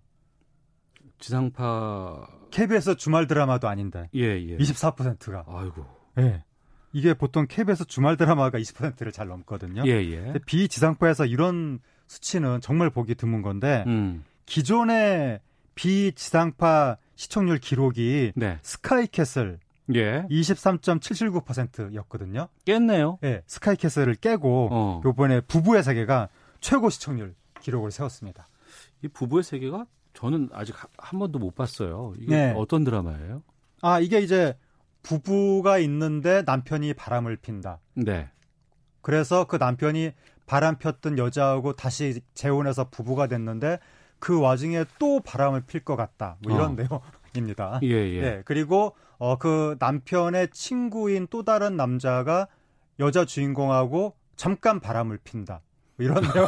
지상파 1.19 2.29
KBS 2.51 2.97
주말 2.97 3.27
드라마도 3.27 3.69
아닌데 3.69 4.09
예, 4.15 4.23
예. 4.23 4.57
24%가. 4.57 5.45
아이고. 5.49 5.85
예. 6.19 6.45
이게 6.93 7.15
보통 7.15 7.47
KBS 7.49 7.87
주말 7.87 8.17
드라마가 8.17 8.59
20%를 8.59 9.13
잘 9.13 9.29
넘거든요. 9.29 9.85
예, 9.87 9.93
예. 9.93 10.35
비지상파에서 10.47 11.27
이런 11.27 11.79
수치는 12.07 12.61
정말 12.61 12.91
보기 12.91 13.15
드문 13.15 13.43
건데 13.43 13.85
음. 13.87 14.25
기존의 14.47 15.39
비지상파 15.75 16.97
시청률 17.17 17.59
기록이 17.59 18.33
네. 18.35 18.59
스카이캐슬 18.63 19.61
예. 19.95 20.25
23.779%였거든요. 20.31 22.49
깼네요. 22.65 23.19
예, 23.25 23.43
스카이캐슬을 23.47 24.15
깨고 24.17 24.69
어. 24.71 25.01
요번에 25.05 25.41
부부의 25.43 25.83
세계가 25.83 26.29
최고 26.61 26.91
시청률 26.91 27.35
기록을 27.61 27.91
세웠습니다. 27.91 28.48
이 29.03 29.09
부부의 29.09 29.43
세계가 29.43 29.87
저는 30.15 30.49
아직 30.53 30.75
하- 30.83 30.89
한 30.99 31.19
번도 31.19 31.39
못 31.39 31.55
봤어요. 31.55 32.15
이게 32.19 32.35
네. 32.37 32.55
어떤 32.57 32.85
드라마예요? 32.85 33.43
아, 33.83 34.01
이게 34.01 34.21
이제 34.21 34.57
부부가 35.03 35.79
있는데 35.79 36.43
남편이 36.45 36.95
바람을 36.95 37.37
핀다. 37.37 37.81
네. 37.95 38.29
그래서 39.01 39.47
그 39.47 39.57
남편이 39.57 40.13
바람 40.47 40.77
폈던 40.79 41.19
여자하고 41.19 41.75
다시 41.75 42.21
재혼해서 42.35 42.89
부부가 42.91 43.27
됐는데 43.29 43.79
그 44.19 44.41
와중에 44.41 44.85
또 44.99 45.21
바람을 45.21 45.63
필 45.67 45.85
것 45.85 45.95
같다. 45.95 46.37
뭐 46.43 46.53
이런 46.53 46.73
어. 46.91 47.03
내용입니다. 47.35 47.79
예, 47.83 47.89
예. 47.89 48.21
네, 48.21 48.43
그리고 48.45 48.97
어 49.19 49.37
그 49.37 49.77
남편의 49.79 50.51
친구인 50.51 51.27
또 51.31 51.45
다른 51.45 51.77
남자가 51.77 52.49
여자 52.99 53.25
주인공하고 53.25 54.15
잠깐 54.37 54.81
바람을 54.81 55.19
핀다. 55.23 55.61
뭐 55.99 56.07
이런 56.07 56.23
내용. 56.23 56.47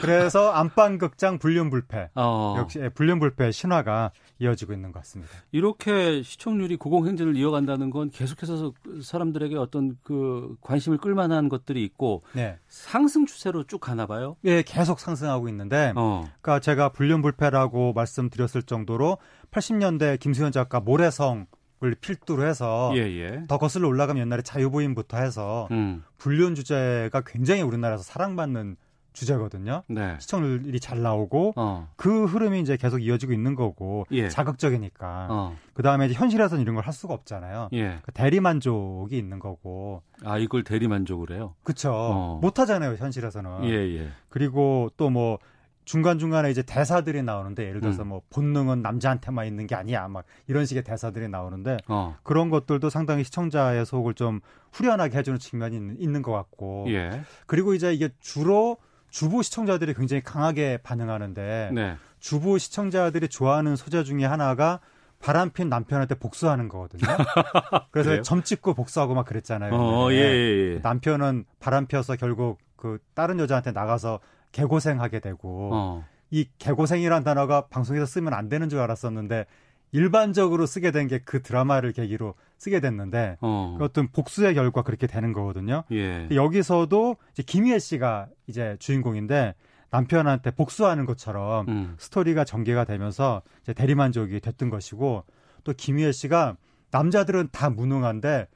그래서 0.00 0.50
안방 0.52 0.98
극장 0.98 1.38
불륜불패. 1.38 2.10
어, 2.14 2.54
역시 2.58 2.78
예, 2.80 2.88
불륜불패 2.90 3.50
신화가 3.50 4.12
이어지고 4.38 4.74
있는 4.74 4.92
것 4.92 5.00
같습니다. 5.00 5.32
이렇게 5.50 6.22
시청률이 6.22 6.76
고공행진을 6.76 7.36
이어간다는 7.36 7.90
건 7.90 8.10
계속해서 8.10 8.72
사람들에게 9.02 9.56
어떤 9.56 9.96
그 10.02 10.56
관심을 10.60 10.98
끌만한 10.98 11.48
것들이 11.48 11.82
있고 11.84 12.22
네. 12.34 12.58
상승 12.68 13.26
추세로 13.26 13.64
쭉 13.64 13.80
가나 13.80 14.06
봐요. 14.06 14.36
예, 14.44 14.62
계속 14.62 15.00
상승하고 15.00 15.48
있는데 15.48 15.92
어. 15.96 16.28
그러니까 16.40 16.60
제가 16.60 16.90
불륜불패라고 16.90 17.94
말씀드렸을 17.94 18.62
정도로 18.62 19.18
80년대 19.50 20.20
김수현 20.20 20.52
작가 20.52 20.80
모래성 20.80 21.46
을 21.84 21.94
필두로 21.94 22.46
해서 22.46 22.90
예, 22.94 23.00
예. 23.00 23.44
더 23.48 23.58
거슬러 23.58 23.86
올라가면 23.86 24.22
옛날에 24.22 24.40
자유부인부터 24.40 25.18
해서 25.18 25.68
음. 25.72 26.02
불륜 26.16 26.54
주제가 26.54 27.20
굉장히 27.26 27.60
우리나라에서 27.60 28.02
사랑받는 28.02 28.76
주제거든요. 29.12 29.82
네. 29.88 30.16
시청률이 30.18 30.78
잘 30.80 31.02
나오고 31.02 31.52
어. 31.56 31.88
그 31.96 32.24
흐름이 32.26 32.60
이제 32.60 32.76
계속 32.76 32.98
이어지고 32.98 33.32
있는 33.34 33.54
거고 33.54 34.06
예. 34.12 34.28
자극적이니까 34.28 35.26
어. 35.30 35.56
그 35.74 35.82
다음에 35.82 36.08
현실에서는 36.12 36.62
이런 36.62 36.74
걸 36.76 36.86
할 36.86 36.92
수가 36.94 37.12
없잖아요. 37.14 37.68
예. 37.74 37.98
그 38.02 38.12
대리 38.12 38.40
만족이 38.40 39.16
있는 39.18 39.38
거고 39.38 40.02
아 40.24 40.38
이걸 40.38 40.64
대리 40.64 40.86
만족을 40.88 41.30
해요. 41.34 41.54
그쵸 41.62 41.92
어. 41.92 42.38
못 42.40 42.58
하잖아요 42.58 42.94
현실에서는. 42.96 43.64
예, 43.64 43.98
예. 43.98 44.08
그리고 44.28 44.90
또 44.96 45.10
뭐 45.10 45.38
중간 45.86 46.18
중간에 46.18 46.50
이제 46.50 46.62
대사들이 46.62 47.22
나오는데 47.22 47.64
예를 47.64 47.80
들어서 47.80 48.02
음. 48.02 48.08
뭐 48.08 48.22
본능은 48.30 48.82
남자한테만 48.82 49.46
있는 49.46 49.68
게 49.68 49.76
아니야 49.76 50.08
막 50.08 50.24
이런 50.48 50.66
식의 50.66 50.82
대사들이 50.82 51.28
나오는데 51.28 51.78
어. 51.86 52.16
그런 52.24 52.50
것들도 52.50 52.90
상당히 52.90 53.22
시청자의 53.22 53.86
속을 53.86 54.14
좀 54.14 54.40
후련하게 54.72 55.16
해주는 55.16 55.38
측면이 55.38 55.76
있는, 55.76 55.96
있는 56.00 56.22
것 56.22 56.32
같고 56.32 56.86
예. 56.88 57.22
그리고 57.46 57.72
이제 57.72 57.94
이게 57.94 58.10
주로 58.20 58.78
주부 59.10 59.44
시청자들이 59.44 59.94
굉장히 59.94 60.22
강하게 60.22 60.78
반응하는데 60.82 61.70
네. 61.72 61.96
주부 62.18 62.58
시청자들이 62.58 63.28
좋아하는 63.28 63.76
소재 63.76 64.02
중에 64.02 64.24
하나가 64.24 64.80
바람핀 65.20 65.68
남편한테 65.68 66.16
복수하는 66.16 66.68
거거든요. 66.68 67.06
그래서? 67.92 68.22
점 68.22 68.42
찍고 68.42 68.74
복수하고 68.74 69.14
막 69.14 69.24
그랬잖아요. 69.24 69.72
어, 69.72 70.12
예. 70.12 70.16
예, 70.16 70.74
예. 70.74 70.78
남편은 70.82 71.44
바람 71.60 71.86
피워서 71.86 72.16
결국 72.16 72.58
그 72.74 72.98
다른 73.14 73.38
여자한테 73.38 73.70
나가서 73.70 74.18
개고생하게 74.52 75.20
되고 75.20 75.70
어. 75.72 76.04
이 76.30 76.48
개고생이란 76.58 77.24
단어가 77.24 77.66
방송에서 77.68 78.06
쓰면 78.06 78.32
안 78.34 78.48
되는 78.48 78.68
줄 78.68 78.80
알았었는데 78.80 79.46
일반적으로 79.92 80.66
쓰게 80.66 80.90
된 80.90 81.06
게 81.08 81.20
그 81.24 81.42
드라마를 81.42 81.92
계기로 81.92 82.34
쓰게 82.58 82.80
됐는데 82.80 83.38
어. 83.40 83.76
그 83.78 83.84
어떤 83.84 84.08
복수의 84.08 84.54
결과 84.54 84.82
그렇게 84.82 85.06
되는 85.06 85.32
거거든요. 85.32 85.84
예. 85.92 86.28
여기서도 86.32 87.16
이제 87.32 87.42
김희애 87.42 87.78
씨가 87.78 88.26
이제 88.46 88.76
주인공인데 88.80 89.54
남편한테 89.90 90.50
복수하는 90.50 91.06
것처럼 91.06 91.68
음. 91.68 91.94
스토리가 91.98 92.44
전개가 92.44 92.84
되면서 92.84 93.42
이제 93.62 93.72
대리만족이 93.72 94.40
됐던 94.40 94.68
것이고 94.70 95.24
또 95.64 95.72
김희애 95.72 96.12
씨가 96.12 96.56
남자들은 96.90 97.48
다 97.52 97.70
무능한데 97.70 98.48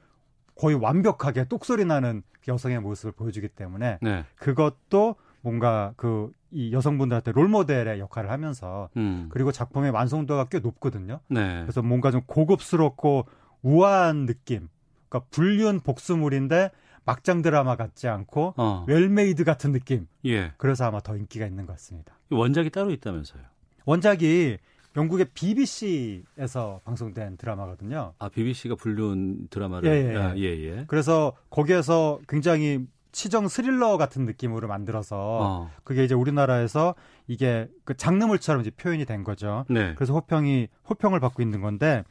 거의 0.55 0.75
완벽하게 0.75 1.45
똑소리 1.45 1.85
나는 1.85 2.21
그 2.43 2.51
여성의 2.51 2.81
모습을 2.81 3.13
보여주기 3.13 3.47
때문에 3.47 3.99
네. 4.01 4.25
그것도 4.35 5.15
뭔가 5.41 5.93
그 5.95 6.31
이 6.51 6.73
여성분들한테 6.73 7.31
롤 7.31 7.47
모델의 7.47 7.99
역할을 7.99 8.29
하면서 8.29 8.89
음. 8.97 9.27
그리고 9.29 9.51
작품의 9.51 9.91
완성도가 9.91 10.45
꽤 10.45 10.59
높거든요. 10.59 11.21
네. 11.29 11.61
그래서 11.61 11.81
뭔가 11.81 12.11
좀 12.11 12.21
고급스럽고 12.25 13.25
우아한 13.61 14.25
느낌. 14.25 14.67
그러니까 15.07 15.29
불륜 15.31 15.79
복수물인데 15.79 16.71
막장 17.05 17.41
드라마 17.41 17.75
같지 17.77 18.07
않고 18.07 18.53
어. 18.57 18.85
well-made 18.87 19.43
같은 19.43 19.71
느낌. 19.71 20.07
예. 20.25 20.51
그래서 20.57 20.85
아마 20.85 20.99
더 20.99 21.15
인기가 21.15 21.45
있는 21.45 21.65
것 21.65 21.73
같습니다. 21.73 22.17
원작이 22.29 22.69
따로 22.69 22.91
있다면서요. 22.91 23.41
원작이 23.85 24.57
영국의 24.97 25.27
BBC에서 25.33 26.81
방송된 26.83 27.37
드라마거든요. 27.37 28.13
아, 28.19 28.27
BBC가 28.27 28.75
불륜 28.75 29.47
드라마를 29.49 29.89
예, 29.89 30.13
예. 30.13 30.17
아, 30.17 30.35
예, 30.35 30.43
예. 30.43 30.83
그래서 30.87 31.31
거기에서 31.49 32.19
굉장히 32.27 32.85
치정 33.11 33.47
스릴러 33.47 33.97
같은 33.97 34.25
느낌으로 34.25 34.67
만들어서 34.67 35.17
어. 35.19 35.69
그게 35.83 36.03
이제 36.03 36.15
우리나라에서 36.15 36.95
이게 37.27 37.67
그 37.83 37.95
장르물처럼 37.95 38.61
이제 38.61 38.71
표현이 38.71 39.05
된 39.05 39.23
거죠. 39.23 39.65
네. 39.69 39.93
그래서 39.95 40.13
호평이 40.13 40.67
호평을 40.89 41.19
받고 41.19 41.41
있는 41.41 41.61
건데 41.61 42.03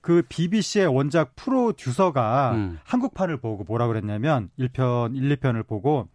그 0.00 0.22
BBC의 0.28 0.86
원작 0.86 1.34
프로듀서가 1.34 2.52
음. 2.52 2.78
한국판을 2.84 3.38
보고 3.38 3.64
뭐라 3.64 3.86
그랬냐면 3.86 4.50
1편, 4.58 5.16
1, 5.16 5.36
2편을 5.36 5.66
보고 5.66 6.08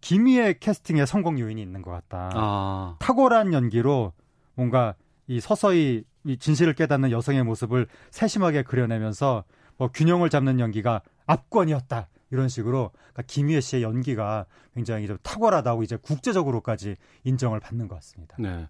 김희애 0.00 0.54
캐스팅에 0.60 1.06
성공 1.06 1.38
요인이 1.38 1.60
있는 1.60 1.82
것 1.82 1.90
같다. 1.90 2.30
아. 2.34 2.96
탁월한 3.00 3.52
연기로 3.52 4.12
뭔가 4.54 4.94
이 5.26 5.40
서서히 5.40 6.04
이 6.24 6.36
진실을 6.36 6.74
깨닫는 6.74 7.10
여성의 7.10 7.44
모습을 7.44 7.86
세심하게 8.10 8.62
그려내면서 8.62 9.44
뭐 9.76 9.88
균형을 9.88 10.30
잡는 10.30 10.58
연기가 10.58 11.02
압권이었다. 11.26 12.08
이런 12.30 12.48
식으로 12.48 12.90
그러니까 12.94 13.22
김희애 13.26 13.60
씨의 13.60 13.82
연기가 13.82 14.46
굉장히 14.74 15.06
좀 15.06 15.18
탁월하다고 15.22 15.82
이제 15.82 15.96
국제적으로까지 15.96 16.96
인정을 17.24 17.60
받는 17.60 17.88
것 17.88 17.96
같습니다. 17.96 18.36
네. 18.38 18.68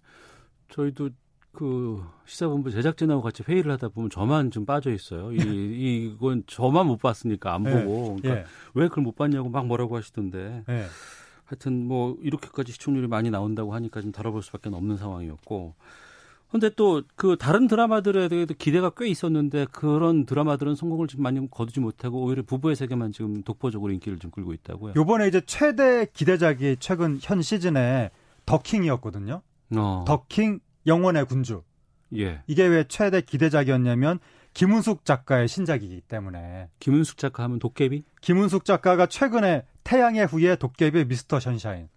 저희도 0.69 1.09
그 1.51 2.03
시사본부 2.25 2.71
제작진하고 2.71 3.21
같이 3.21 3.43
회의를 3.43 3.71
하다 3.73 3.89
보면 3.89 4.09
저만 4.09 4.51
좀 4.51 4.65
빠져 4.65 4.91
있어요. 4.91 5.31
이 5.33 5.35
이건 6.15 6.43
저만 6.47 6.85
못 6.85 6.97
봤으니까 6.97 7.53
안 7.53 7.65
예. 7.65 7.71
보고. 7.71 8.15
그러니까 8.17 8.41
예. 8.41 8.45
왜 8.75 8.87
그걸 8.87 9.03
못 9.03 9.15
봤냐고 9.15 9.49
막 9.49 9.65
뭐라고 9.65 9.97
하시던데. 9.97 10.63
예. 10.69 10.85
하여튼 11.45 11.85
뭐 11.87 12.15
이렇게까지 12.21 12.71
시청률이 12.71 13.07
많이 13.07 13.31
나온다고 13.31 13.73
하니까 13.73 14.01
좀 14.01 14.11
다뤄볼 14.11 14.43
수밖에 14.43 14.69
없는 14.69 14.97
상황이었고. 14.97 15.75
근데 16.51 16.69
또 16.69 17.03
그 17.15 17.35
다른 17.37 17.67
드라마들에 17.67 18.27
대해서 18.27 18.53
기대가 18.57 18.89
꽤 18.97 19.07
있었는데 19.07 19.67
그런 19.71 20.25
드라마들은 20.25 20.75
성공을 20.75 21.07
좀 21.07 21.21
많이 21.21 21.49
거두지 21.49 21.79
못하고 21.79 22.23
오히려 22.23 22.43
부부의 22.43 22.75
세계만 22.75 23.11
지금 23.11 23.43
독보적으로 23.43 23.91
인기를 23.91 24.17
좀 24.19 24.31
끌고 24.31 24.53
있다고요. 24.53 24.93
요번에 24.95 25.27
이제 25.27 25.41
최대 25.45 26.07
기대작이 26.11 26.77
최근 26.79 27.19
현 27.21 27.41
시즌에 27.41 28.09
더킹이었거든요. 28.45 29.41
어. 29.75 30.05
더킹 30.07 30.59
영원의 30.87 31.25
군주. 31.25 31.61
예. 32.17 32.41
이게 32.47 32.65
왜 32.65 32.83
최대 32.87 33.21
기대작이었냐면 33.21 34.19
김은숙 34.53 35.05
작가의 35.05 35.47
신작이기 35.47 36.01
때문에 36.01 36.69
김은숙 36.79 37.17
작가 37.17 37.43
하면 37.43 37.59
도깨비? 37.59 38.03
김은숙 38.21 38.65
작가가 38.65 39.05
최근에 39.05 39.63
태양의 39.83 40.25
후예 40.25 40.55
도깨비 40.55 41.05
미스터 41.05 41.39
션샤인. 41.39 41.89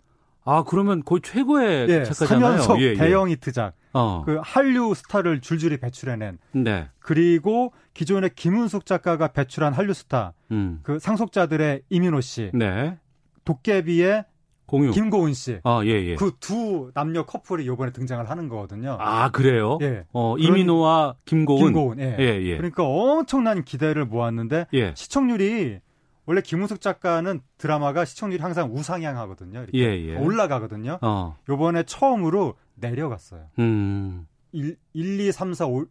아 0.45 0.65
그러면 0.65 1.03
거의 1.05 1.23
최고의 1.23 1.89
예, 1.89 2.05
작가잖아요. 2.05 2.61
3연속 2.61 2.81
예, 2.81 2.91
예. 2.91 2.95
대형 2.95 3.31
히트작. 3.31 3.75
어. 3.93 4.23
그 4.25 4.39
한류 4.43 4.95
스타를 4.95 5.41
줄줄이 5.41 5.77
배출해낸. 5.79 6.39
네. 6.53 6.89
그리고 7.01 7.73
기존에 7.95 8.29
김은숙 8.35 8.87
작가가 8.87 9.29
배출한 9.29 9.73
한류 9.73 9.93
스타. 9.95 10.33
음. 10.51 10.81
그 10.83 10.99
상속자들의 10.99 11.83
이민호 11.91 12.21
씨. 12.21 12.51
네. 12.55 12.99
도깨비의 13.45 14.25
공유. 14.67 14.91
김고은 14.93 15.35
씨. 15.35 15.59
아, 15.65 15.83
예, 15.85 15.89
예. 15.91 16.15
그 16.17 16.33
두 16.41 16.91
남녀 16.95 17.25
커플이 17.27 17.67
요번에 17.67 17.93
등장을 17.93 18.29
하는 18.31 18.49
거거든요. 18.49 18.97
아, 19.01 19.31
그래요? 19.31 19.79
예. 19.83 20.05
어, 20.13 20.37
이민호와 20.39 21.17
김고은. 21.27 21.65
김고은. 21.65 22.01
예. 22.01 22.17
예, 22.19 22.41
예. 22.43 22.57
그러니까 22.57 22.85
엄청난 22.85 23.65
기대를 23.65 24.07
모았는데 24.07 24.67
예. 24.73 24.95
시청률이 24.97 25.81
원래 26.25 26.41
김은숙 26.41 26.81
작가는 26.81 27.41
드라마가 27.59 28.05
시청률이 28.05 28.41
항상 28.43 28.71
우상향하거든요. 28.73 29.65
이렇게 29.65 29.79
예, 29.79 30.09
예. 30.13 30.17
올라가거든요. 30.17 30.99
어. 31.03 31.37
요번에 31.49 31.83
처음으로 31.83 32.55
내려갔어요. 32.83 33.47
음. 33.59 34.27
1, 34.53 34.77
1 34.93 35.21
2, 35.21 35.33
3, 35.33 35.55
4, 35.55 35.67
5, 35.67 35.87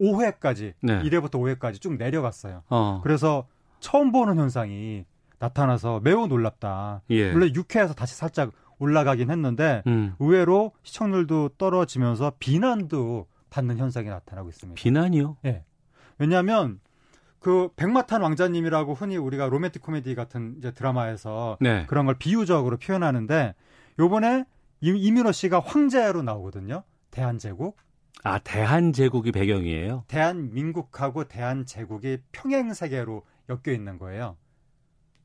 5회까지 0.00 0.74
네. 0.80 1.02
1회부터 1.02 1.32
5회까지 1.32 1.80
쭉 1.80 1.96
내려갔어요. 1.96 2.62
어. 2.68 3.00
그래서 3.02 3.48
처음 3.80 4.12
보는 4.12 4.36
현상이 4.38 5.04
나타나서 5.40 6.00
매우 6.00 6.26
놀랍다. 6.26 7.02
예. 7.10 7.32
원래 7.32 7.48
6회에서 7.48 7.94
다시 7.94 8.14
살짝 8.14 8.52
올라가긴 8.78 9.30
했는데 9.30 9.82
음. 9.86 10.14
의외로 10.18 10.72
시청률도 10.82 11.50
떨어지면서 11.58 12.32
비난도 12.38 13.26
받는 13.50 13.78
현상이 13.78 14.08
나타나고 14.08 14.48
있습니다. 14.48 14.80
비난이요? 14.80 15.38
예. 15.46 15.64
왜냐하면 16.18 16.80
그 17.40 17.70
백마탄 17.76 18.22
왕자님이라고 18.22 18.94
흔히 18.94 19.16
우리가 19.16 19.46
로맨틱 19.46 19.82
코미디 19.82 20.14
같은 20.14 20.56
이제 20.58 20.72
드라마에서 20.72 21.56
네. 21.60 21.86
그런 21.86 22.06
걸 22.06 22.16
비유적으로 22.16 22.76
표현하는데 22.76 23.54
요번에 23.98 24.44
이- 24.80 24.90
이민호 24.96 25.32
씨가 25.32 25.60
황제로 25.60 26.22
나오거든요. 26.22 26.82
대한제국. 27.10 27.76
아, 28.24 28.38
대한제국이 28.38 29.32
배경이에요? 29.32 30.04
대한민국하고 30.08 31.24
대한제국이 31.24 32.18
평행 32.32 32.72
세계로 32.74 33.22
엮여 33.48 33.74
있는 33.74 33.98
거예요. 33.98 34.36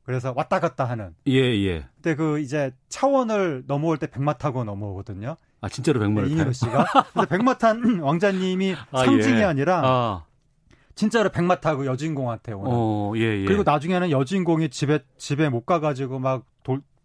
그래서 0.03 0.33
왔다 0.35 0.59
갔다 0.59 0.83
하는. 0.85 1.15
예, 1.27 1.33
예. 1.39 1.85
근데 1.95 2.15
그 2.15 2.39
이제 2.39 2.71
차원을 2.89 3.63
넘어올 3.67 3.97
때 3.97 4.07
백마 4.07 4.33
타고 4.33 4.63
넘어오거든요. 4.63 5.37
아, 5.61 5.69
진짜로 5.69 5.99
백마를 6.01 6.27
네? 6.27 6.33
이민호 6.35 6.51
씨가. 6.51 6.85
그래서 7.13 7.27
백마 7.29 7.57
탄 7.57 7.79
왕자님이 8.03 8.75
아, 8.91 9.05
상징이 9.05 9.39
예. 9.39 9.43
아니라 9.43 9.81
아, 9.83 10.25
진짜로 10.95 11.29
백마 11.29 11.61
타고 11.61 11.85
여주인공한테 11.85 12.51
오는. 12.51 12.69
어, 12.71 13.13
예, 13.15 13.21
예. 13.41 13.45
그리고 13.45 13.63
나중에는 13.63 14.11
여주인공이 14.11 14.69
집에 14.69 14.99
집에 15.17 15.47
못 15.49 15.65
가가지고 15.65 16.19
막 16.19 16.43
돌, 16.43 16.45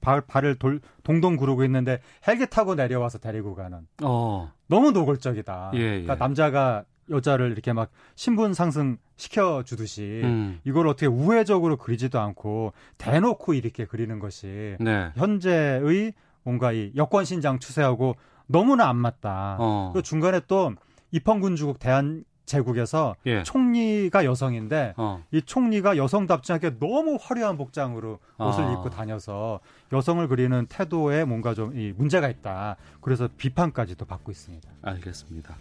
발, 0.01 0.21
발을 0.21 0.57
돌, 0.57 0.81
동동 1.03 1.37
구르고 1.37 1.65
있는데 1.65 2.01
헬기 2.27 2.47
타고 2.47 2.75
내려와서 2.75 3.19
데리고 3.19 3.55
가는. 3.55 3.87
어, 4.03 4.53
너무 4.67 4.93
노골적이다. 4.93 5.73
예, 5.75 5.79
예. 5.79 5.91
그러니까 6.03 6.17
남자가 6.17 6.85
여자를 7.11 7.53
이렇게 7.53 7.73
막 7.73 7.91
신분 8.15 8.55
상승 8.55 8.99
시켜 9.17 9.63
주듯이 9.65 10.21
음. 10.25 10.61
이걸 10.65 10.87
어떻게 10.87 11.07
우회적으로 11.07 11.77
그리지도 11.77 12.21
않고 12.21 12.73
대놓고 12.99 13.55
이렇게 13.55 13.87
그리는 13.87 14.19
것이 14.19 14.77
네. 14.79 15.11
현재의 15.17 16.13
뭔가 16.43 16.73
이 16.73 16.93
여권 16.97 17.25
신장 17.25 17.59
추세하고 17.59 18.17
너무나 18.47 18.89
안 18.89 18.97
맞다. 18.97 19.57
어. 19.59 19.93
그 19.95 20.03
중간에 20.03 20.41
또 20.47 20.73
입헌군주국 21.13 21.79
대한 21.79 22.25
제국에서 22.49 23.15
예. 23.27 23.43
총리가 23.45 24.25
여성인데 24.25 24.95
어. 24.97 25.23
이 25.31 25.41
총리가 25.43 25.97
여성답지 25.97 26.53
않게 26.55 26.79
너무 26.79 27.19
화려한 27.21 27.57
복장으로 27.57 28.19
옷을 28.39 28.65
아. 28.65 28.73
입고 28.73 28.91
다녀서 28.91 29.61
여성을 29.93 30.27
그리는 30.27 30.67
태도에 30.69 31.25
뭔가 31.25 31.55
좀 31.55 31.69
이 31.77 31.93
문제가 31.97 32.29
있다. 32.29 32.77
그래서 33.03 33.29
비판까지도 33.37 34.05
받고 34.07 34.33
있습니다. 34.33 34.69
알겠습니다. 34.83 35.55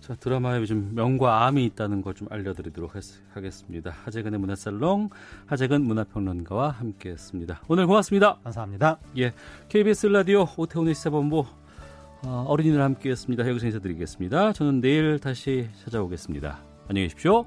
자, 0.00 0.14
드라마에 0.14 0.58
요즘 0.60 0.94
명과 0.94 1.46
암이 1.46 1.64
있다는 1.66 2.02
걸 2.02 2.14
좀 2.14 2.28
알려드리도록 2.30 2.94
했- 2.96 3.02
하겠습니다. 3.34 3.90
하재근의 4.04 4.38
문화살롱, 4.40 5.10
하재근 5.46 5.82
문화평론가와 5.82 6.70
함께했습니다. 6.70 7.62
오늘 7.68 7.86
고맙습니다. 7.86 8.36
감사합니다. 8.44 8.98
예, 9.18 9.32
KBS 9.68 10.06
라디오 10.08 10.46
오태훈의 10.56 10.94
시사본부 10.94 11.46
어, 12.26 12.44
어린이들 12.48 12.80
함께했습니다. 12.80 13.48
여기서 13.48 13.66
인사드리겠습니다. 13.66 14.52
저는 14.52 14.80
내일 14.80 15.18
다시 15.18 15.68
찾아오겠습니다. 15.84 16.58
안녕히 16.88 17.06
계십시오. 17.08 17.44